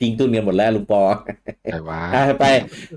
[0.00, 1.02] จริงตุ้นกันหมดแล้วลุงปอ
[1.72, 2.44] แต่ว่าอะไป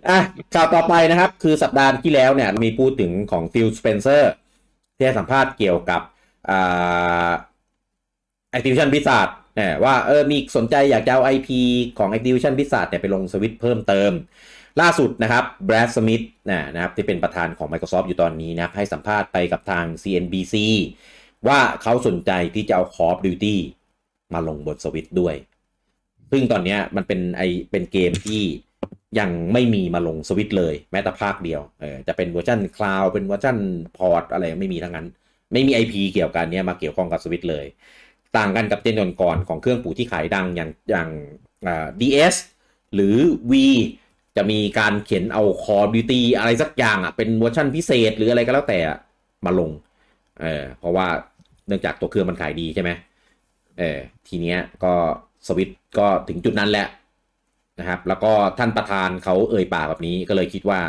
[0.10, 0.20] อะ
[0.54, 4.32] ข่าวต่อไปนะครับ คือสัปดาห์ที่แล้วเนี่ย มีพูดถึงของฟิลสเปนเซอร์
[4.96, 6.02] ที่ให้สัมภาษณ์เกี่ยวกับ
[6.50, 7.32] อ่า
[8.58, 11.50] Activision Blizzard เนี่ยว่าเออมีสนใจอยากจะเอา IP
[11.98, 14.12] ของ Activision Blizzard เนี่ยไปลงสวิตเพิ่มเติม
[14.82, 16.22] ล่าสุดนะครับแบรดสมิธ
[16.74, 20.56] นะครับที่เป็นประธานของ Microsoft อยู่ตอนนี้นะครับให้สัมภาษณ์ไปกับทาง CNBC
[21.48, 23.58] ว่าเขาสนใจที่จะเอา Call of Duty
[24.34, 25.36] มาลงบนสวิตด้วย
[26.32, 28.42] ซึ่งตอนนี้มันเป็นไอเป็นเกมที่
[29.20, 33.58] ยังไม่มีมาลงสวิตเลย แม้แต่ภาคเดียวเออจะเป็นเวอร์ชัน cloud เป็นเวอร์ชัน
[33.98, 35.08] port อะไรไม่มีทั้งนั้น
[35.54, 37.66] ไม่มี IP เกี่ยวกันเนี้ยมาเกี่ยวข้องกับสวิตเลย
[38.38, 41.10] ต่างกันกับ gen ก่อนของเครื่องปู่ที่ขายดังอย่างอย่าง
[41.68, 42.36] อ่า DS
[42.96, 43.16] หรือ
[43.52, 43.54] Wii
[44.38, 48.80] จะมีการเขียนเอา Call of Duty อะไรสักอย่างอะเป็นเวอร์ชันพิเศษหรืออะไรก็แล้วแต่
[49.46, 49.72] มาลง
[50.42, 51.08] เออเพราะว่า
[51.68, 54.94] เนื่องจากตัวเครื่องมันขายดีใช่ไหมเออทีเนี้ยก็
[55.48, 56.88] สวิตก็ถึงจุดนั้นแหละ
[57.80, 60.80] นะครับ แล้วก็ท่านประธานเขาเอ่ยปากแบบนี้ก็เลยคิดว่า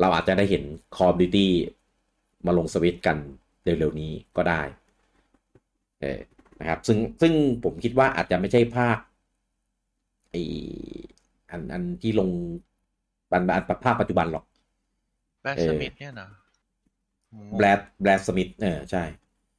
[0.00, 0.62] เราอาจจะได้เห็น
[0.96, 1.48] Call of Duty
[2.46, 3.16] มาลงสวิตกัน
[3.64, 4.62] เร็วๆนี้ก็ได้
[6.00, 6.20] เออ
[6.60, 7.32] นะครับซึ่งซึ่ง
[7.64, 8.98] ผมคิดว่าอาจจะไม่ใช่ภาค
[10.30, 10.36] ไอ
[11.50, 12.30] อันอันที่ลง
[13.32, 14.44] อันอันภาคปัจจุบันหรอก
[15.42, 16.28] แบทเออสมิธเนี่ยนะ
[17.56, 19.02] แบลดแบลดสมิธเออใช่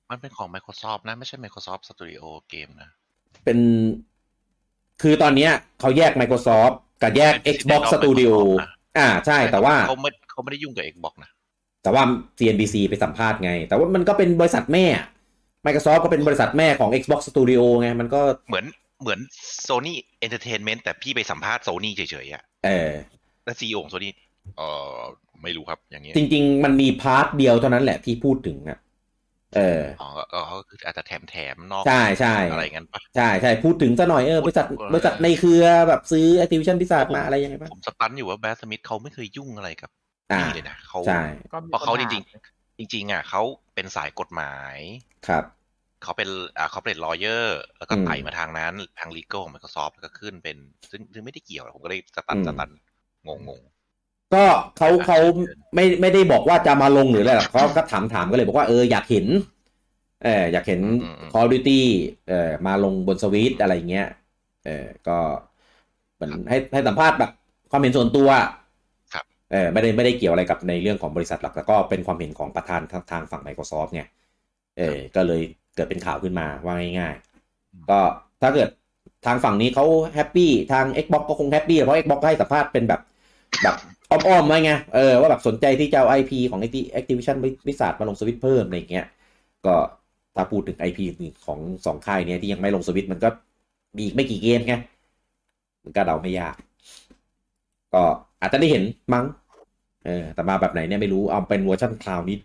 [0.09, 2.89] มันเป็นของ Microsoft นะ ไม่ใช่ Microsoft Studio เกมนะ
[3.43, 3.59] เป็น
[5.01, 11.31] คือตอนเนี้ยเขาแยก Microsoft กับแยกเป็น Xbox Digital Studio Microsoft นะอ่าใช่แต่ว่าเขาไม่เขาไม่ได้ยุ่งกับ Xbox นะ
[11.83, 12.03] แต่ว่า
[12.37, 15.05] CNBC ไปสัมภาษณ์ไง แต่ว่ามันก็เป็นบริษัทแม่อะ
[15.65, 18.65] Microsoft ก็เป็นบริษัทแม่ของ Xbox Studio ไง มันก็เหมือน
[19.01, 19.19] เหมือน
[19.67, 19.93] Sony
[20.25, 22.91] Entertainment แต่พี่ไปสัมภาษณ์ Sony เฉยๆอะเออ
[23.43, 24.09] แล้วซีอของ Sony
[24.57, 24.61] เอ
[24.95, 24.97] อ
[25.43, 28.79] ไม่รู้ครับอย่างเงี้ยจริง ๆ มันมีพาร์ทเดียวเท่านั้นแหละที่พูดถึงอะ
[29.53, 29.59] เออ
[29.97, 39.91] อ๋อก็ก็คืออาจจะแถมแถมๆนอกใช่ใช่อะไรงั้นปะใช่ใช่พูดถึงซะหน่อยเออบริษัทเออบริษัทในเครือแบบซื้อ Activision Blizzard มาอะไรยังไงบ้างผมสตันอยู่ว่าแบทสมิธเขาไม่เคยยุ่งอะไรกับ
[40.31, 41.13] อ่านี่เลยนะเขาใช่
[41.51, 43.41] ก็มีเพราะเขาจปัญหริงๆจริง ๆ อะเขา
[43.73, 44.77] เป็นสายกฎหมาย
[45.27, 45.43] ครับ
[46.03, 50.57] เขาเป็นอ่าเขาเป็นลอเยอร์แล้วก็อืมไต่มาทางนั้นทางลีก a l ของ Microsoft แล้วก็ขึ้นเป็น
[50.91, 52.69] ซึ่งซึ่งไม่ได้เกี่ยวผมก็เลยสตันอืมสตัน
[53.27, 53.61] งงง
[54.33, 54.45] ก็
[54.77, 59.25] เขาอ่าเขาเชิญไม่ไม่ได้บอกว่าจะมาลงหรืออะไรหรอกเขาก็ถามถามก็เลยบอกว่าเอออยากเห็น
[60.23, 60.81] เอออยากเห็น
[61.33, 61.81] Call of Duty
[62.29, 64.07] เออมาลงบนสวิตอะไรอย่างเงี้ย
[64.65, 65.17] เออก็
[66.15, 67.31] เหมือนให้ให้สัมภาษณ์แบบ
[67.71, 68.29] ความเห็นส่วนตัว
[69.13, 74.03] ครับเออไม่ได้ไม่ได้เกี่ยวอะไรกับในเรื่องของบริษัทหรอกแต่ก็เป็นความเห็นของประธานทางทางฝั่ง Microsoft ไง
[74.77, 75.41] เออก็เลย
[75.75, 77.99] เกิดเป็นข่าวขึ้นมาว่าง่ายๆก็
[78.41, 78.69] ถ้าเกิด
[79.25, 83.01] ทางฝั่งนี้เขา happy ทาง Xbox ก็คง happy เพราะ Xbox ก็ให้สัมภาษณ์เป็นแบบ
[83.63, 83.75] แบบ
[84.11, 86.59] อ้อมๆไว้ไงเออว่าแบบสนใจที่จะเอา IP ของ
[86.99, 89.05] Activision Blizzard มาลงสวิตช์เพิ่มอะไรอย่างเงี้ย
[89.65, 89.75] ก็
[90.35, 90.99] ถ้าพูดถึง IP
[91.45, 93.29] ของสองค่ายเนี้ยที่ยังไม่ลงสวิตช์มันก็
[93.97, 94.73] มีอีกไม่กี่เกมไง
[95.83, 96.55] มันก็เดาไม่ยาก
[97.93, 98.03] ก็
[98.41, 98.83] อาจจะได้เห็น
[99.13, 99.25] มั้ง
[100.05, 102.37] เออแต่มาแบบไหนเนี่ยไม่รู้เอาเป็นเวอร์ชันคลาวนี้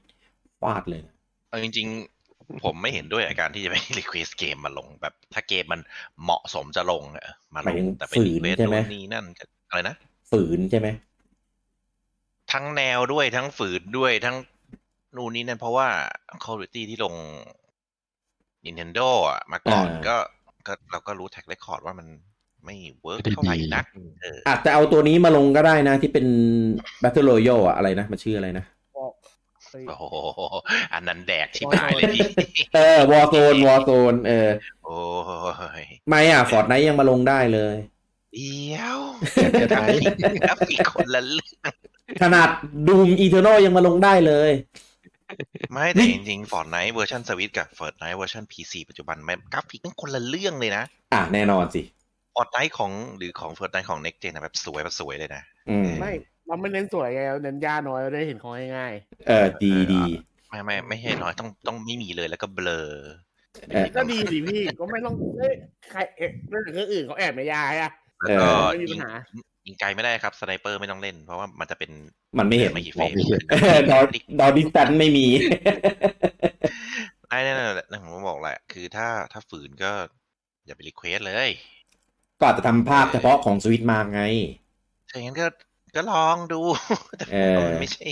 [0.60, 5.80] ฟาดเลยนะๆเอาจริงๆ ผมไม่เห็นด้วยกับการที่จะไปรีเควสเกมมาลงแบบ ถ้าเกมมัน
[6.22, 9.24] เหมาะสมจะลงเออมาหลมายงถึงแต่เป็นฝืรีนเควสใช่ไหมนู่นนี่นั่น
[9.68, 9.96] อะไรนะ
[10.30, 10.88] ฝืนใช่ไหม
[12.54, 14.36] ทั้งแนวด้วยทั้งฝืนด้วยทั้ง
[15.16, 15.88] นู่นนี่นั่นเพราะว่า
[16.44, 17.14] Call of Duty ที่ลง
[18.66, 20.16] Nintendo อะมาก่อนอ่าก็
[20.66, 22.06] ก็เราก็รู้แท็กเรคคอร์ดว่ามัน
[22.64, 23.84] ไม่เวิร์กไม่ได้เท่าไหร่ดีนัก
[24.22, 26.26] เอออาจจะเอาตัวนี้มาลงก็ได้นะ ที่เป็น
[27.02, 28.64] Battle Royale อะอะไรนะ มันชื่ออะไรนะ
[29.68, 30.04] เฮ้ยโอ้โห
[30.94, 32.22] อันนั้นแดกชิบหายเลยพี่
[32.74, 34.50] เออ Warzone Warzone เออ
[34.84, 34.96] โอ้
[35.80, 37.76] ยไม่อะ Fortnite ยังมาลงได้เลย
[38.34, 39.00] เดียว
[39.60, 39.84] จะได้
[40.48, 41.74] กราฟิกคนละเรื่อง
[42.22, 42.48] ขนาด
[42.86, 44.52] Doom Eternal ยังมาลงได้เลย
[45.72, 50.84] ไม่แต่จริงๆ Fortnite เวอร์ชันสวิตกับ Fortnite เวอร์ชัน PC ปัจจุบันแม่งกราฟิกมันคนละเรื่องเลยนะ
[51.14, 51.82] อะแน่นอนสิ
[52.34, 56.12] Fortnite ของหรือของ Fortnite ของ Next Gen นะแบบสวยแบบสวยเลยนะอืมไม่
[56.46, 58.92] เราไม่เน้นสวยไงเราเน้นย่าน้อยเราได้เห็นของง่าย
[59.26, 60.02] เออดีดี
[60.48, 62.88] ไม่ไม่ไม่ให้น้อยต้องต้องไม่มีเลยแล้วก็เบลอ
[63.70, 65.54] เออๆก็ดีดิพี่ก็ไม่ต้องเอ้ย
[65.90, 68.98] ใครเอ๊ะเรื่องเครื่องอื่นเขาแอบไม่ยายอะแล้วก็ไม่มี
[69.66, 71.90] ยิปังญหายิงไกลไม่ได้ครับสไนเปอร์ไม่ต้องเล่น เพราะว่ามันจะเป็น
[72.38, 73.42] มันไม่เห็นไม่กี่เฟมรองมไม่เห็น
[73.90, 74.00] ดอ
[74.40, 75.26] ดอดิสตันไม่มี
[77.28, 79.92] ไอ้นั่นแหละผมบอกแหละ คือถ้าถ้าฝืนก็
[80.66, 81.50] อย่าไปรีเควสเลย
[82.38, 84.22] ก็อาจจะทำภาพเฉพาะของสวิตมาไง
[85.10, 85.46] ถ้าอย่างนั้นก็
[85.96, 86.60] ก็ลองดู
[87.18, 88.06] แต่เออมันไม่ใช่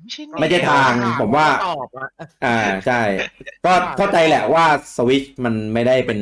[0.00, 2.08] ไม่ใช่ไม่ใช่ทางผมว่าตอบอะ
[2.44, 3.00] อ่าใช่
[3.66, 4.64] ก็เข้าใจแหละว่า
[4.96, 6.20] สวิตมันไม่ได้เป็น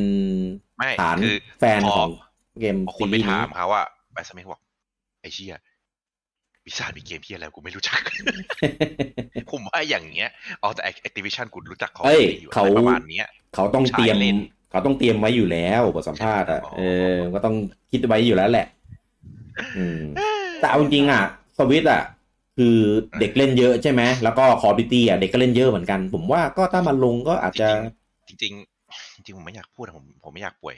[0.78, 2.08] ไม่ฐานคือแฟนพของ
[2.60, 3.82] เกมพอคซีนไปรีส์ถานี้มเขาว่า
[4.12, 4.60] แบสมิธบอก
[5.20, 5.58] ไอ้เชี่ย
[6.64, 8.00] วิซามีเกมที่อะไรกูไม่รู้จัก
[9.50, 10.30] ผมว่าอย่างเงี้ย
[10.60, 14.38] เอาแต่ Activision กูรู้จักเขาเอ้ยอยู่เขาอะไรประมาณเนี้ย เขาต้องเตรียมผู้ชายเล่น
[14.70, 16.82] เขาต้องเตรียมไว้อยู่แล้วบทสัมภาษณ์อะอ๋อเอ
[17.14, 17.54] อ ก็ต้อง
[17.90, 18.66] คิดไว้อยู่แล้วแหละ
[19.76, 20.00] อืม
[20.60, 21.22] แต่เอาจริงๆอะ
[21.58, 22.02] สวิตอะ
[22.56, 22.76] คือ
[23.20, 27.68] เด็กเล่นเยอะใช่ไหม แล้วก็คอร์บิตี้อะ เด็กก็เล่นเยอะเหมือนกัน ผมว่าก็ถ้ามันลงก็อาจจะ
[28.28, 30.76] จริงๆจริงๆผมไม่อยากพูดอะผมผมไม่อยากป่วย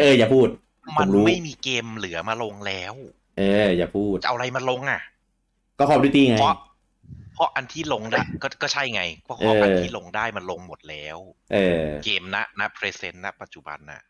[0.00, 0.48] เอออย่าพูด
[0.96, 2.94] ผมันมรู้ไม่มีเกมเหลือมาลงแล้ว
[3.36, 5.00] เออ อย่าพูดจะเอาอะไรมาลงอะ
[5.78, 6.54] ก็ Call of Duty ไง เพราะ
[7.34, 11.18] เพราะอันที่ลงได้ก็ก็ใช่ไง เพราะเอออันที่ลงได้มันลงหมดแล้ว
[11.52, 14.02] เออ เกมณณ present ณปัจจุบันน่ะ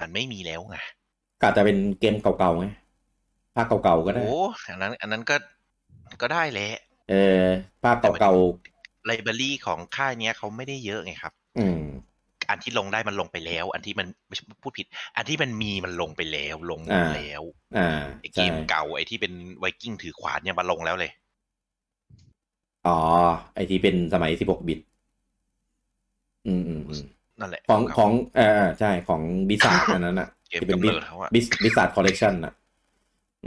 [0.00, 0.78] มันไม่มีแล้วไง
[1.40, 2.66] ก็อาจจะเป็นเกมเก่าๆไง
[3.54, 4.28] ภาคเก่าๆก็ได้โอ้
[4.66, 5.36] อันนั้น อันนั้นก็
[6.20, 6.72] ก็ได้แหละ
[7.10, 7.14] เอ
[7.44, 7.44] อ
[7.82, 8.32] ภาคเก่า
[9.04, 11.78] library ของค่ายเนี้ยเขาไม่ได้เยอะไงครับๆอืม
[12.50, 14.86] อันที่ลงได้มันลงไปแล้ว อันที่มันไม่ใช่พูดผิด
[15.16, 17.42] อันที่มันมีมันลงไปแล้วลงหมดอ่าแล้ว
[17.74, 17.80] อ่า
[18.20, 21.12] ไอเกใช่มเก่าไอที่เป็นไวกิ้งถือขวานเนี่ยมาลงแล้วเลย
[22.86, 22.98] อ๋อ
[23.54, 24.78] ไอที่เป็นสมัยสิบหกบิต
[26.46, 27.02] อืมอืมอืม
[27.40, 32.52] นั่นแหละ ของเก่าของเออเออใช่ของบิซาร์อันนั้นอะเกมที่เป็นกำบิเนิดเขาอะบิบิซาร์คอลเลกชันอะ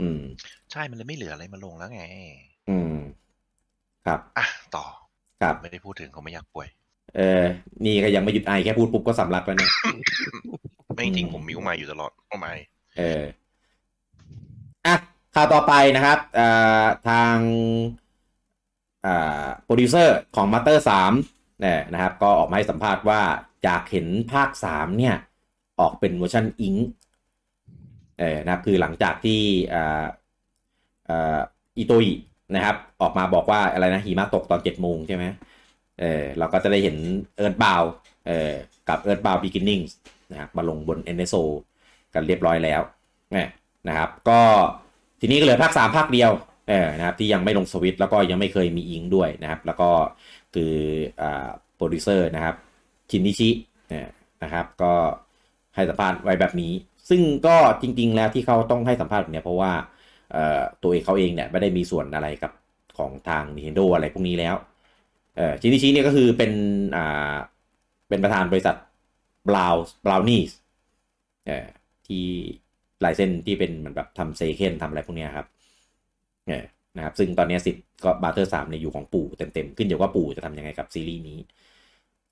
[0.00, 0.18] ืม
[0.72, 2.00] ใช่มันเลยไม่เหลืออะไรมาลงแล้วไง
[2.68, 2.94] อืม
[4.04, 4.84] ครับ อะต่อ
[5.40, 6.68] ครับไม่ได้พูดถึงเขาไม่อยากป่วย
[7.16, 7.42] เออ
[7.84, 9.72] นี่ก็ยังไม่หยุดไอแค่พูดปุ๊บก็สำลักแล้วเนี่ย
[10.94, 12.52] ไม่จริงอืมผมมิวมาอยู่ตลอดโอ้ไม่
[12.98, 13.24] เออ
[14.86, 14.94] อะ
[15.34, 17.36] ข่าวต่อไปนะครับอ่าทาง
[19.06, 21.12] อ่าโปรดิวเซอร์ของมา t เตอร์สาม
[21.60, 23.20] เนี่ยนะครับ ก็ออกมาให้สัมภาษณ์ว่า
[23.64, 25.16] อยากเห็นภาคสามเนี่ย
[25.80, 26.74] ออกเป็นเวอร์ชัน Eng
[28.18, 29.40] เออนะครับ คือหลังจากที่
[29.74, 30.04] อ่า
[31.08, 31.38] อ่า
[31.78, 32.12] อิโตอิ
[32.54, 35.24] นะครับ ออกมาบอกว่าอะไรนะหิมะตกตอนเจ็ดโมงใช่ไหม
[36.00, 36.96] เออเราก็จะได้เห็น
[37.36, 37.82] EarthBound
[38.26, 38.52] เออ
[38.88, 39.80] กับ EarthBound Beginnings
[40.30, 41.42] นะครับมาลงบน NSO
[42.14, 42.80] กันเรียบร้อยแล้ว
[43.34, 43.44] นี่
[43.88, 44.40] นะครับ ก็
[45.20, 46.30] ทีนี้ก็เหลือภาค 3 ภาคเดียว
[46.68, 49.90] เออนะครับที่ยังไม่ลงสวิตแล้วก็ยังไม่เคยมี Eng ด้วยนะครับ แล้วก็
[50.54, 50.72] คือ
[51.20, 52.54] อ่าโปรดิวเซอร์นะครับ
[53.10, 53.50] ชินนิชิ
[53.88, 54.08] เนี่ย
[54.42, 54.92] นะครับ ก็
[55.74, 56.72] ให้สัมภาษณ์ไว้แบบนี้
[57.08, 59.72] ซึ่งก็จริง ๆ แล้วที่เขาต้องให้สัมภาษณ์แบบเนี้ยเพราะว่า
[60.32, 62.52] เอ่อตัวเองเขาเองเนี่ยไม่ได้มีส่วนอะไรกับ
[62.98, 64.54] ของทาง Nintendo อะไรพวกนี้แล้ว
[65.38, 66.52] เออชินนิชิเนี่ยก็คือเป็น
[66.96, 67.36] อ่า
[68.08, 68.76] เป็นประธานบริษัท
[69.48, 70.52] Brown Brownies
[71.46, 71.66] เอ่อ
[72.06, 72.26] ที่
[73.04, 75.46] ลายเส้นที่เป็นเหมือนแบบทำ Seiken ทำอะไรพวกเนี้ยครับ
[76.48, 76.64] เออ
[76.96, 81.38] นะครับ ซึ่งตอนนี้สิทธิ์ก็ Mother สามเนี่ยอยู่ของปู่เต็มๆ ขึ้นอยู่ว่าปู่จะทำยังไงกับซีรีส์นี้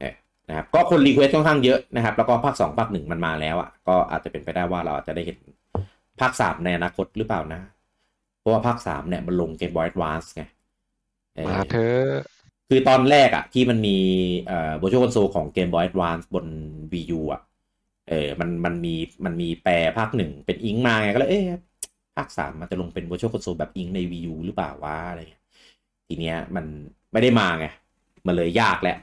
[0.00, 0.14] เออ
[0.48, 5.38] นะครับก็คนรีเควสค่อนข้างเยอะนะครับ แล้วก็ภาคสองภาคหนึ่งมันมาแล้วอะก็อาจจะเป็นไปได้ว่าเราอาจจะได้เห็น
[6.20, 7.60] ภาคสามในอนาคตหรือเปล่านะ
[8.40, 10.42] เพราะว่าภาคสามเนี่ยมันลงเกมบอยด์วานส์ไง
[11.46, 12.35] มาเธอะ
[12.68, 13.96] คือตอนแรกอะที่มันมี
[14.46, 16.46] เอ่อ Virtual Console ของ Game Boy Advance บน
[16.92, 17.42] Wii U อะ
[18.08, 18.94] เออมันมันมี
[19.24, 21.44] มันมีแปลภาคหนึ่งเป็นอิงมาไงก็เลยเอ๊ะ
[22.16, 25.44] ภาคสามมันจะลงเป็น Virtual Console แบบอิงใน Wii U หรือเปล่าวะอะไรเงี้ย
[26.06, 26.64] ทีเนี้ยมัน
[27.12, 27.66] ไม่ได้มาไง
[28.26, 28.96] มันเลยยากแหละ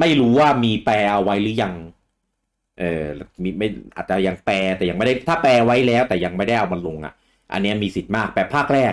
[0.00, 1.74] ไม่รู้ว่ามีแปลเอาไว้หรือยัง
[2.78, 3.04] เออ
[3.42, 7.14] มีไม่อาจจะยังแปลแต่ยังไม่ได้ถ้าแปลไว้แล้ว แต่ยังไม่ได้เอามันลงอะ
[7.52, 8.92] อันเนี้ยมีสิทธิ์มาก แต่ภาคแรก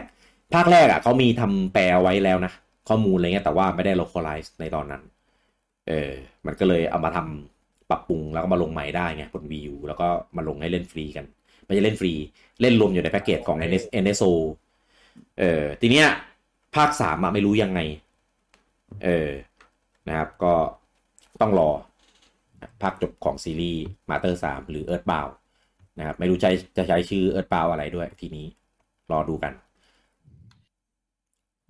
[0.54, 2.52] ภาคแรกอะเขามีทำแปลไว้แล้วนะ
[2.90, 5.02] ข้อมูลอะไรเงี้ยแต่ว่าไม่ได้ localize ในตอนนั้น
[5.88, 6.12] เออ
[6.46, 10.08] มันก็เลยเอามาทำปรับปรุงแล้วก็มาลงใหม่ได้ไงบน Wii U แล้วก็
[10.38, 11.26] มาลงให้เล่นฟรีกัน
[11.66, 12.14] ไม่ใช่เล่นฟรี
[12.62, 13.58] เล่นรวมอยู่ในแพ็กเกจของ
[14.04, 14.32] NSO
[15.40, 16.08] เออทีเนี้ย
[16.76, 17.80] ภาคสามอะไม่รู้ยังไง
[19.06, 19.30] เออ
[20.08, 20.54] นะครับ ก็
[21.42, 21.70] ต้องรอ
[22.82, 25.34] ภาคจบของซีรีส์มาเตอร์สามหรือ Earthbound
[26.00, 28.46] นะครับ ไม่รู้ใช้จะใช้ชื่อ Earthbound อะไรด้วย ทีนี้
[29.12, 29.54] รอดูกัน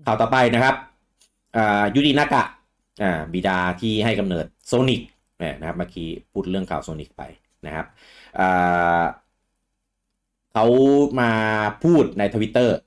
[0.06, 0.76] ข่าวต่อไปนะครับ
[1.96, 2.44] ยูรินากะ
[3.34, 5.02] บิดาที่ให้กำเนิดโซนิก
[5.40, 7.24] เนี่ยนะครับเมื่อกี้พูดเรื่องข่าวโซนิกไป
[7.66, 7.86] นะครับ
[10.54, 10.66] เขา
[11.20, 11.32] มา
[11.84, 12.78] พูดในทวิตเตอร์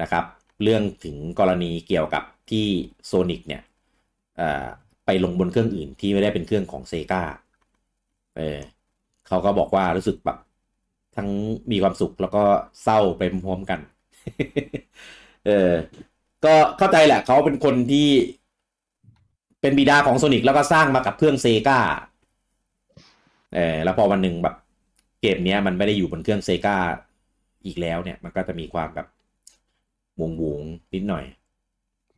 [0.00, 0.24] นะครับ
[0.62, 2.66] เรื่องถึงกรณีเกี่ยวกับที่
[3.06, 3.62] Sonic เนี่ย
[5.06, 7.22] ไปลงบนเครื่องอื่นที่ไม่ได้เป็นเครื่องของ Sega
[8.36, 8.58] เออ
[9.28, 10.38] เขาก็บอกว่ารู้สึกแบบ
[11.16, 11.28] ทั้ง
[11.72, 12.42] มีความสุขแล้วก็
[12.82, 13.80] เศร้าไปพร้อมกัน
[15.46, 15.72] เออ
[16.44, 18.08] ก็เข้าใจแหละเขาเป็นคนที่
[19.60, 21.80] เป็นบิดาของโซนิกแล้วก็สร้างมากับเครื่องเซกา
[23.54, 24.56] เออแล้วพอวันหนึ่งแบบ
[25.20, 26.76] เกมเนี้ยมันไม่ได้อยู่บนเครื่องเซกา
[27.66, 29.06] อีกแล้วเนี่ย มันก็จะมีความแบบ
[30.20, 31.24] วงวงๆนิดหน่อย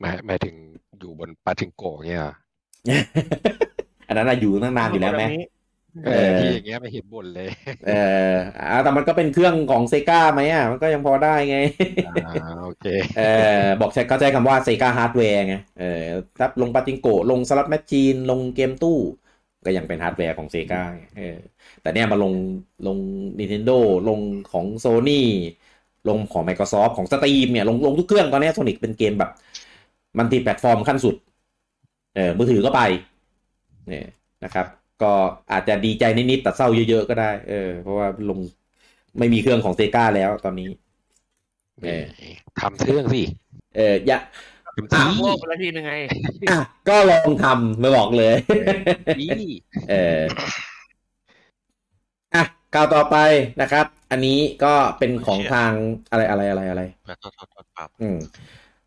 [0.01, 0.55] หมายหมายถึง
[0.99, 2.35] อยู่บนปาจิงโกะเนี่ยเหรอ
[4.07, 5.63] อันนั้นอะอยู่ตั้งนานอยู่แล้วไหมเอเอออ
[6.40, 7.49] ที่อย่างเงี้ยไม่เห็นบ่นเลย
[7.86, 7.92] เอ
[8.32, 11.59] ออ่าแต่มันก็เป็นเครื่องของเซกาไหมอะ มันก็ยังพอได้ไง
[12.07, 12.86] อ่าโอเค
[13.18, 13.22] เอ
[13.61, 16.03] อบอกใช้เขาใช้คำว่า Sega hardware ไง เออ
[16.38, 18.99] ถ้าลงปาจิงโกะลง slot machine ลงเกมตู้
[19.64, 20.82] ก็ยังเป็นฮาร์ดแวร์ของ Sega
[21.18, 21.38] เออ
[21.82, 22.32] แต่เนี่ยมาลง
[22.86, 22.99] ลง
[23.38, 23.78] Nintendo
[24.09, 24.20] ลง
[24.53, 25.22] ของ Sony
[26.09, 29.30] ลงของ Microsoft ของ Steam เนี่ย ลงลงทุกเครื่องตอนนี้ Sonic เป็นเกมแบบ
[30.18, 31.14] multi-platform ขั้นสุด
[32.14, 32.80] เออมือถือก็ไป
[33.88, 34.07] เนี่ย
[34.45, 34.66] นะครับ
[35.03, 35.12] ก็
[35.53, 38.38] อาจจะดีใจนิดๆแต่เศร้าเยอะๆก็ได้ เออ เพราะว่าลง
[39.18, 40.68] ไม่มีเครื่องของเซกาแล้วตอนนี้
[41.84, 42.05] เออ
[42.61, 43.22] ทำเครื่องสิ
[43.76, 44.18] เอออย่า
[44.76, 45.92] ทำทีถามโลกไปแล้วทีนึงไง
[46.51, 48.34] อะก็ลองทำมาบอกเลย
[49.20, 49.30] นี่
[49.90, 50.22] เออ
[52.34, 52.42] อะ
[52.74, 53.16] ข่าวต่อไป
[53.61, 55.72] นะครับ อันนี้ก็เป็นของทาง
[56.11, 56.82] อะไรอะไรอะไรอะไร
[57.20, 58.16] โทษโทษโทษครับอืม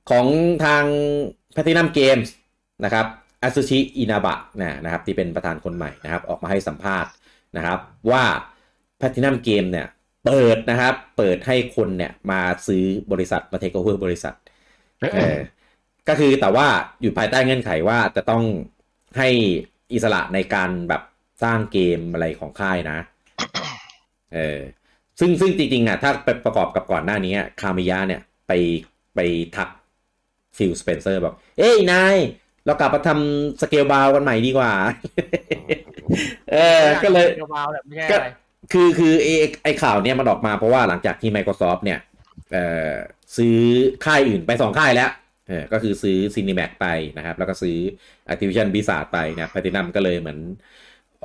[0.09, 0.25] ของ
[0.65, 0.83] ทาง
[1.53, 2.29] Platinum Games
[2.83, 3.05] นะครับ
[3.43, 7.11] อาซูชิอินาบะนะนะครับที่เป็นประธานคนใหม่นะครับ ออกมาให้สัมภาษณ์
[7.57, 7.79] นะครับ
[8.11, 8.23] ว่า
[8.99, 9.87] Platinum Game เนี่ย
[10.25, 14.35] เปิดนะครับ เปิดให้คนเนี่ยมาซื้อบริษัทมาเทคโอเวอร์บริษัท
[15.13, 15.37] เออ
[16.07, 16.67] ก็คือแต่ว่า
[17.01, 18.43] อยู่ภายใต้เงื่อนไขว่าจะต้อง
[19.17, 19.29] ให้
[19.93, 21.01] อิสระในการแบบ
[21.43, 22.97] สร้างเกมอะไรของค่ายนะ
[24.33, 24.59] เออ
[25.19, 28.51] ซึ่งซึ่งจริงๆอะถ้าไปประกอบกับก่อนหน้านี้อะคามิยะเนี่ยไป
[29.15, 29.19] ไป
[29.55, 29.69] ทัก
[30.57, 32.17] Phil Spencer บอก เอ้ยนาย
[32.67, 34.71] เรากลับมาทำสเกลบาวกันใหม่ดีกว่า
[36.51, 38.27] เออ ก็เลยกระเป๋าแบบไม่ใช่ก็อะไร
[38.73, 39.27] คือคือไอ
[39.63, 41.99] ไอข่าวเนี่ยมันออกมาเพราะว่าหลังจากที่ Microsoft เนี่ย
[42.51, 42.93] เอ่อ
[43.37, 43.57] ซื้อ
[44.05, 45.09] ค่ายอื่นไปสองค่ายแล้ว
[45.47, 46.87] เออก็คือซื้อ Cinemax ไป
[47.17, 47.77] นะครับ แล้วก็ซื้อ
[48.31, 50.39] Activision Blizzard ไปนะ Platinum ก็เลยเหมือน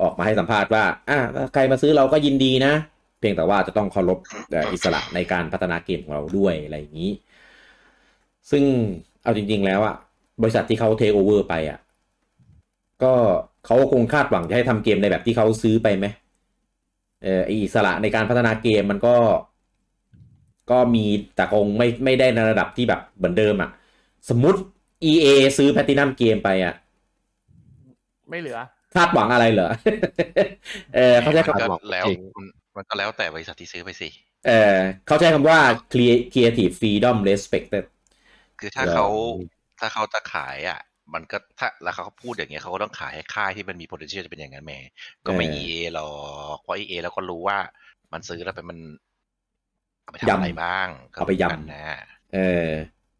[0.01, 2.73] ออกมาให้สัมภาษณ์ว่าอะถ้าใครมาซื้อเราก็ยินดีนะ
[3.19, 4.19] เพียงแต่ว่าจะต้องเคารพ
[4.51, 7.11] เอ่ออิสระในการพัฒนาเกมของเราด้วยอะไรอย่างนี้
[8.51, 8.63] ซึ่ง
[9.23, 9.95] เอาจริง ๆ แล้วอะ
[10.41, 11.79] บริษัทที่เขาเทคโอเวอร์ไปอะ
[13.03, 13.13] ก็
[13.65, 16.05] เขาคงคาดหวังจะให้ทำเกมในแบบที่เขาซื้อไปไหม
[17.23, 19.15] เออไอ้อิสระในการพัฒนาเกมมันก็
[20.71, 21.05] ก็มี
[21.35, 23.69] แต่คงไม่ไม่ได้ในระดับที่แบบเหมือนเดิมอะ่ะ
[24.29, 24.59] สมมติ
[25.11, 25.27] EA
[25.57, 26.73] ซื้อแพ t ตินัมเกมไปอะ่ะ
[28.29, 28.59] ไม่เหลือ
[28.95, 29.69] คาดหวังอะไรเหรอ
[30.95, 34.09] เออเขาใช้มันคำก็หวังแล้วจริงมันมันก็แล้วแต่บริษัทที่ซื้อไปสิ
[34.47, 34.77] เออ
[35.07, 35.59] เขาใช้คำว่า
[35.91, 37.83] Crea- creative freedom respected
[38.59, 39.07] คือถ้าแล้วเขา
[39.83, 40.79] ถ้าเขาจะขายอะ
[41.13, 44.79] มันก็ถ้าแล้วเขาพูดอย่างเงี้ยเขาก็ต้องขายให้ค่ายที่มันมี potential จะเป็นอย่างนั้นแหม่
[45.25, 46.11] ก็ไม่เออ EA หรอ
[46.55, 47.57] กเพราะ EA แล้วก็รู้ว่า
[48.13, 48.77] มันซื้อแล้วไปมัน
[50.01, 51.85] เอาไปทำอะไรยำบ้างก็เอาไปยำรู้กันนะ
[52.33, 52.67] เออ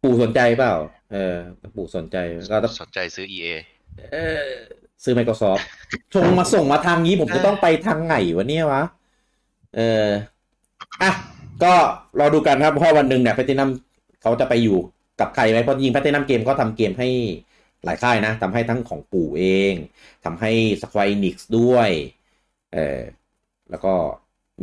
[0.03, 0.73] ปู่สนใจเปล่า
[1.11, 1.37] เออ
[1.75, 2.17] ปู่สนใจ
[2.51, 3.47] ก็ต้องสนใจซื้อ EA
[4.13, 4.49] เออ
[5.03, 5.61] ซื้อ Microsoft
[6.13, 8.83] ชงมาส่งมาทางนี้ผมจะต้องไปทางไหนวะเนี่ยวะ
[9.75, 10.07] เออ
[11.01, 11.11] อะ
[11.63, 11.73] ก็
[12.19, 13.69] รอดูกันครับเพราะวันหนึ่งเนี่ยแพตินัม
[14.21, 14.77] เขาจะไปอยู่
[15.23, 17.09] กับใครไหมเพราะจริงแพตินัมเกมก็ทำเกมให้
[17.85, 19.73] หลายค่ายนะทำให้ทั้งของปู่เอง
[20.25, 20.51] ทำให้
[20.81, 21.89] Square Enix ด้วย
[22.73, 23.01] เออ
[23.71, 23.93] แล้วก็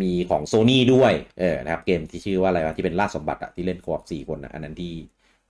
[0.03, 4.93] มีของ Sony ด้วยเออนะครับเกมที่ชื่อว่าอะไรวะที่เป็นล่าสมบัติอะที่เล่นโคออสี่คนอะอันนั้นที่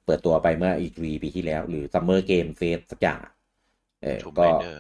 [0.07, 3.33] เปิดตัวไปเมื่อ E3 ปีที่แล้ว หรือ Summer Game Fest สักอย่างอะ
[4.03, 4.77] เออ Tomb ก็ Raider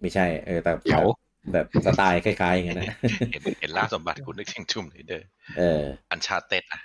[0.00, 1.04] ไม่ใช่เออแต่เดี๋ยว
[1.52, 2.96] แบบสไตล์คล้ายๆอย่างนั้นนะ
[3.32, 5.22] เห็นเห็นล่าสมบัติคุณนึกถึงชุมเลยเด้อ
[5.58, 6.80] เออ Uncharted อะ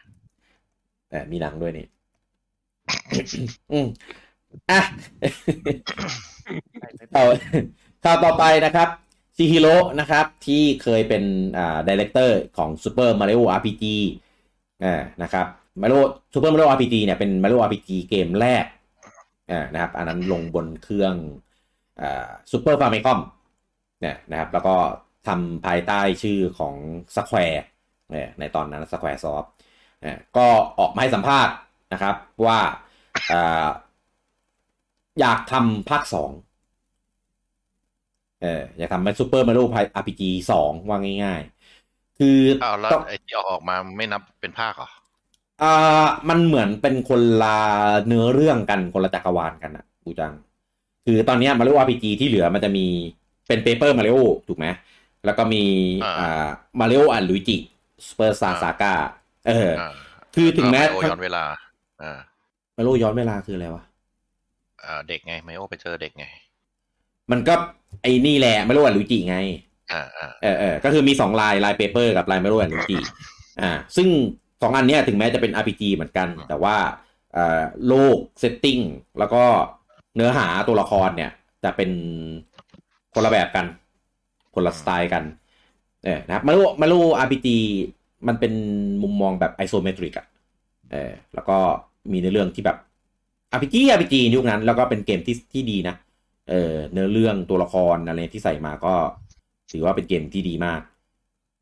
[1.09, 1.85] แต่มีหนังด้วยนี่
[3.71, 3.87] อืม
[4.71, 4.81] อะ
[7.13, 7.17] เอ
[8.03, 8.89] ข่าวต่อไปนะครับ
[9.37, 11.23] ชิฮิโร่นะครับ ที่เคยเป็น
[11.57, 13.83] อ่า director ของ Super Mario RPG
[14.83, 15.47] อ่านะครับ
[15.81, 15.99] Mario
[16.33, 18.65] Super Mario RPG เนี่ยเป็น Mario RPG เกมแรก
[19.51, 21.15] อ่านะครับ อันนั้นลงบนเครื่อง
[22.01, 23.19] อ่า Super Famicom
[24.01, 24.75] เนี่ยนะครับ แล้วก็
[25.27, 26.75] ทำภายใต้ชื่อของ
[27.15, 27.59] Square
[28.11, 29.47] เนี่ยในตอนนั้น Square Soft
[30.01, 30.47] เนี่ยก็
[30.79, 31.53] ออกมาให้สัมภาษณ์
[31.93, 32.15] นะครับ
[32.45, 32.59] ว่า
[33.31, 33.67] อ่า
[35.19, 36.31] อยากทำภาคสอง
[38.39, 41.41] เอออยากทำเป็น Super Mario RPG สองว่าง่าย
[41.79, 42.27] ๆ คือ
[42.61, 44.89] อ้าวแล้วต้องไอ้ที่เอาออกมาไม่นับเป็นภาคเหรอ
[45.61, 45.65] อ่า
[46.29, 47.47] มันเหมือนเป็นคนละ
[48.05, 50.33] เนื้อเรื่องกันคนละจักรวาลกันอะกูจัง
[51.05, 52.85] คือตอนเนี้ Mario RPG ที่เหลือมันจะมี
[53.47, 54.17] เป็น Paper Mario
[54.47, 54.67] ถูกไหม
[55.25, 55.63] แล้วก็มี
[56.01, 56.47] อ่า
[56.79, 58.93] Mario & Luigi Superstar Saga
[59.47, 59.83] เอออ่า
[60.35, 61.43] คือถึงแม้ไโอย้อนเวลา
[62.03, 62.19] อ่า
[62.75, 63.83] มาริโอย้อนเวลาคืออะไรวะ
[64.83, 66.25] อ่าเด็กไงไมโอไปเจอเด็กไง
[67.31, 67.53] มันก็
[68.01, 69.37] ไอ้นี่แหละ Mario & Luigi ไง
[69.91, 72.97] อ่าอ่าเออเออก็คือมีสอง line line Paper กับ line Mario & Luigi
[73.61, 74.07] อ่า ซึ่ง
[74.61, 76.75] สองอันเนี้ยถึงแม้จะเป็น RPG เหมือนกัน แต่ว่า
[77.33, 78.79] เอ่อโลก setting
[79.19, 79.43] แล้วก็
[80.15, 81.31] เนื้อหาตัวละครเนี่ย
[81.63, 81.91] จะเป็น
[83.13, 83.65] คนละแบบกัน
[84.55, 85.23] คนละสไตล์กัน
[86.05, 87.47] เออนะครับมาริโอมาริโอ RPG
[88.27, 88.53] มันเป็น
[89.03, 90.27] มุมมองแบบ isometric อะ
[90.91, 91.57] เออแล้วก็
[92.11, 92.77] มีในอเรื่องที่แบบ
[93.55, 95.95] RPG RPG ยุคนั้น แล้วก็เป็นเกมที่ที่ดีนะ
[96.49, 98.93] เออเนื้อเรื่องตัวละครอะไรที่ใส่มาก็
[99.71, 100.81] ถือว่าเป็นเกมที่ดีมาก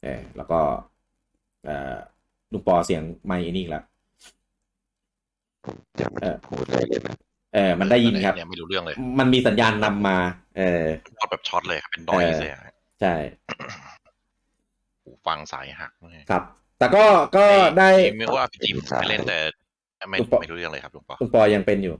[0.03, 0.59] เออแล้วก็
[1.65, 1.95] เออ
[2.53, 3.84] ลุงปอเสียงไม่ไอ้นี่อีกแล้ว
[6.01, 7.15] ยังไม่ได้พูดเลยเลยนะ
[7.53, 10.18] เออมันได้ยินครับยังไม่รู้เรื่องเลย มันมีสัญญาณนำมา
[10.57, 10.85] เออ
[11.19, 12.59] ช็อตแบบช็อตเลยครับเป็นดอยเออเลยอะ
[13.01, 13.13] ใช่
[15.03, 16.43] หูฟังสายหักเลยครับ
[16.80, 17.05] แต่ก็
[17.38, 17.45] ก็
[17.80, 19.39] ได้ไม่ว่าพีจีผมไม่เล่นแต่
[20.09, 21.95] ไม่ลุงปอไม่รู้เรื่องเลยครับลุงปอลุงปอยังเป็นอยู่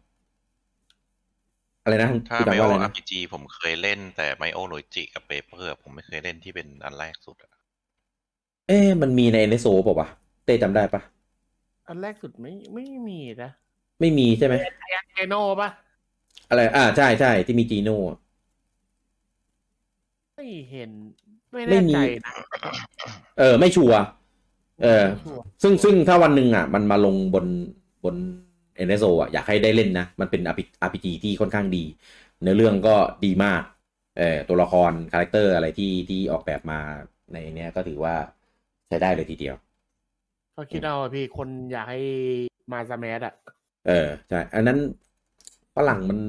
[1.84, 7.52] อะไรนะถ้าคุณไมจำโอว่าอะไรอานะร์พีจีผมเคยเล่นแต่ไมโอโรจิกับเปเปอร์ผมไม่เคยเล่นที่เป็นอันแรกสุดอะ
[8.68, 10.08] เอ๊ะมันมีใน NSO ป่าวะ
[10.46, 11.02] เต้จำได้ปะ
[11.88, 13.52] อันแรกสุดไม่ไม่มีนะ
[14.00, 15.70] ไม่มีใช่ไหมไอเอโนปะ
[16.50, 17.98] อะไร อ่า ใช่ใช่ที่มีจีโน่
[20.36, 20.90] ไม่เห็น
[21.52, 22.32] ไม่ไม่แน่มีใจนะ
[23.40, 24.00] เออ ไม่ชัวร์
[24.84, 27.46] เออชัวร์ซึ่งซึ่งถ้าวันหนึ่งอะ มันมาลงบน
[28.04, 28.16] บน
[28.76, 30.42] NSO อะอยากให้ได้เล่นนะ มันเป็น
[30.84, 31.84] RPG ที่ค่อนข้างดี
[32.42, 32.96] เนื้อเรื่องก็
[33.26, 33.64] ดีมาก
[34.18, 36.80] เออตัวละคร character อะไรที่ที่ออกแบบมา
[37.34, 38.16] ในเนี้ยก็ถือว่า
[38.88, 39.56] ใช้ได้เลยทีเดียว
[40.56, 42.00] ก็คิดเอาอะพี่คนอยากให้
[42.72, 43.34] มา Smash อะ
[43.88, 44.78] เออใช่ อันนั้น
[45.76, 46.20] ฝรั่งมัน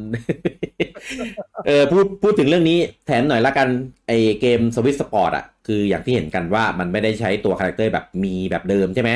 [1.67, 3.69] เออพูดพูดถึงเรื่องนี้แถมหน่อยละกัน
[4.09, 9.11] ไอเกม Switch Sports อะ คืออย่างที่เห็นกันว่ามันไม่ได้ใช้ตัว character แบบ Mii แบบเดิมใช่ไหม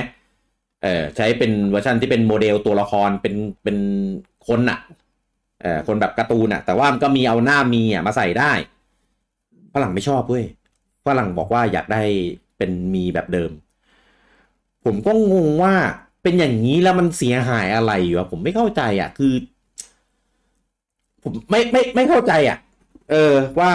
[0.86, 3.34] เออใช้เป็นเวอร์ชันที่เป็นโมเดลตัวละครเป็น
[3.64, 3.76] เป็น
[4.48, 4.78] คนอะ
[5.62, 8.52] เออคนแบบการ์ตูนอะแต่ว่ามันก็มีเอาหน้า Mii อะมาใส่ได้
[9.74, 10.44] ฝรั่งไม่ชอบเว้ย
[11.06, 12.02] ฝรั่งบอกว่าอยากได้
[12.56, 13.50] เป็น Mii แบบเดิม
[14.84, 15.74] ผมก็งงว่า
[16.22, 19.32] เป็นอย่างนี้แล้วมันเสียหายอะไรอยู่อะผมไม่เข้าใจอะคือ
[21.22, 22.58] ผมไม่ไม่ไม่เข้าใจอะ
[23.10, 23.72] เออว่า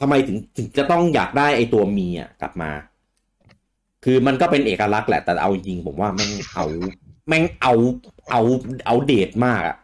[0.00, 2.70] ทำไมถึงถึงจะต้องอยากได้ไอตัว Mii อะกลับมา
[4.04, 6.66] คือมันก็เป็นเอกลักษณ์แหละแต่เอาจริงผมว่าแม่งเอา
[7.28, 7.72] แม่งเอา
[8.30, 8.40] เอา
[8.86, 9.76] เอาเดทมากอะ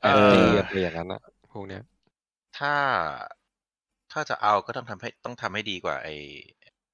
[0.00, 1.20] แอนตี้อะไรอย่างนั้นอะ
[1.52, 1.82] พวกเนี้ย
[2.58, 2.74] ถ้า
[4.12, 6.08] ถ้าจะเอาก็ต้องทำให้ต้องทำให้ดีกว่าไอ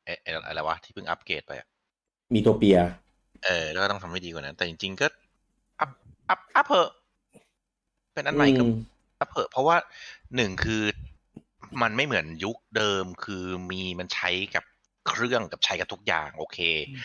[0.04, 1.68] ไอ้ไอ้อะไรวะที่เพิ่งอัปเกรดไปอะ
[2.34, 2.78] มีตัวเปีย
[3.44, 5.06] เออ แล้วก็ต้องทำให้ดีกว่านั้น แต่จริงๆก็
[5.80, 5.90] อัพ
[6.28, 6.90] อัพอัพเพอะ
[8.14, 8.72] เป็นอันใหม่ก็อืม
[9.20, 9.76] อัพเพอะเพราะว่า
[10.36, 10.82] หนึ่งคือ
[11.82, 14.64] มันไม่เหมือนยุคเดิมคือ Mii มันใช้กับ
[15.08, 16.58] เครื่องกับใช้กับทุกอย่างโอเค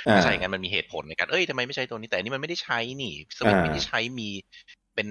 [0.10, 4.30] อ่าถ้าใช่งั้นมันมีเหตุผลในการเอ้ยทำไมไม่ใช้ตัวนี้แต่อันนี้มันไม่ได้ใช้นี่สวิตช์อ่าไม่ได้ใช้ Mii
[4.96, 5.08] เป็น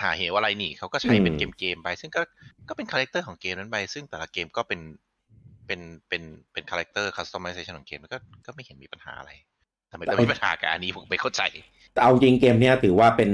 [0.00, 2.22] หาเหวอะไรนี่เขาก็ใช้เป็นอืเกมมเกมๆไป ซึ่งก็
[2.68, 4.80] ก็เป็น character ของเกมนั้นไป ซึ่งแต่ละเกมก็เป็น
[5.66, 6.22] เป็นเป็น
[6.52, 9.30] เป็น character customization ของเกมแล้วก็ก็ไม่เห็นมีปัญหาอะไร
[9.90, 11.42] ทำไมต้องมีปัญหากับอันนี้ผมไม่เข้าใจ
[11.92, 13.30] แต่เอาจริงเกมเนี้ยถือว่าเป็น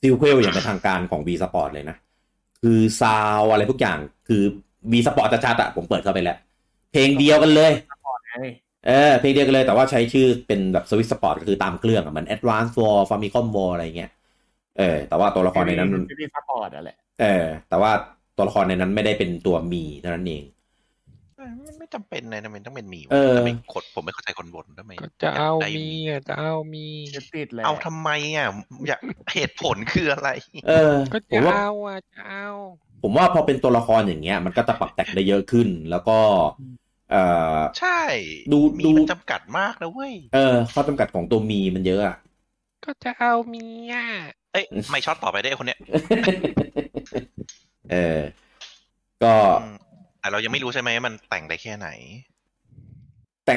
[0.00, 1.96] sequel อย่างเป็นทางการของ Wii Sports เลยนะ
[2.62, 3.98] คือซาวอะไรทุกอย่าง
[4.28, 4.42] คือ
[4.92, 6.38] Wii Sports จะชัดๆอะผมเปิดเข้าไปแล้ว
[6.92, 7.72] เพลงเดียวกันเลย
[8.26, 8.46] ไง
[8.86, 14.10] เออเพลงเดียวกันเลยแต่ว่าใช้ชื่อเป็นแบบ Switch Sports ก็คือตามเครื่องอะเหมือน Advance War Famicom War อะไรเงี้ย
[14.78, 17.92] เออ แต่ว่าตัวละครในนั้นมันซีรีส์ Sports อะแหละเออ แต่ว่า
[18.36, 20.44] ตัวละครในนั้นไม่ได้เป็นตัว Mii เท่านั้นเอง
[21.36, 21.46] ไม่
[21.78, 28.48] ไม่จำเป็นนะทำไมต้องเป็น Mii วะเออทำไมกดผมไม่เข้าใจคนบ่นทำไมก็จะเอายกได้มีอะจะเอามีจะติดแหละเอาทำไมอะ
[28.86, 29.00] อยาก
[29.34, 30.28] เหตุผลคืออะไร
[30.64, 30.72] เออ
[31.12, 32.46] ก็ผจะมว่าเอาอะจะเอา
[33.02, 36.12] ผมว่าพอเป็นตัวละครอย่างเงี้ย มันก็จะปรับแต่งได้เยอะขึ้น แล้วก็
[37.12, 37.16] เอ
[37.56, 38.00] อใช่
[38.52, 42.16] ดูมีดูมันจำกัดมากนะเว้ย เออ ข้อจำกัดของตัวมีมันเยอะอะ
[42.84, 44.04] ก็จะเอามีอะ
[44.52, 45.78] เอ้ย ไม่ช็อตต่อไปได้ไอ้คนเนี้ย
[47.90, 48.20] เออ
[49.22, 49.72] ก็อืม
[50.20, 51.88] แต่เรายังไม่รู้ใช่ไหมว่ามันแต่งได้แค่ไหน
[53.46, 53.54] แต่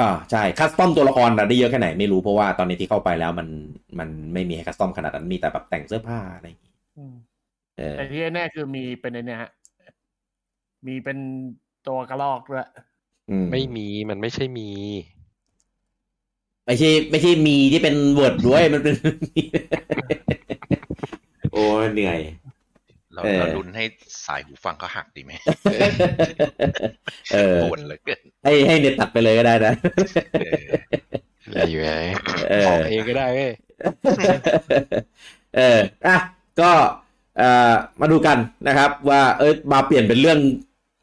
[0.00, 3.48] อ่าใช่คัสตอมตัวละครน่ะได้เยอะแค่ไหนไม่รู้เพราะว่าตอนนี้ที่เข้าไปแล้วมัน
[3.98, 7.14] มันไม่มีให้คัสตอมขนาดนั้นมีแต่แบบแต่งเสื้อผ้าอะไรอย่างงี้อืม
[7.78, 9.50] เออแต่ที่แน่ๆคือมีเป็นไอเนี่ยฮะ
[10.86, 11.18] มีเป็น
[11.86, 12.93] ตัวกระลอกด้วยอืม
[13.52, 14.70] ไม่มีมันไม่ใช่มี
[16.66, 18.94] ไม่ใช่ไม่ใช่มีที่เป็นเวิร์ดด้วยมันเป็น
[21.52, 22.20] โอ้ยเหนื่อย
[23.14, 23.84] เราเออเราลุ้นให้
[24.26, 25.32] สายหูฟังเขาหักดีไหม
[27.32, 29.74] เออปวดเหลยเกินให้ให้เน็ตตัดไปเลยก็ได้นะ
[30.40, 30.64] เออ
[31.46, 31.92] อะไรอยู่ไง
[32.50, 33.52] เออบอกเองก็ได้เว้ย
[35.56, 36.16] เอออะ
[36.60, 36.70] ก็
[37.38, 38.38] เอ่อมาดูกัน
[38.68, 40.38] นะครับ ว่าเอ้ยมาเปลี่ยนเป็นเรื่อง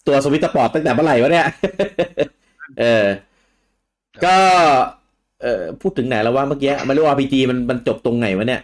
[0.07, 1.45] ตัว Switch Sports ตั้งแต่เมื่อไหร่วะเนี่ย
[2.79, 3.05] เออ
[4.23, 4.37] ก็
[5.41, 8.61] เออพูดถึงไหนแล้วว่าเมื่อกี้ไม่รู้ว่าพีจีมันมันจบตรงไหนวะเนี่ย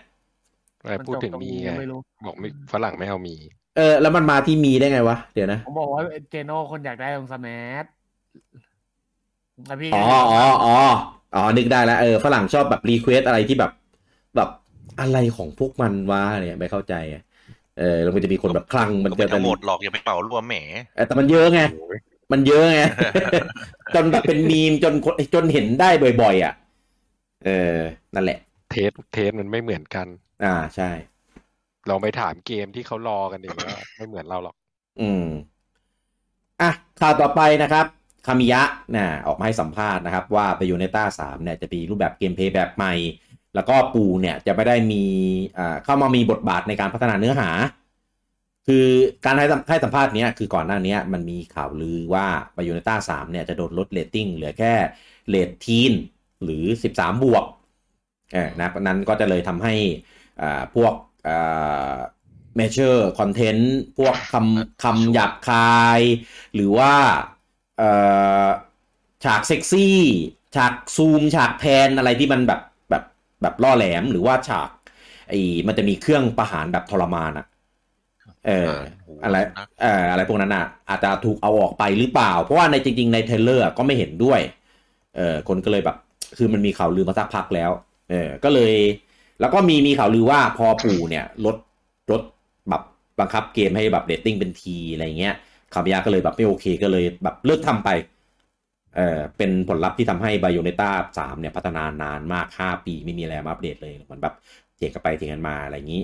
[0.84, 3.36] ไม่พูดถึง Mii ไงไม่รู้บอกไม่ฝรั่งไม่เอา Mii
[3.76, 7.86] เออ แล้วมันมาที่ Mii ได้ไงวะ เดี๋ยวนะ ผมบอกว่า Geno คนอยากได้ตรง Smash
[9.66, 10.76] แล้วพี่อ๋ออ๋ออ๋อ
[11.34, 13.72] อ๋อ นึกได้แล้ว เออ ฝรั่งชอบแบบ request อะไรที่แบบ
[14.36, 14.50] แบบ
[15.00, 17.22] อะไรของพวกมันวะเนี่ยไม่เข้าใจอะ
[17.80, 20.56] เออแล้วมันจะมีคนแบบคลั่งมันก็จะไม่ทั้งหมดหรอกอย่าไปเหมารวมแหม
[20.96, 21.62] เออแต่มันเยอะไง
[22.32, 22.80] มันเยอะไง
[23.96, 25.90] จนแบบเป็นมีมจนคนจนเห็นได้
[26.22, 26.54] บ่อยๆอะ
[27.46, 27.78] เออ
[28.16, 28.40] นั่นแหละ
[28.72, 30.08] taste taste มันไม่เหมือนกัน
[30.44, 30.90] อ่าใช่
[31.90, 34.56] ลองไปถามเกมที่เขารอกันดีว่าไม่เหมือนเราหรอก
[35.02, 35.26] อืม
[36.62, 37.86] อะข่าวต่อไปนะครับ
[38.26, 38.62] คามิยะ
[38.96, 42.94] นะออกมาให้สัมภาษณ์นะครับ ว่า Bayonetta สามเนี่ยจะมีรูปแบบ gameplay แบบใหม่
[43.56, 45.04] แล้วก็ปู่นินเนี่ยจะไม่ได้มี
[45.84, 47.50] เข้ามามีบทบาทในการพัฒนาเนื้อหา
[48.68, 48.88] คือ
[49.26, 54.74] การให้สัมให้สัมภาษณ์เนี้ยคือก่อนหน้านี้มันมีข่าวลือว่า Bayonetta สามเนี่ยจะโดนลดเรตติ้งเหลือแค่
[55.30, 55.94] เรต teen
[56.44, 56.64] หรือ
[56.96, 57.46] 13 บวก
[58.34, 59.76] เออนะนั้นก็จะเลยทำให้
[60.42, 60.94] อ่าพวก
[61.28, 61.96] อ่า
[62.60, 63.64] mature content
[63.98, 66.02] พวกคำคำหยาบคาย
[66.56, 66.94] หรือว่า
[69.24, 70.00] ฉากเซ็กซี่
[70.56, 72.62] ฉากซูม ฉาก pan อะไรที่มันแบบ
[73.42, 74.70] แบบแบบล่อแหลมหรือว่าฉาก
[75.30, 77.46] ไอ้มันจะมีเครื่องประหารแบบทรมานอะ
[78.48, 78.74] เออ
[79.24, 84.40] อะไรนะเอ่ออะไรพวกนั้นอะ อาจจะถูกเอาออกไปหรือเปล่า เพราะว่าในจริง ๆ ใน trailer อะก็ไม่เห็นด้วย
[85.16, 85.98] เออคนก็เลยแบบ
[86.38, 87.72] คือมันมีข่าวลือมาสักพักแล้ว
[88.10, 88.74] เออก็เลย
[89.40, 91.56] แล้วก็มีมีข่าวลือว่าพอปู่เนี่ยลด
[92.12, 92.22] ลด
[92.70, 92.82] แบบ
[93.20, 95.36] บังคับเกมให้แบบเดตติ้งเป็นทีอะไรเงี้ย
[95.74, 97.90] คามิยะก็เลยแบบไม่โอเคก็เลยแบบเลิกทำไป
[98.98, 104.34] เออเป็นผลลัพธ์ที่ทำให้ไบโอเนต้าสามเนี่ยพัฒนานานมากห้าปีไม่มีอะไรมาอัปเดตเลยเหมือนแบบ
[104.76, 106.02] เถียงกันไปเถียงกันมาอะไรอย่างนี้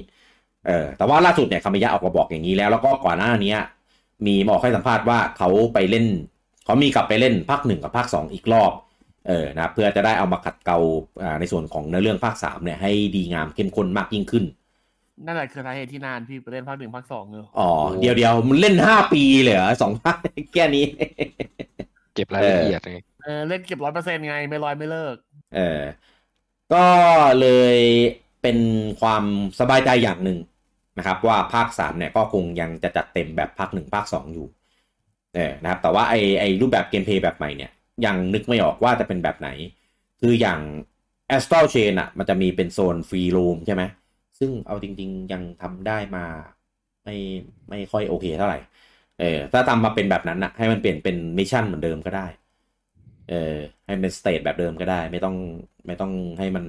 [0.68, 3.54] เออแต่ว่าล่าสุดเนี่ยคามิยะออกมาบอกอย่างนี้แล้ว แล้วก็ก่อนหน้านี้
[4.26, 6.06] มีบอกให้สัมภาษณ์ว่าเขาไปเล่น
[6.66, 8.72] เขามีกลับไปเล่นภาคหนึ่งกับภาคสองอีกรอบ
[9.28, 10.78] เออนะเพื่อจะได้เอามาขัดเกลา
[11.24, 14.44] อ่าในส่วนของเนื้อเรื่องภาคสามเนี่ยให้ดีงามเข้มข้นมากยิ่งขึ้น
[15.26, 20.18] นั่นแหละคือสาเหตุที่นานพี่ไปเล่นภาคหนึ่งภาคสองเนอะอ๋อเดี๋ยวเดียวมันเล่นห้าปีเลยเหรอสองภาค
[20.54, 20.86] แค่นี้
[22.14, 25.16] เก็บรายละเอียดไงเออเล่นเก็บร้อยเปอร์เซ็นต์ไงไม่ร้อยไม่เลิก
[25.56, 25.82] เออ
[26.74, 26.86] ก็
[27.42, 27.78] เลย
[28.42, 28.58] เป็น
[29.02, 29.24] ความ
[29.60, 30.40] สบายใจอย่างหนึ่ง
[30.98, 34.48] นะครับ ว่าภาคสามเนี่ยก็คงยังจะจัดเต็มแบบภาคหนึ่งภาคสองอยู่
[35.36, 37.72] เออนะครับ แต่ว่าไอไอรูปแบบ gameplay แบบใหม่เนี่ย
[38.06, 39.50] ยังนึกไม่ออกว่าจะเป็นแบบไหน
[40.22, 40.60] คืออย่าง
[41.36, 43.84] Astral Chain อะมันจะมีเป็นโซนฟรีโ m มใช่ไหม
[44.40, 46.26] ซึ่งเอาจริง ๆ ยังทำได้มา
[47.04, 47.16] ไม่
[47.70, 48.60] ไม่ค่อยโอเคเท่าไหร่
[49.24, 52.28] เออถ้าทำมาเป็นแบบนั้นอะให้มันเปลี่ยนเป็น mission เหมือนเดิมก็ได้
[53.30, 53.56] เออ
[53.86, 55.36] ให้เป็น stage แบบเดิมก็ได้ ไม่ต้อง
[55.88, 56.66] ไม่ต้องให้มัน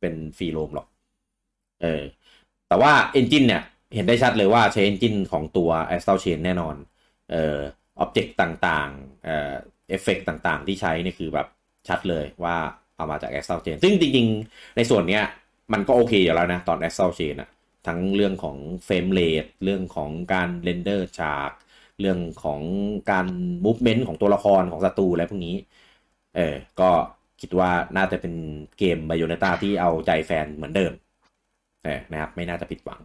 [0.00, 0.86] เป็นฟรีโ m มหรอก
[1.82, 2.02] เออ
[2.68, 3.62] แต่ว่า Engine เนี่ย
[3.94, 6.76] เห็นได้ชัดเลยว่าใช้ Engine ของตัว Astral Chain แน่นอน
[7.30, 7.58] เอ่อ
[8.04, 9.52] Object ต่างๆ เอ่อ
[9.88, 11.46] เอฟเฟกต่างๆ ที่ใช้นี่คือแบบ
[11.88, 12.56] ชัดเลยว่า
[12.96, 15.24] เอามาจาก Astral Chain ซึ่งจริงๆ ในส่วนเนี้ย
[15.72, 17.48] มันก็โอเคอยู่แล้วนะ ตอน Astral Chain อะ
[17.86, 21.50] ทั้งเรื่องของ frame rate เรื่องของการ render ฉาก
[22.00, 22.60] เรื่องของ
[23.10, 23.26] การ
[23.64, 25.56] มูฟเมนต์ของตัวละครของศัตรูอะไรพวกนี้
[26.36, 26.90] เออ ก็
[27.40, 28.34] คิดว่าน่าจะเป็น
[28.78, 30.92] เกม b บ y o n e t a ที่เอาใจแฟนเหมือนเดิม
[31.84, 33.00] เออนะครับ ไม่น่าจะผิดหวัง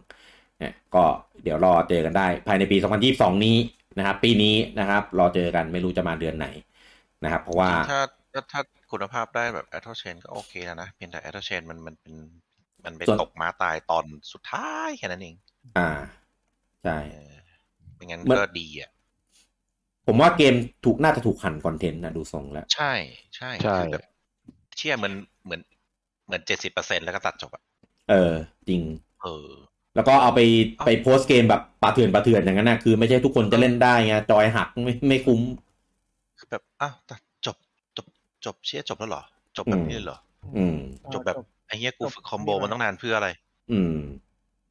[0.58, 1.04] เนี่ยก็
[1.42, 2.76] เดี๋ยวรอเจอกันได้ภายในปี
[3.10, 3.56] 2022 นี้
[3.98, 6.48] นะครับ ปีนี้นะครับ รอเจอกันไม่รู้จะมาเดือนไหน
[7.24, 8.00] นะครับ เพราะว่าถ้า
[8.32, 8.60] ถ้าถ้า
[8.92, 12.14] คุณภาพได้แบบ a t o Chain ก็โอเคแล้วนะ เพียงแต่ a t o Chain มันมันเป็น
[12.84, 15.36] มันเป็นส่วนตกม้าตายตอนสุดท้ายแค่นั้นเอง
[15.78, 15.90] อ่า
[16.84, 17.34] ใช่เออ
[17.94, 18.90] ไม่งั้นมันก็ดีอะ
[20.06, 22.92] ผมว่าเกมถูกน่าจะถูกหั่นคอนเทนต์นะดูทรงแล้ว ใช่
[23.36, 24.04] ใช่ใช่คือแบบ
[24.76, 25.14] เชื่อเหมือน
[25.44, 25.60] เหมือน
[26.26, 27.62] เหมือนเจ็ดสิบเปอร์เซ็นแล้วก็ตัดจบอะ
[28.10, 28.32] เออ
[28.68, 28.82] จริง
[29.22, 29.48] เออ
[29.94, 30.40] แล้วก็เอาไป
[30.76, 35.40] เอ้าไปโพสต์เกมแบบปาเถื่อนปาเถื่อนอย่างนั้นนะคือไม่ใช่ทุกคนจะเล่นได้ไงจอยหักไม่ไม่คุ้ม
[36.38, 37.56] คือแบบอ้าวแต่จบ
[37.96, 38.06] จบ
[38.44, 39.22] จบเชี่ยจบแล้วเหรอ
[39.56, 40.18] จบแบบนี้เลยเหรอ
[40.56, 40.76] อืม
[41.14, 41.36] จบแบบ
[41.68, 43.28] ไอ้เหี้ยกูฝึกคอมโบมันต้องนานเพื่ออะไร
[43.72, 43.96] อืม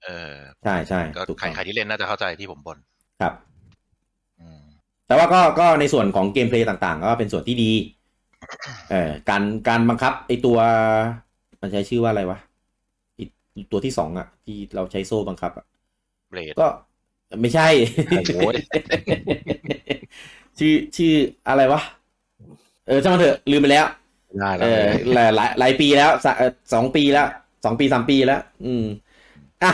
[0.03, 0.33] เออ
[0.63, 2.77] ใช่ใช่ก็ถูกใครต้องใครที่เล่นน่าจะเข้าใจที่ผมบน
[3.21, 3.33] ครับ
[4.39, 4.63] อืม
[5.07, 7.71] แต่ว่าก็ก็ในส่วนของเกมเพลย์ต่างๆ ก็เป็นส่วนที่ดี
[8.89, 10.57] เอ่อการการบังคับไอตัว
[11.61, 12.39] มันใช้ชื่อว่าอะไรวะ
[13.15, 15.65] ไอตัวที่สองอะที่เราใช้โซ่บังคับอะ
[16.29, 16.67] เบรดก็
[17.41, 17.67] ไม่ใช่
[18.35, 18.55] โอ้ย
[20.59, 21.13] ชื่อชื่อ
[21.47, 21.81] อะไรวะ
[22.87, 24.06] เออช่างมันเถอะลืมไปแล้วได้
[24.61, 27.27] เอแล้วอหลายหลายหลายปีแล้วสะเอ่อสองปีแล้ว
[27.65, 28.85] สองปีสามปีแล้ว อืม
[29.63, 29.71] อะ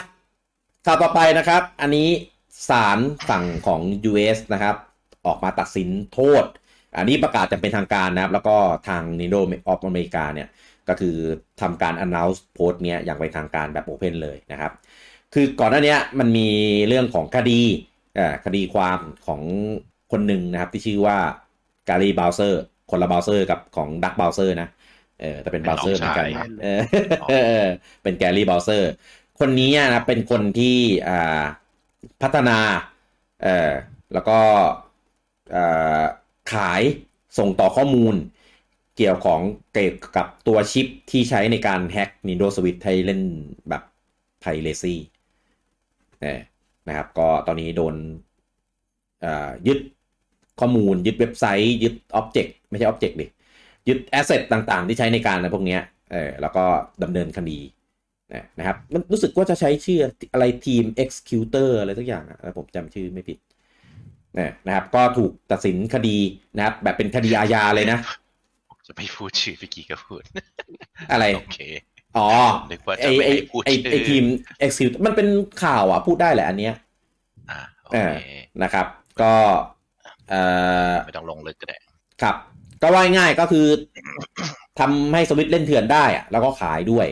[0.85, 2.09] ข่าวต่อไปนะครับ อันนี้
[2.69, 2.99] ศาล
[3.29, 3.81] ฝั่งของ
[4.11, 4.75] US นะครับ
[5.25, 6.43] ออกมาตัดสินโทษ
[6.97, 8.55] อันนี้ประกาศจะเป็นทางการนะครับ แล้วก็
[8.87, 9.39] ทาง Nintendo
[9.71, 10.47] of America เนี่ย
[10.89, 11.15] ก็คือ
[11.61, 14.71] ทำการ announce โพสต์เนี้ยอย่างเป็นทางการแบบ Open เลยนะครับ
[15.33, 16.49] คือก่อนหน้าเนี้ยมันมี
[16.87, 17.61] เรื่องของคดี
[18.17, 19.41] อ่าคดีความของ
[20.11, 21.17] คนหนึ่งนะครับ ที่ชื่อว่า
[21.89, 24.69] การี Bowser คนละบ o วเซอร์กับของดักบ o วเซอร์นะ
[25.21, 26.81] เออแต่เป็นบ o วเซอร์เหมือนกันน้องชายเออ
[27.29, 27.67] เออ
[28.03, 28.91] เป็นแกรี่บ o วเซอร์
[29.39, 30.77] คนนี้นะเป็นคนที่
[31.09, 31.43] อ่า
[32.21, 32.57] พัฒนา
[33.43, 33.71] เออ
[34.13, 34.39] แล้วก็
[35.55, 36.03] อ่า
[36.53, 36.81] ขาย
[37.37, 38.15] ส่งต่อข้อมูล
[38.97, 39.41] เกี่ยวของ
[39.73, 43.21] เกี่ยวกับตัวชิปที่ใช้ในการแฮ็ก Nintendo Switch ให้เล่น
[43.69, 43.83] แบบ
[44.39, 44.99] ไพเรซี่
[46.87, 47.95] นะครับ ก็ตอนนี้โดน
[49.25, 49.79] อ่ายึด
[50.59, 53.25] ข้อมูล ยึดเว็บไซต์ ยึดอ็อบเจกต์ไม่ใช่อ็อบเจกต์ดิ
[53.87, 55.81] ยึดแอสเซทต่างๆ ที่ใช้ในการอะไรพวกเนี้ย
[56.11, 56.63] เออแล้วก็
[57.03, 57.59] ดำเนินคดี
[58.57, 59.99] นะครับมันรู้สึกว่าจะใช้ชื่อ
[60.33, 63.37] อะไรทีม executor อะไรสักอย่างอะผมจำชื่อไม่ผิด
[64.67, 66.17] นะครับก็ถูกตัดสินคดี
[66.55, 67.99] นะครับแบบเป็นคดีอาญาเลยนะ
[68.87, 70.23] จะไม่พูดชื่อพี่กี้ก็พูด
[71.11, 71.57] อะไร โอเค
[72.17, 72.29] อ๋อ
[72.69, 74.23] นึกว่าไอจะไม่ไอให้พูดไอชื่อไอทีม
[74.65, 75.27] execute มันเป็น
[75.63, 76.73] ข่าวอะ พูดได้แหละอันเนี้ย
[77.49, 78.15] อ่าโอเอเคอ
[78.63, 78.87] นะครับ
[79.21, 79.53] ก็เอ่อ
[81.05, 81.77] ไม่ต้องลงลึกก็ได้
[82.21, 82.35] ครับ
[82.81, 83.67] ก็ว่าง่ายๆก็คือ
[84.79, 87.07] ทำให้สวิตช์เล่นเถื่อนได้อะแล้วก็ขายด้วย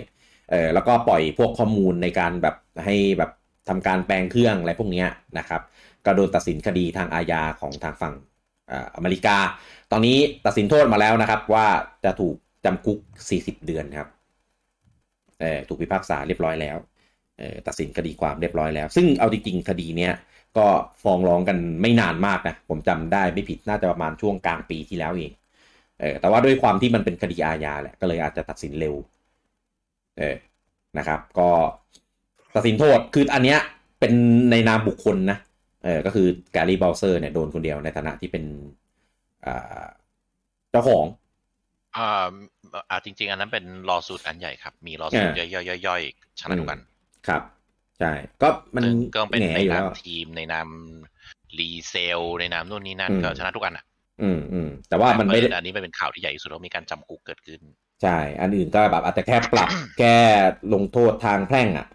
[0.52, 2.56] เออแล้วก็ปล่อยพวกข้อมูลในการแบบ
[2.86, 3.32] ให้แบบ
[3.70, 5.08] ทำการแปลงเครื่องอะไรพวกเนี้ย
[5.38, 5.62] นะครับ
[6.06, 8.14] ก็โดนตัดสินคดีทางอาญาของทางฝั่ง
[8.72, 9.38] อ่าอเมริกา
[9.92, 11.68] ตอนนี้ตัดสินโทษมาแล้วนะครับ ว่า
[12.06, 12.36] จะถูก
[12.66, 12.98] จำคุก
[13.32, 14.08] 40 เดือนครับ
[15.40, 16.78] เออถูกพิพากษาเรียบร้อยแล้ว
[17.40, 20.14] เออตัดสินคดีความเรียบร้อยแล้ว ซึ่งเอาจริงๆคดีเนี้ย
[20.58, 20.68] ก็
[21.04, 25.32] ฟ้องร้องกันไม่นานมากนะ ผมจำได้ไม่ผิดน่าจะประมาณช่วงกลางปีที่แล้วเอง
[26.00, 28.96] เออแต่ว่าด้วยความที่มันเป็นคดีอาญาแหละก็เลยอาจจะตัดสินเร็ว
[30.18, 30.36] เออ
[30.98, 31.50] นะครับ ก็
[32.56, 33.60] ตัดสินโทษคืออันเนี้ย
[34.00, 34.14] เป็น
[34.52, 35.38] ในนามบุคคลนะ
[35.84, 38.44] เออก็คือการีบ o ลเซอร์เนี่ยโดนคนเดียวในฐานะที่เป็น
[39.46, 39.86] อ่า
[40.72, 41.06] เจ้าของ
[41.98, 42.28] อ่า
[42.90, 46.80] อ่าจริง ๆ อันนั้นเป็นรอสูตรอันใหญ่ครับ มีรอสูตรอ่าย่อยๆๆๆชนะทุกอัน
[47.28, 47.61] ครับ
[48.02, 50.70] ใช่ ก็มันซึ่งก็เป็นแหง่ในอยู่นาแล้มวทีมในนาม
[51.60, 53.86] รีเซลในนามนู่นนี่นั่นอืมก็ชนะทุกอันอะ
[54.22, 57.60] อืมอืมแต่ว่ามันไม่ได้แต่อันนี้มันเป็นข่าวที่ใหญ่ที่สุดแล้วมีการจำคุกเกิดขึ้น
[58.04, 59.70] ใช่ อันอื่นก็แบบอาจจะแค่ปรับ
[60.00, 60.20] แก้
[60.74, 61.88] ลงโทษทางแพ่งอะ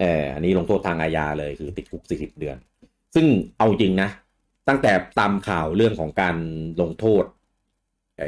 [0.00, 2.56] เอออันนี้ลงโทษทางอาญาเลยคือติดคุกสี่สิบเดือน
[3.14, 3.26] ซึ่ง
[3.58, 4.08] เอาจริงนะ
[4.68, 6.36] ตั้งแต่ตามข่าวเรื่องของการ
[6.80, 7.24] ลงโทษ
[8.18, 8.24] ไอ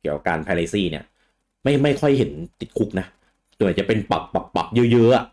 [0.00, 1.04] เกี่ยวกับการพาเลซี่เนี่ย
[1.62, 2.30] ไม่ไม่ค่อยเห็น
[2.60, 3.06] ติดคุกนะ
[3.56, 5.24] ตัวนใหญ่จะเป็นปรับปรับปรับเยอะๆอะ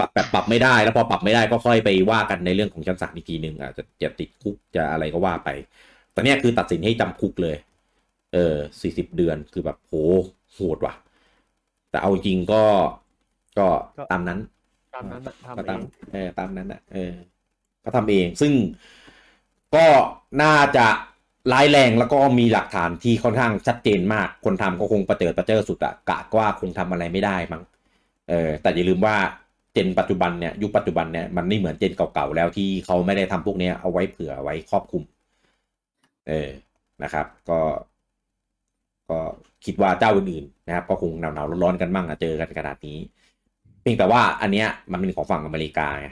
[0.00, 5.48] ปรับแบบปรับไม่ได้แล้วพอปรับไม่ได้ก็ค่อยไปว่ากันในเรื่องของชั้นศาลอีกทีหนึ่งอาจจะจะติดคุกจะอะไรก็ว่าไป
[6.12, 7.56] แต่เนี้ยคือตัดสินให้จำคุกเลย
[8.34, 9.94] เออสี่สิบเดือนคือแบบโห
[10.54, 10.94] โหดว่ะ
[11.90, 12.62] แต่เอาจริงก็
[13.58, 13.68] ก็
[13.98, 14.38] ก็ตามนั้น
[14.94, 15.80] ตามนั้นน่ะทำก็เอตามง
[16.12, 17.12] เออตามนั้นอะเออ
[17.84, 18.52] ก็ทำเองซึ่ง
[19.76, 19.86] ก็
[20.42, 20.86] น่าจะ
[21.52, 27.62] ร้ายแรงแล้วก็มีหลักฐานที่ค่อนข้างชัดเจนมาก คนทำก็คงประเจิดประเจิดสุดอะกะว่าคงทำอะไรไม่ได้มั้ง
[28.30, 29.16] เออแต่อย่าลืมว่า
[29.72, 35.02] เจนปัจจุบันเนี่ยยุคปัจจุบันเนี่ยมันไม่เหมือนเจนเก่าๆแล้วที่เขาไม่ได้ทำพวกเนี้ยเอาไว้เผื่อไว้ครอบคลุม
[36.28, 36.48] เออ
[37.02, 37.60] นะครับ ก็
[39.10, 39.18] ก็
[39.64, 42.98] คิดว่าเจ้าอื่นๆนะครับ ก็คงหนาวๆร้อนๆกันบ้างอะเจอกันขนาดนี้
[43.82, 46.08] เพียงแต่ว่าอันเนี้ยมันเป็นของฝั่งอเมริกาไง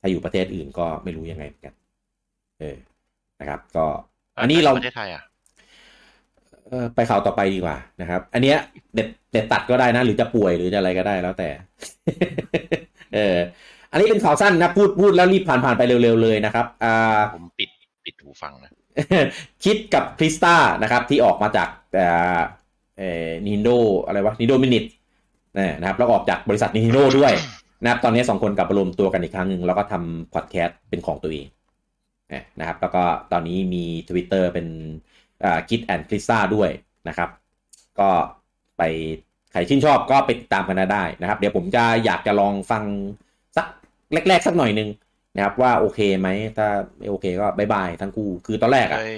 [0.00, 1.74] ถ้าอยู่ประเทศอื่นก็ไม่รู้ยังไงเหมือนกัน
[2.60, 2.76] เออ
[3.40, 3.86] นะครับ ก็
[4.38, 5.22] อันนี้เราประเทศไทยอะ
[6.68, 8.56] เออไปข่าวต่อไปดีกว่านะครับ อันเนี้ย
[8.94, 11.48] เด็ดเด็ดตัดก็ได้นะ หรือจะป่วยหรือจะอะไรก็ได้แล้วแต่
[13.14, 13.38] เออ
[13.90, 17.70] อันนี้เป็นข่าวสั้นนะพูดพูดแล้วรีบผ่านผ่านไปเร็วๆเลยนะครับ อ่า ผมปิด
[18.04, 18.70] ปิดหูฟังนะ
[19.64, 22.06] คิดกับคริสตานะครับที่ออกมาจากเอ่
[22.38, 22.40] อ
[22.98, 23.68] เอ่อนินโด
[24.06, 24.84] อะไรวะนินโดมินิท
[25.80, 27.32] นะครับแล้วก็ออกจากบริษัทนินโดด้วย
[27.82, 31.46] นะครับตอนนี้สองคนกลับมารวมตัวกันอีกครั้งหนึ่งแล้วก็ทำพอดแคสต์เป็นของตัวเอง
[32.60, 34.66] นะครับแล้วก็ตอนนี้มี Twitter เป็น
[35.68, 36.70] คิดแอนคริสตาด้วย
[37.08, 37.30] นะครับ
[38.00, 38.10] ก็
[38.78, 38.82] ไป
[39.52, 42.82] ใครชื่นชอบก็ไปติดตามกันได้นะครับ เดี๋ยวผมจะอยากจะลองฟัง
[43.56, 43.66] สัก
[44.28, 44.88] แรกๆสักหน่อยหนึง
[45.34, 46.68] นะครับว่าโอเคไหมถ้า
[46.98, 49.16] ไม่โอเคก็บายบายทั้งคู่คือตอนแรกเคอะย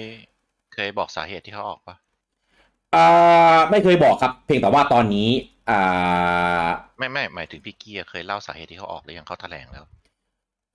[0.73, 1.95] เคยบอกสาเหตุที่เขาออกปะ
[2.95, 5.29] อ่าไม่เคยบอกครับ เพียงแต่ว่าตอนนี้
[5.69, 9.85] อ่าไม่ไม่หมายถึงพี่เกียร์เคยเล่าสาเหตุที่เขาออกหรือยังเขาแถลงแล้ว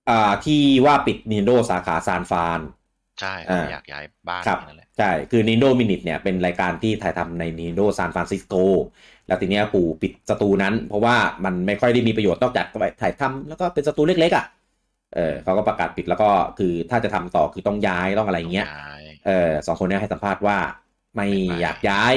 [0.09, 2.59] อ่าที่ว่าปิด Nintendo สาขาซานฟราน
[3.19, 8.63] ใช่อ่าเขาอยากย้ายบ้านครับนั่นแหละใช่คือ Nintendo Minute เนี่ยเป็นรายการที่ถ่ายทำใน Nintendo San Francisco
[9.29, 11.15] แล้วทีเนี้ยปู่ปิดสตูนั้น เพราะว่า
[11.45, 14.45] มันไม่ค่อยได้มีประโยชน์นอกจากไปถ่ายทำแล้วก็เป็นสตูเล็กๆอะ
[15.15, 16.29] เออเขาก็ประกาศปิดแล้วก็
[16.59, 20.57] คือถ้าจะทำต่อคือต้องย้ายต้องอะไรอย่างเงี้ยย้ายเออสองคนเนี้ให้สัมภาษณ์ว่า
[21.15, 22.13] ไม่ไม่ไปอยากย้าย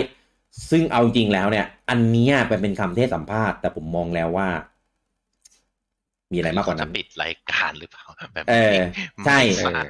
[0.71, 4.49] ซึ่งเอาจริงแล้วเนี่ย อันเนี้ยเป็นเป็นคำเทศสัมภาษณ์แต่ผมมองแล้วว่า
[6.33, 8.77] มีอะไรมากกว่านั้นเขจะปิดรายการหรือเปล่าแบบเออ
[9.27, 9.87] ใช่ไม่ฟัง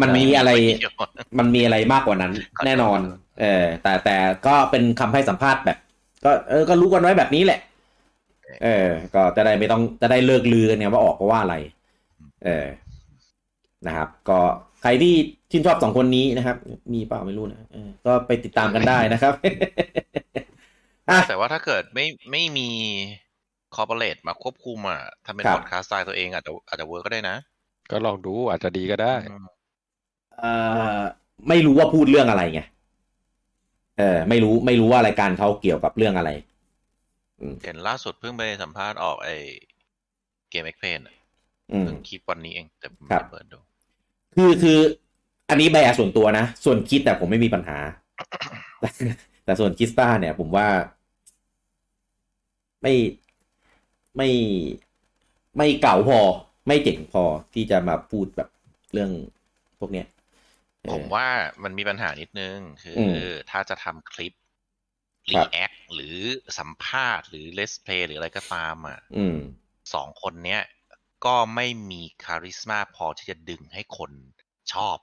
[0.00, 0.94] มันมีอะไรม่เกี่ยว
[1.38, 3.00] มันมีอะไรมากกว่านั้นขอโทษแน่นอน
[3.40, 4.16] เออแต่แต่
[4.46, 5.78] ก็เป็นคำให้สัมภาษณ์แบบ
[6.24, 7.60] ก็เออก็รู้กันไว้แบบนี้แหละ
[8.62, 11.56] เออ ก็จะได้ไม่ต้องจะได้เลิกลือกันเนี่ยว่าออกเพราะว่าอะไร
[12.44, 12.66] เออ
[13.86, 14.38] นะครับ ก็
[14.82, 15.14] ใครที่
[15.50, 16.56] ชื่นชอบสองคนนี้นะครับ
[16.92, 19.34] มีเปล่าไม่รู้นะเออก็ไปติดตามกันได้นะครับ
[21.10, 22.68] อะแต่ว่าถ้าเกิดไม่ไม่มี
[23.74, 27.36] corporate มาควบคุมอะถ้าเป็นครับพอดคาสต์สไตล์ตัวเองอาจจะอาจจะ work ก็ได้นะ
[27.90, 29.46] ก็ลองดูอาจจะดีก็ได้อืม
[30.38, 30.44] เอ
[31.00, 31.02] อ
[31.48, 32.60] ไม่รู้ว่าพูดเรื่องอะไรไง
[34.00, 36.30] เออไม่รู้ไม่รู้ว่ารายการเขาเกี่ยวกับเรื่องอะไร
[37.62, 39.28] เห็นล่าสุดเพิ่งไปสัมภาษณ์ออกไอ
[40.50, 41.00] เกมเอ็กเพน
[41.72, 43.58] อืมเพิ่งคลิปวันนี้เองแต่ผมครัไม่บได้เปิดดู
[44.36, 44.78] คือคือ
[45.50, 47.78] อันนี้แบร์ส่วนตัวนะ ส่วนคิดแต่ผมไม่มีปัญหา
[48.80, 48.88] แต่
[49.44, 50.68] แต่ส่วนคิสตาเนี่ย ผมว่า
[52.82, 52.94] ไม่
[54.16, 54.28] ไม่
[55.56, 56.18] ไม่เก่าพอ
[56.66, 57.24] ไม่เจ๋งพอ
[57.54, 58.48] ที่จะมาพูดแบบ
[58.92, 59.10] เรื่อง
[59.78, 60.19] พวกเนี้ยเออ
[60.90, 61.28] ผมว่า
[61.62, 63.14] มันมีปัญหานิดนึง คืออม
[63.50, 64.34] ถ้าจะทำคลิป
[65.30, 66.16] ครัรีบแอคหรือ
[66.58, 69.38] สัมภาษณ์หรือ let's play หรืออะไรก็ตามอะอืม
[69.94, 70.62] สองคนเนี้ย
[71.24, 74.10] ก็ไม่มี charisma พอที่จะดึงให้คน
[74.72, 74.98] ชอบ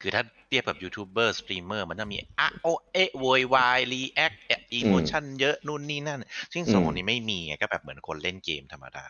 [0.00, 4.32] คือถ้าเทียบกับ youtuber streamer มันจะมีอะโอเอะโวยวาย react
[4.74, 6.20] อีโมชันเยอะนู่นนี่นั่น
[6.52, 9.06] ซึ่งสองอืมคนนี้ไม่มีไงก็แบบเหมือนคนเล่นเกมธรรมดา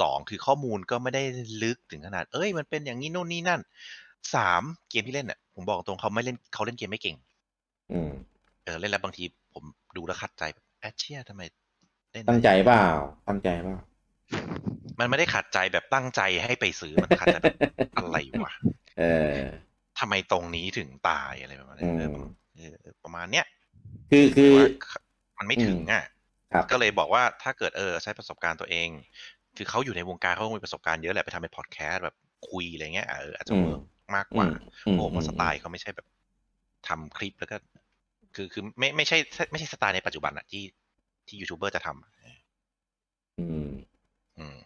[0.00, 1.22] สองคือข้อมูลก็ไม่ได้
[1.62, 3.60] ลึกถึงขนาด เอ้ยมันเป็นอย่างนี้นู่นนี่นั่น
[4.34, 7.16] สามเกมที่เล่นอะผมบอกตรงเขาไม่เล่นเขาเล่นเกมไม่เก่ง
[7.92, 8.10] อืม
[8.64, 9.24] เออเล่นแล้วบางที
[9.54, 9.64] ผม
[9.96, 11.42] ดูแล้วขัดใจแบบแอชเชียทำไม
[12.12, 12.84] เล่นตั้งใจเปล่า
[13.28, 13.76] ตั้งใจเปล่า
[15.00, 17.54] มันไม่ได้ขัดใจแบบตั้งใจให้ไปซื้อมันขัดใจแบบ
[17.96, 18.52] อะไรวะ
[18.98, 19.02] เอ
[19.32, 19.34] อ
[19.98, 22.16] ทำไมตรงนี้ถึงตายอะไรประมาณนี้อืม
[22.56, 23.46] เออเออประมาณเนี้ย
[24.10, 24.66] คือคือว่า
[25.38, 26.04] มันไม่ถึงอะ
[26.52, 28.88] ครับก็เลยบอกว่าถ้าเกิดเออใช้ประสบการณ์ตัวเอง
[29.56, 32.16] คือเขาอยู่ในวงการเขาต้องมีประสบการณ์เยอะแหละไปทำเป็นพอดแคสต์แบบ
[32.50, 33.80] คุยอะไรเงี้ยเอออาจจะอืม work
[34.16, 34.46] มากกว่า
[34.86, 36.06] อืมโอ้ผมว่าอืมสไตล์เขาไม่ใช่แบบ
[36.88, 37.56] ทำคลิปแล้วก็
[38.34, 39.18] คือคือไม่ไม่ใช่
[39.50, 40.62] ไม่ใช่สไตล์ในปัจจุบันอะที่
[41.26, 43.70] ที่ยูทูบเบอร์จะทำอืม
[44.38, 44.56] อืม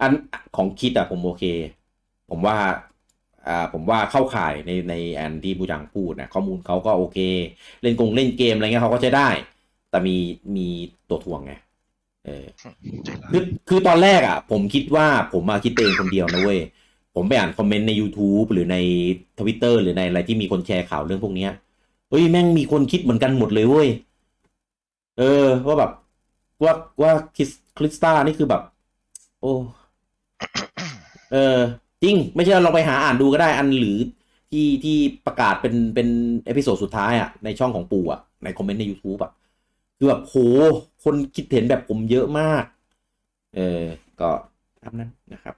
[0.00, 0.12] อัน
[0.56, 1.44] ของคิดอะผมโอเค
[2.30, 2.56] ผมว่า
[3.48, 7.18] อ่าผมว่าเข้าข่ายในในอันที่บูจังพูดนะข้อมูลเขาก็โอเค
[7.82, 9.28] เล่นกงเล่นเกมอะไรเงี้ยเขาก็ใช้ได้
[9.90, 10.16] แต่มี
[10.56, 10.66] มี
[11.08, 11.52] ตัวถ่วงไง
[12.26, 12.44] เออ
[13.04, 16.60] ใจร้ายคือคือตอนแรกอะผมคิดว่าผมมาคิดเองคนเดียวนะเว้ย
[17.18, 18.76] ผมไปอ่านคอมเมนต์ใน YouTube หรือใน
[19.38, 21.46] ทวิตเตอร์หรือในอะไรที่มีคนแชร์ข่าวเรื่องพวกนี้
[22.10, 23.88] เฮ้ยแม่งมีคนคิดเหมือนกันหมดเลยเว้ย
[25.18, 25.90] เออ ว่าแบบ
[26.62, 26.72] ว่า
[27.02, 28.62] ว่าคริสคริสตานี่คือแบบ
[29.40, 29.52] โอ้
[31.32, 31.58] เออ
[32.02, 33.98] จริง ไม่ใช่เราไปหาอ่านดูก็ได้อันหรือ
[34.50, 34.96] ที่ที่
[35.26, 36.08] ประกาศเป็นเป็น
[36.46, 39.32] episode สุดท้ายอะ ในช่องของปู่อะ ในคอมเมนต์ใน YouTube อะ
[39.98, 40.34] คือแบบโห
[41.04, 42.64] คนคิดเห็นแบบผมเยอะมาก
[43.56, 43.84] เออ
[44.20, 44.30] ก็
[44.82, 45.54] ตามนั้นนะครับ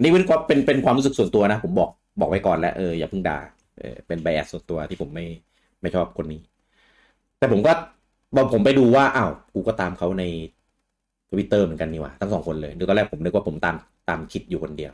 [0.00, 1.90] อันนี้เป็นความเป็นเป็นความรู้สึกส่วนตัวนะ ผมบอก
[2.20, 3.38] บอกไว้ก่อนแล้วเอออย่าเพิ่งด่า
[3.80, 5.26] เออเป็น bias ส่วนตัวที่ผมไม่
[5.80, 6.40] ไม่ชอบคนนี้
[7.38, 7.72] แต่ผมก็
[8.34, 10.24] พอผมไปดูว่าอ้าวกูก็ตามเขาใน
[11.30, 13.76] ทวิตเตอร์เหมือนกันนี่ว่าทั้งสองคนเลยดูตอนแรกผมนึกว่าผมตาม
[14.08, 14.92] ตามคิดอยู่คนเดียว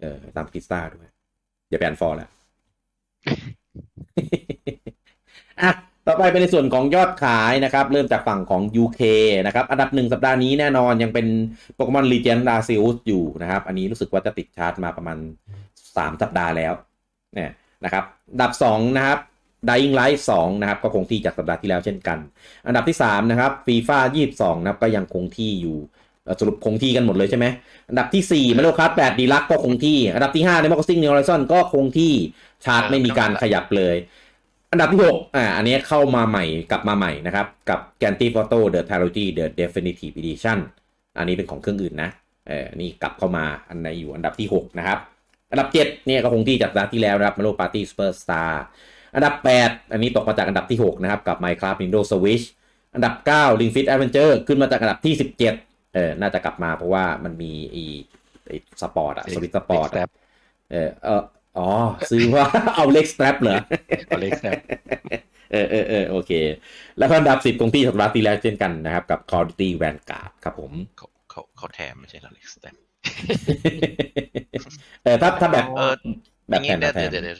[0.00, 1.08] เออ ตามพิซซ่าด้วย
[1.70, 2.30] อย่าไปอันฟอร์แล้ว
[5.60, 5.70] อะ
[6.06, 9.00] ต่อไปเป็นในส่วนของยอดขายนะครับ เริ่มจากฝั่งของ UK
[9.46, 11.26] นะครับ อันดับหนึ่งสัปดาห์นี้แน่นอนยังเป็น
[11.74, 15.18] โปเกมอน Legend Arceus อยู่นะครับ อันนี้รู้สึกว่าจะติดชาร์ตมาประมาณ
[15.68, 16.72] 3 สัปดาห์แล้ว
[17.34, 17.50] เนี่ย
[17.84, 19.18] นะครับอันดับ 2 นะครับ
[19.68, 22.18] Dying Light 2นะครับก็คงที่จากสัปดาห์ที่แล้วเช่นกัน
[22.66, 23.98] อันดับที่ 3 นะครับ FIFA
[24.32, 25.78] 22 นะครับก็ยังคงที่อยู่
[26.40, 27.46] สรุปคงที่กันหมดเลยใช่ไหม
[27.88, 32.12] อันดับที่4 Mario Kart 8 Deluxe ก็คงที่ อันดับที่5 Animal Crossing New Horizon ก็คงที่
[32.64, 33.96] ชาร์ตไม่มีการขยับเลย
[34.72, 40.14] อันดับที่ 6 อ่า อันนี้เข้ามาใหม่กลับมาใหม่นะครับ กับ g a n t y Photo The Trilogy The Definitive
[40.20, 40.58] Edition
[41.18, 42.10] อันนี้เป็นของเครื่องอื่นนะ
[42.48, 44.98] เออนี่กลับเข้ามาอันไหนอยู่อันดับที่ 6 นะครับ
[45.50, 48.52] อันดับ 7 เนี่ยก็คงที่จากสัปดาห์ที่แล้วนะครับ Mario Party Superstar
[49.14, 49.34] อันดับ
[49.64, 52.44] 8 อันนี้ตกมาจากอันดับที่ 6 นะครับ กับ Minecraft Nintendo Switch
[52.94, 55.38] อันดับ 9 Ring Fit Adventure ขึ้นมาจากอันดับที่ 17
[55.94, 57.84] เออน่าจะกลับมาเพราะว่ามันมีอี
[58.46, 60.10] ไอ้ Sports อะ Switch Sports leg
[60.70, 61.22] เออเออ
[61.58, 61.68] อ๋อ
[62.10, 62.44] ซื้อว่า
[62.76, 63.56] เอา leg strap เหรอ
[64.06, 64.58] เอา leg strap
[65.52, 66.32] เออเออเออโอเค
[66.98, 72.76] แล้วก็อันดับสิบคงที่สัปดาห์ที่แล้วเช่นกันนะครับ กับ Call of Duty Vanguard ครับผมเขาเขาเขาแถมไม่ใช่เหรอเล็กสแตม
[75.04, 75.94] เออถ้าถ้าแบบเออ
[76.48, 77.38] แบบอย่างแผ่งี้นเดี๋ยวแผ่นเดี๋ยวเดี๋ยว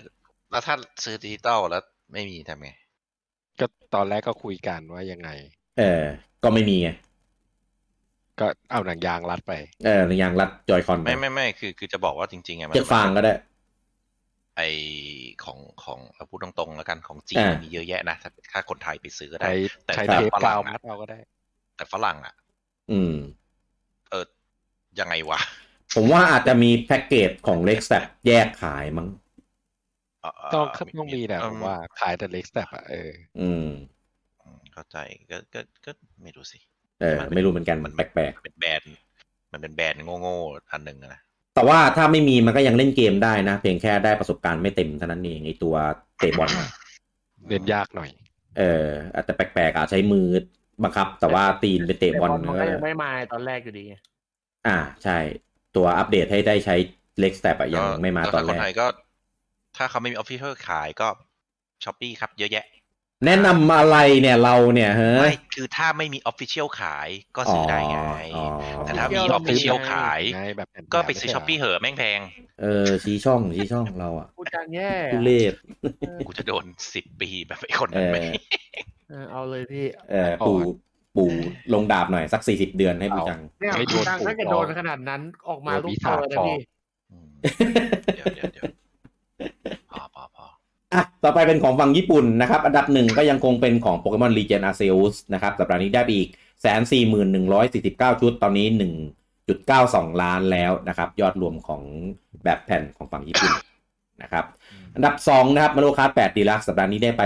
[0.51, 0.75] แล้วถ้า
[1.05, 1.83] ซื้อดิจิตอลแล้ว
[2.13, 2.71] ไม่มีทำไง
[3.61, 5.31] ก็ตอนแรกก็คุยกันว่ายังไง
[5.79, 6.03] เออ
[6.45, 6.89] ก็ไม่มีไง
[8.41, 9.53] ก็เอาหนังยางรัดไป
[9.85, 14.71] เออในยางรัดจอยคอน ไม่ไม่ไม่คือคือจะบอกว่าจริงๆอะมันเชือกฟางก็ได้ไอ
[15.45, 19.51] ของของเอาพูดตรงๆแล้วกันของจีนอ่ามีเยอะแยะนะถ้าถ้าคนไทยไปซื้อก็ได้ใช้
[19.87, 21.19] แต่ใช้แต่เทปฝรั่กางวอะมัดเอาก็ได้
[21.77, 22.35] แต่ฝรั่งอะ
[22.91, 23.15] อืม
[24.11, 24.25] เออ
[25.01, 25.39] ยังไงวะ
[25.95, 29.09] ผมว่าอาจจะมีแพ็กเกจของเล็กสแตปแยกขายมั้ง
[30.21, 33.11] เอ่อต้องเต้องมีแหละเอิ่ผมว่าขายแต่เล็กแซปอะเออ
[33.41, 33.67] อืม
[34.45, 34.97] อืมเข้าใจ
[35.31, 35.91] ก็ก็ก็
[36.23, 36.59] ไม่รู้สิ
[37.01, 38.95] เออไม่รู้เหมือนกันมันแปลกเป็นแบรนด์
[39.53, 45.75] มันเป็นแบรนด์โง่ๆอันหนึ่งอะนะๆ แต่ว่าถ้าไม่มีมันก็ยังเล่นเกมได้นะ เพียงแค่ได้ประสบการณ์ไม่เต็มเท่านั้นเองไอตัว
[46.19, 46.71] เตะบอลน่ะ
[47.49, 48.11] เล่นยากหน่อย
[48.59, 50.27] เอออาจจะแปลกๆอาจใช้มือ
[50.83, 53.85] บังคับ แต่ว่าตีนไปเตะบอลมันก็ก็ยังไม่มาตอนแรกอยู่ดี
[54.67, 55.19] อ่าใช่
[55.77, 56.75] ตัวอัปเดตให้ได้ใช้
[57.21, 58.87] เล็กสแตปยังไม่มาตอนล้วแรถ้คนไทกยก็
[59.77, 61.09] ถ้าเขาไม่มีออฟฟิเชียลขายก็
[61.85, 62.65] ช้อปปี้ครับเยอะแยะ
[63.27, 67.97] แนะนำอะไรเนี่ยเราเนี่ยเฮ้ไม่ยคือถ้าไม่มีออฟฟิเชียลขายก็ซื้อได้ไง
[68.37, 68.45] อ๋อ
[68.85, 72.21] แต่ถ้ามีอ Official อฟฟิเชียลมีไงขายไงแบบแผ่นก็ไปซื้อม่ช้อปปี้ใเหอะแม่งแพง
[72.61, 75.55] เออ ชี้ช่อง ชี้ช่องเราอะพูดจางแย่ทุเรศ
[76.27, 78.35] กูจะโดนสิบปีแบบไอ้คนนั้นไหมเออ
[79.11, 80.59] เออเอาเลยพี่ เออปู่
[81.17, 81.31] ปู่
[81.75, 86.59] ลงดาบหน่อยสักสี่สิบเดือนให้ผู้จังเนี่ยไม่โดนจางปลูกถ้าเกิดหรอกโดนขนาดนั้นออกมาโดนลูกวิโตสาเลยฟนะอพี่
[87.13, 87.29] อืม
[88.17, 88.67] เดี๋ยวเดี๋ยวเดี๋ยว
[89.93, 90.39] พอพอพ
[90.93, 96.29] อะต่อไปเป็นของฝั่งญี่ปุ่นนะครับ อันดับหนึ่งก็ยังคงเป็นของโปเกมอน Legend Arceus นะครับสัปดาห์นี้ได้ไปอีก
[96.63, 98.93] แสนสี่หมื่นหนึ่งร้อยสี่สิบเก้าชุดตอนนี้หนึ่ง
[99.49, 101.83] จุดเก้าสองล้านแล้วนะครับ ยอดรวมของ
[102.45, 103.53] แบบแผ่นของฝั่งญี่ปุ่น
[104.23, 104.45] นะครับ
[104.97, 107.23] อันดับ2นะครับ Mario Kart 8 Deluxe สัปดาห์นี้ได้ไป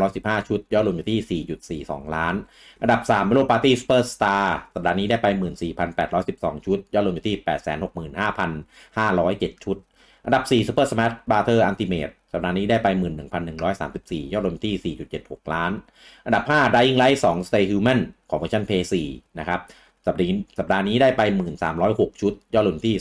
[0.00, 1.42] 15,515ชุด ยอดรวมอยู่ที่
[1.86, 2.34] 4.42ล้าน
[2.82, 5.26] อันดับ3 Mario Party Superstar สัปดาห์นี้ได้ไป
[5.96, 7.36] 14,812ชุด ยอดรวมอยู่ที่
[8.94, 9.76] 865,507ชุด
[10.24, 12.88] อันดับ4 Super Smash Brother Ultimate สััปดาห์นี้ได้ไป
[13.60, 15.72] 11,134 ยอดรวมที่ 4.76 ล้าน
[16.24, 18.00] อันดับ 5 Dying Light 2 Stay Human
[18.30, 19.60] ของเวอร์ชัน Play 4นะครับ
[20.06, 21.22] สัปดาห์นี้สัปดาห์นี้ได้ไป
[21.72, 22.94] 1,306 ชุด ยอดรวมที่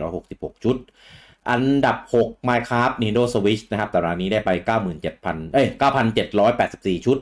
[0.00, 0.76] 34,466 ชุด
[1.50, 4.50] อันดับ 6 Minecraft Nintendo Switch นะครับสัปดาห์นี้ได้ไป
[5.02, 5.66] 97,000 เอ้ย
[6.36, 7.18] 9,784 ชุด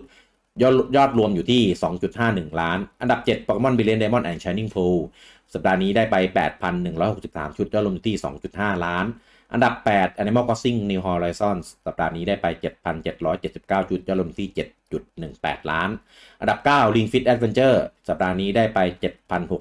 [0.63, 1.63] ยอดยอดรวมอยู่ที่
[2.11, 4.99] 2.51 ล้าน อันดับ 7 Pokemon Brilliant Diamond and Shining Pearl
[5.55, 6.17] สัปดาห์นี้ได้ไป
[6.89, 8.17] 8,163 ชุด ยอดรวมที่
[8.51, 9.05] 2.5 ล้าน
[9.55, 12.47] อันดับ 8 Animal Crossing New Horizons สัปดาห์นี้ได้ไป
[13.19, 14.49] 7,779ชุดยอดรวมที่
[15.09, 15.91] 7.18 ล้าน
[16.41, 17.79] อันดับ 9 Ring Fit Adventure
[18.09, 18.79] สัปดาห์นี้ได้ไป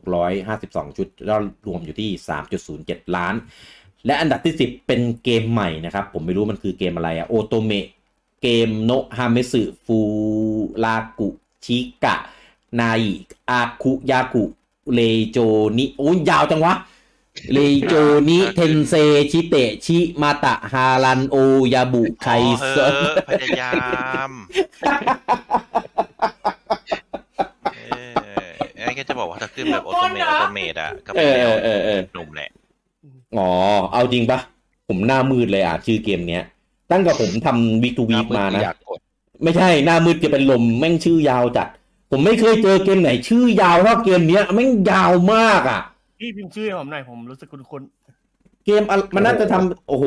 [0.08, 2.10] 7,652ชุดยอดรวมอยู่ที่
[2.64, 3.34] 3.07 ล้าน
[4.06, 7.86] และอันดับที่ 10 เป็นเกมใหม่นะครับ ผมไม่รู้มันคือเกมอะไรอะโอโตเมะ
[8.42, 10.00] เกมโนฮาเมสึฟู
[10.84, 11.30] รากุ
[11.66, 12.16] ชิกะ
[12.80, 13.14] นาอิ
[13.50, 14.44] อาคุยากุ
[14.94, 15.00] เล
[15.30, 15.38] โจ
[15.78, 16.74] นิโอ้ยยาวจังวะ
[17.54, 17.58] เล
[17.88, 17.94] โจ
[18.30, 18.94] นิเทนเซ
[19.32, 21.36] ชิเตะชิมาตะฮารันโอ
[21.74, 23.74] ยาบุไคอ๋อเซเอออพยายา
[24.30, 24.32] ม
[27.74, 27.78] เอ
[28.10, 28.50] อ
[28.86, 32.50] ไอ้ก็จะบอกว่าถ้าขึ้นแบบออโตเมตออโตเมตอะก็เอเป็นอแนเอวอเออเออหนุ่มแหละ
[33.38, 33.50] อ๋อ
[33.92, 34.40] เอาจริงปะ
[34.88, 36.44] ผมหน้ามืดเลยอะ ชื่อเกมเนี้ย
[36.92, 39.00] ตั้งแต่ผมทำวีทูวีมานะอยากกด
[39.44, 41.68] ไม่ใช่หน้ามืดจะเป็นลมแม่งชื่อยาวจัด
[42.12, 45.82] ผมไม่เคยเจอเกมไหน ชื่อยาวเท่าเกมเนี้ยแม่งยาวมากอะ
[46.20, 47.84] พี่พิมพ์ชื่อให้ผมหน่อยผมรู้สึกคุ้น
[48.66, 50.06] เกมอะมันน่าจะทำโอ้โห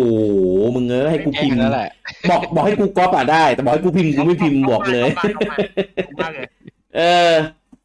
[0.74, 1.88] มึงเอ้ยให้กูแค่พิมพ์นั้นแหละ
[2.30, 5.58] บอกบอกให้กูก๊อปอะได้ แต่บอกให้กูพิมพ์ๆกูไม่พิมพ์บอกเลยขอบคุณมาก
[5.96, 6.46] ขอบคุณมากเลย
[6.96, 7.00] เอ
[7.30, 7.32] อ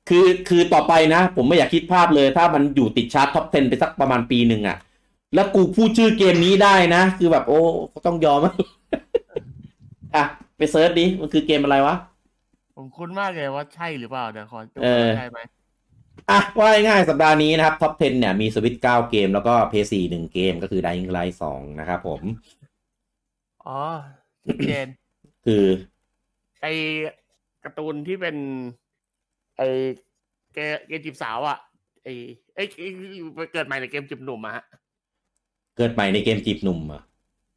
[0.09, 4.77] คือคือต่อไปนะ ผมไม่อยากคิดภาพเลย ถ้ามันอยู่ติดชาร์ต top 10 ไปสักประมาณปีหนึ่งอะ
[5.35, 7.59] แล้วกูพูดชื่อเกมนี้ได้นะ คือแบบโอ้
[8.05, 8.39] ต้องยอม
[10.15, 10.25] อะ
[10.57, 11.95] ไป search ดิ มันคือเกมอะไรวะ
[12.75, 15.39] ผมคุ้นมากเลยว่าใช่หรือเปล่าเดี๋ยวขอดูเออใช่ไหม
[16.29, 22.21] อะว่าง่ายๆสัปดาห์นี้นะครับท็อป 10 เนี่ยมีสวิตเก้าเกมแล้วก็เพย์ซีหนึ่งเกมก็คือ Dying Light 2นะครับผม
[23.67, 23.79] อ๋อ
[24.47, 24.87] ชัดเจน
[25.45, 25.63] คือ
[26.61, 26.65] ไอ
[27.63, 28.35] การ์ตูนที่เป็น
[29.57, 29.61] ไอ
[30.53, 31.57] เกมเกมจีบสาวอะ
[32.03, 32.07] ไอ
[32.55, 32.87] ไอยไอ้
[33.53, 34.63] เกิดใหม่ในเกมจีบหนุ่มอะฮะ
[35.77, 37.01] เกิดใหม่ในเกมจีบหนุ่มเหรอ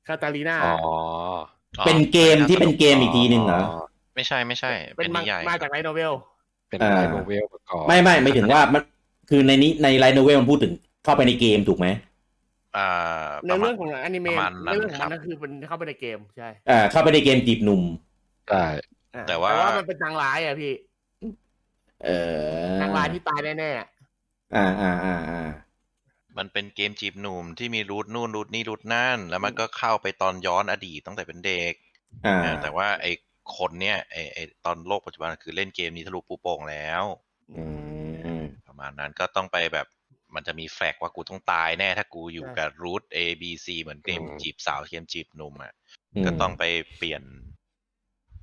[0.07, 0.75] คาตาลีนาอ๋อ
[1.87, 3.63] เป็นเกมที่เป็นเกมอีกทีหนึ่งเหรอ
[4.15, 6.13] ไม่ใช่ไม่ใช่ เป็เป็นนมานิยายมาจากไลท์โนเวล
[6.69, 8.83] เป็นอ่าไลน์โนเวลประกอบไม่ไม่ไม่ถึงว่ามัน
[9.31, 10.73] คือในนี้ในไลน์โนเวลมันพูดถึง
[11.05, 11.87] เข้าไปในเกมถูกไหม
[12.75, 12.81] อ่า
[13.47, 17.83] ในประมาเรื่ณองของอนิเมะประมาณนั้นในเรื่องของครัมับนก็คือเป็นเข้าไปในเกมใช่อ่าเข้าไปในเกมจีบหนุ่ม
[18.47, 18.57] ใช่
[19.15, 20.73] อะแต่ว่ามันเป็นนางร้ายอะพี่
[22.03, 22.11] เออ
[22.81, 23.89] นางร้ายที่ตายแน่ๆอะ
[24.55, 25.37] อ่าอ่าอ่าอ่า
[26.39, 31.75] มันเป็นเกมจีบหนุ่มที่มีรูทนู่นรูทนี่รูทนั่น แล้วมันก็เข้าไปตอนย้อนอดีตตั้งแต่เป็นเด็ก
[32.25, 33.11] อ่าเออแต่ว่าไอ้
[33.57, 37.05] คนเนี้ยไอ้ไอ้ตอนโลกปัจจุบันคือเล่นเกมนี้ทะลุปูโป่งแล้ว
[37.57, 37.65] อื
[38.41, 39.87] มประมาณนั้นก็ต้องไปแบบ
[40.35, 45.73] มันจะมีแฟกต์ว่ากูต้องตายแน่ถ้ากูอยู่กับรูท A B C เหมือนเกมจีบสาวเกมจีบหนุ่มอะ
[46.25, 46.65] ก็ต้องไป
[46.97, 47.23] เปลี่ยน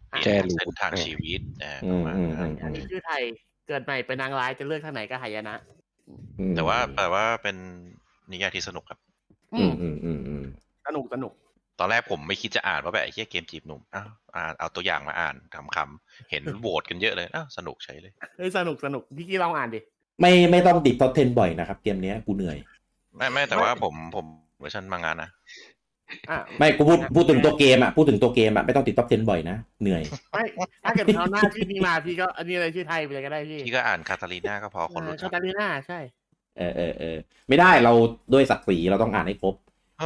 [0.10, 3.22] เปลี่ยแก้นรูเส้นทางชีวิตอ่าอืประมมาณอืมนั้อืนมอันนี้ชื่อไทย
[3.68, 5.56] เกิดใหม่เป็นนางร้ายจะเลือกทางไหนก็หายนะ
[6.40, 7.56] อืมแต่ว่าแต่ว่าเป็น
[8.32, 9.00] นิยายที่สนุกครับ
[9.54, 10.44] อือืมมอืมอืมอืม
[10.88, 11.34] สนุกสนุก
[11.82, 15.36] ตอนแรกผมไม่คิดจะอ่านว่าแบบไอ้เหี้ยเกมจีบหนุ่มอ้าวอ่านเอาตัวอย่างมาอ่าน
[15.76, 19.80] คำๆเห็นโหวตกันเยอะเลยอ้าวสนุกใช่เลยเฮ้ยสนุกสนุกพี่กี้ลองอ่านดิ
[20.22, 22.58] ไม่ไม่ต้องติดท็อป10บ่อยนะครับ เกมเนี้ยกูเหนื่อย
[23.18, 24.26] ไม่ไม่แต่ว่าผมผม
[24.60, 25.30] เวอร์ชันมางานนะ
[26.30, 30.02] อะไม่กูพูดพูดถึงตัวเกมอะพูดถึงตัวเกมอะไม่ต้องติดท็อป10บ่อยนะเหนื่อย
[30.32, 30.44] ไม่
[30.84, 36.00] ถ้าเกิดเขาหน้าชื่อนี้มาพี่ก็อันนี้อะไรชื่อไทยไปเลยก็ได้พี่พี่ก็อ่านคาตาลีนาก็พอคนรู้คาจักตาลีนาใช่
[36.58, 37.18] เออเออเออ
[37.50, 37.94] ไม่ได้เรา
[38.34, 39.56] ด้วยศักดิ์ศรีเราต้องอ่านให้ครบ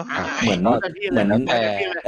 [0.07, 2.05] เอ้าอะเหมือนแล้วแต่พี่เหมือนแล้วแต่พี่เลย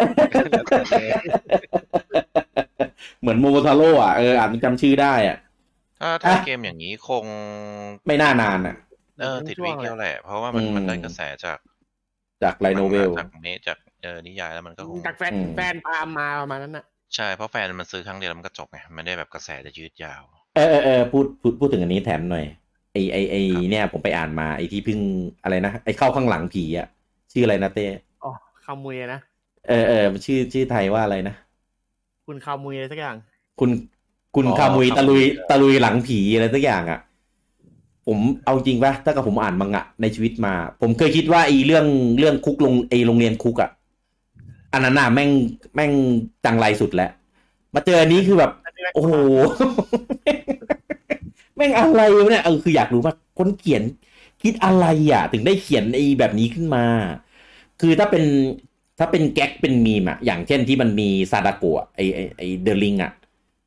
[3.19, 5.37] เหมือนโมโมทาโร่อะเอออ่านจำชื่อได้อะ
[5.99, 7.25] ถ้าถ้าอะเกมอย่างนี้คง
[8.05, 8.75] ไม่น่านานอะ
[9.19, 11.59] เออติดวิกเดียวแหละ เพราะว่ามันอืมมันได้กระแสจาก
[12.41, 16.85] จากไลโนเวลจากนี้จากเออนิยายแล้วมันก็คงจากแฟนอืมแฟนตามมาประมาณนั้นน่ะ
[17.15, 20.23] ใช่เพราะแฟนมันซื้อครั้งเดียวแล้วมันก็จบไงมันไม่ได้แบบกระแสจะยืดยาว
[20.53, 22.45] เออเออเออพูดพูดพูดถึงอันนี้แถมหน่อย
[22.93, 23.35] ไอไอไอ
[23.69, 24.99] เนี่ยผมไปอ่านมาไอที่เพิ่ง
[25.43, 26.87] อะไรนะไอเข้าข้างหลังผีอะ
[27.31, 27.85] ชื่ออะไรนะเต้
[28.23, 28.31] อ๋อ
[28.63, 29.19] คามุยนะ
[29.67, 31.33] เออเออมันชื่อชื่อไทยว่าอะไรนะ
[32.25, 33.15] คุณคามุยอะไรสักอย่าง
[33.59, 33.69] คุณ
[34.35, 36.99] คุณอ๋อคามุยคามุยตะลุยตะลุยหลังผีอะไรสักอย่างอะ
[38.07, 41.85] ผมเอาจริงปะถ้ากับผมอ่านมังงะในชีวิตมา ผมเคยคิดว่าไอ้เรื่อง
[42.19, 43.69] เรื่องคุกลงไอ้โรงเรียนคุกอะ
[44.73, 45.29] อันนั้นน่ะแม่ง
[45.75, 45.91] แม่ง
[46.45, 47.11] จังไรสุดแล้ว
[47.75, 48.51] มาเจออันนี้คือแบบ
[48.93, 49.13] โอ้โห
[51.55, 53.83] แม่งอะไรวะเนี่ยเออคืออยากรู้ว่าคนเขียน
[54.43, 56.85] คิดอะไรอะ ถึงได้เขียนไอ้แบบนี้ขึ้นมา
[57.81, 58.23] คือถ้าเป็น
[58.99, 63.11] ถ้าเป็นแก๊กเป็นมีมอะ อย่างเช่นที่มันมีซาดาโกะไอไอไอเดอลิงอะ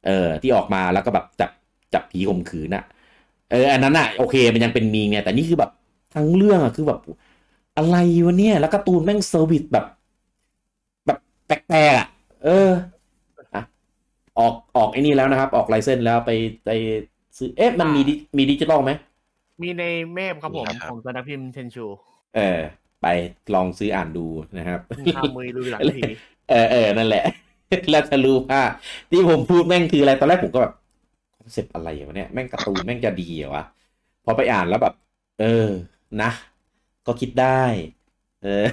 [0.07, 1.51] เออ ที่ออกมาแล้วก็แบบจับ
[1.95, 2.85] จับผีข่มขืนอะ
[3.51, 5.71] เออ อันนั้นอะโอเค มันยังเป็นมีมเนี่ยแต่นี่คือแบบ
[6.15, 6.99] ทั้งเรื่องอะคือแบบ
[7.77, 9.85] อะไรวะเนี่ย แล้วการ์ตูนแม่ง service แบบ
[11.07, 12.07] แบบแปลกๆอะ
[12.45, 12.71] เออ
[13.55, 13.63] อะ
[14.39, 16.31] ออกออกไอ้นี่แล้วนะครับ ออก license แล้วไป
[16.67, 16.71] ไป
[17.39, 18.93] ซื้อเอ๊ะมันมีดิมีดิจิตอลไหม
[19.63, 19.85] มีใน
[20.15, 21.87] MEB ครับผมมีครับของสำนักพิมพ์เทนชู
[22.37, 22.61] เออ
[23.03, 23.07] ไป
[23.55, 24.27] ลองซื้ออ่านดู
[24.59, 26.03] นะครับคุณคามุยลุยหลังผี
[26.51, 27.25] เออเออนั่นแหละ
[27.91, 28.63] แล้วจะรู้ว่า
[29.11, 30.75] ที่ผมพูดแม่งคืออะไรตอนแรกผมก็แบบ
[31.53, 33.65] เสร็จอะไรวะเนี่ยแม่งการ์ตูนแม่งจะดีเหรอวะ
[34.25, 34.95] พอไปอ่านแล้วแบบ
[35.41, 35.69] เออ
[36.23, 36.31] นะ
[37.07, 37.63] ก็คิดได้
[38.45, 38.67] เออ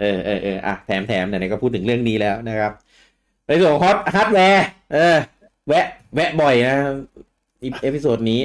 [0.00, 2.72] เออเออเอออะแถมแถมไหนๆก็พูดถึงเรื่องนี้แล้วนะครับ
[3.46, 5.16] ในส่วนของยอดฮาร์ดแวร์เออ
[5.68, 6.76] แวะ แวะบ่อยนะ
[7.62, 8.40] อี episode นี้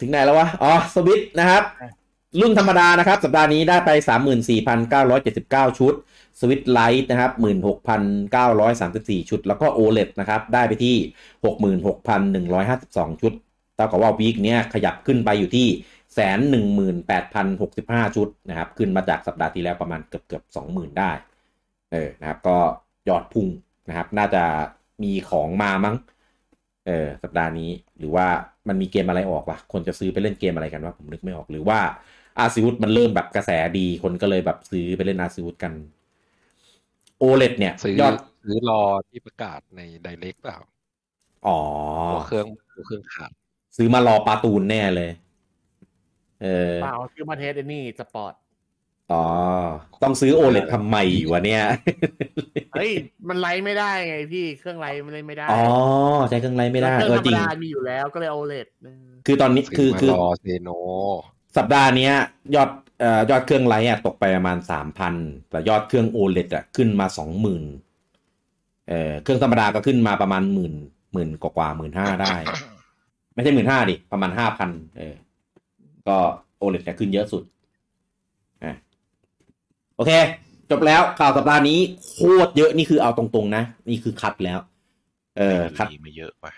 [0.00, 1.62] ถึงไหนแล้ววะ อ๋อ สวิตนะครับ
[2.40, 3.90] รุ่นธรรมดานะครับ สัปดาห์นี้ได้ไป
[5.04, 5.94] 34,979 ชุด
[6.40, 7.32] Switch Lite นะครับ
[8.30, 10.96] 16,934 ชุด แล้วก็ OLED นะครับ ได้ไปที่
[12.54, 13.32] 66,152 ชุด
[13.76, 15.66] เท่ากับว่าวีคเนี้ยขยับขึ้นไปอยู่ที่
[16.14, 21.12] แสนหนึ่งหมื่นแปดพันหกสิบห้าชุดนะครับ ขึ้นมาจากสัปดาห์ที่แล้วประมาณเกือบเกือบสองหมื่นได้
[21.92, 22.56] เออนะครับ ก็
[23.08, 23.46] ยอดพุ่ง
[23.88, 24.44] นะครับ น่าจะ
[25.02, 25.96] มีของมามั้ง
[26.88, 28.26] เออสัปดาห์นี้หรือว่า
[28.68, 31.78] มันมีเกมอะไรออกวะคนจะซื้อไปเล่นเกมอะไรกันวะผมนึกไม่ออกหรือว่า
[32.38, 35.72] อาซิวุธมันเริ่มแบบกระแสดีคนก็เลยแบบซื้อไปเล่นอาซิวุธกัน
[37.18, 40.58] โอเลดเนี่ยซื้อยอดซื้อรอที่ประกาศในไดเ e กเปล่า
[41.46, 41.58] อ๋อ
[42.08, 43.32] หัวเครื่องหัวเครื่องขาด
[43.76, 45.10] ซื้อมารอปาตูนแน่เลย
[46.42, 48.34] เออเปล่าซื้อมาเทสไอ้นี่สปอร์ต
[49.12, 49.24] อ๋อ
[50.02, 50.96] ต้องซื้อโอเลดทำไม
[51.30, 51.62] วะเนี่ย
[52.74, 52.90] เฮ้ย
[53.28, 55.60] มันไลฟ์ไม่ได้ไงพี่เครื่องไลฟ์มันเล่นไม่ได้อ๋อ
[56.28, 58.66] ใช้เครื่องไลน์ไม่ได้เคเอรื่องอธรจริรงมดามีอยู่แล้วก็เลยเอาเลด
[59.26, 60.68] คือตอนนี้คืซื้ออมาคือรอเซโน
[61.56, 62.14] สัปดาห์เนี้ย
[62.54, 62.70] ยอด
[63.00, 65.14] เอ่อยอดเครื่องไลท์อะตกไปประมาณสามพัน
[65.50, 67.64] แต่ยอดเครื่องโอเลดอะขึ้นมาสองหมื่น
[68.88, 70.74] เอ่อเครื่องธรรมดาก็ขึ้นมาประมาณหมื่น
[71.12, 72.34] หมื่นกว่าหมื่นห้าได้
[73.34, 75.14] ไม่ใช่หมื่นห้าดิประมาณห้าพันเออ
[76.08, 76.18] ก็
[76.58, 77.57] โอเลดเนี่ยขึ้นเยอะสุดอะ
[79.98, 80.12] โอเค
[80.70, 81.78] จบแล้วข่าวสัปดาห์นี้
[82.10, 84.58] โคตรเยอะนี่คือเอาตรงๆนะ นี่คือคัดแล้ว
[85.38, 86.52] เออคัดดีไม่เยอะป่ะ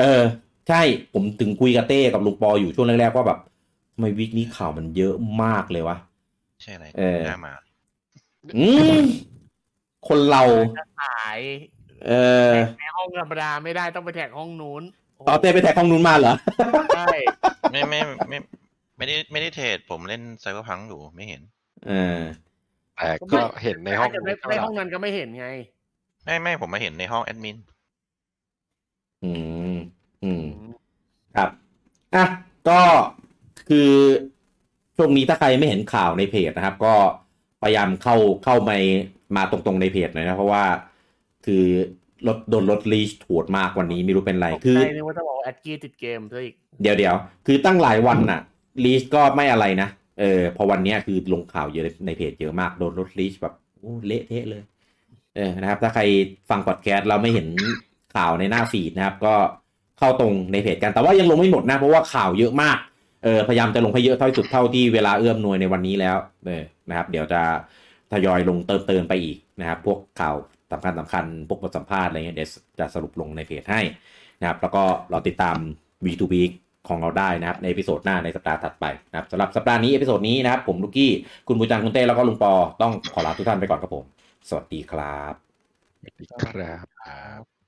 [0.00, 0.22] เออ
[0.68, 0.80] ใช่
[1.12, 3.38] ผมถึงคุยกับเต้กับลุงปออยู่ช่วงแรกๆว่าแบบ
[3.94, 5.96] ทำไมวิกนี้ข่าวมันเยอะมากเลยวะ
[6.62, 7.52] ใช่ไหมเออหน้ามา
[8.56, 8.66] อื
[9.00, 9.02] ม
[10.08, 10.42] คนเรา
[10.78, 11.38] จะขาย
[12.06, 12.12] เอ
[12.50, 14.82] อในห้องธรรมดาไม่ได้ต้องไปแท็กห้องนู้น
[15.28, 16.34] ต่อเต้ไปแท็กห้องนู้นมาเหรอ
[16.96, 17.06] ใช่
[17.72, 18.38] ไม่ไม่ไม่
[18.96, 21.42] ไม่ได้ไม่ได้เทรดผมเล่นไซเบอร์พังอยู่ไม่เห็น
[21.86, 22.20] เออ
[23.00, 25.48] แต่ก็เห็นในห้องถ้าเกิดไม่ในห้องนั้นก็ไม่เห็นไง
[26.24, 27.56] ไม่ไม่ผมมาเห็นในห้องแอดมิน
[29.24, 29.32] อื
[29.74, 29.76] ม
[30.24, 30.44] อืม
[31.36, 31.50] ครับ
[32.14, 32.24] อะ
[32.68, 32.80] ก็
[33.68, 33.90] คือ
[34.96, 36.94] ช่วงนี้ถ้าใครไม่เห็นข่าวในเพจนะครับ ก็
[37.62, 38.76] พยายามเข้าเข้ามา
[39.36, 40.64] มาตรงๆในเพจหน่อยนะ เพราะว่า
[41.46, 41.64] คือ
[42.26, 47.14] รถโดนรถลีชโหดมากวันนี้ไม่รู้เป็นไร คือใช่นึกว่าจะบอกว่าแอดกี้ติดเกมซะอีก เดี๋ยวเดี๋ยว
[47.46, 48.40] คือตั้งหลายวันน่ะ
[48.84, 49.88] ลีชก็ไม่อะไรนะ
[50.20, 53.54] เออพอวันนี้คือลงข่าวเยอะในเพจเยอะมากโดนรถลีชแบบ
[54.06, 54.62] เละเทะเลย
[55.36, 56.02] เออนะครับ ถ้าใคร
[56.50, 57.48] ฟังพอดแคสต์เราไม่เห็น
[58.16, 59.34] ข่าวในหน้า feed นะครับ ก็
[59.98, 62.78] เข้าตรงในเพจกันแต่ว่ายังลงไม่หมดนะ เพราะว่าข่าวเยอะมาก
[63.24, 66.16] เออพยายามจะลงให้เยอะเท่าที่สุดเท่าที่เวลาเอื้ออำนวยในวันนี้แล้ว
[66.46, 67.42] เออนะครับ เดี๋ยวจะ
[68.12, 70.36] ทยอยลงเติมเติมไปอีกนะครับ พวกข่าว
[70.72, 72.48] สำคัญสำคัญพวกบทสัมภาษณ์อะไรเงี้ยเดี๋ยว
[72.78, 73.80] จะสรุปลงในเพจให้
[74.40, 75.56] นะครับ แล้วก็เราติดตาม
[76.04, 76.34] V2B
[76.88, 81.10] ของเราได้นะครับใน episode หน้าในสัปดาห์ถัดไปนะครับสำหรับสัปดาห์นี้ episode นี้นะครับผมลูกกี้
[81.48, 82.52] คุณบูจังคุณเต้แล้วก็ลุงปอ
[82.82, 84.04] ต้องขอลาทุกท่านไปก่อนครับผม
[84.48, 85.34] สวัสดีครับ
[86.30, 87.59] ครับครับ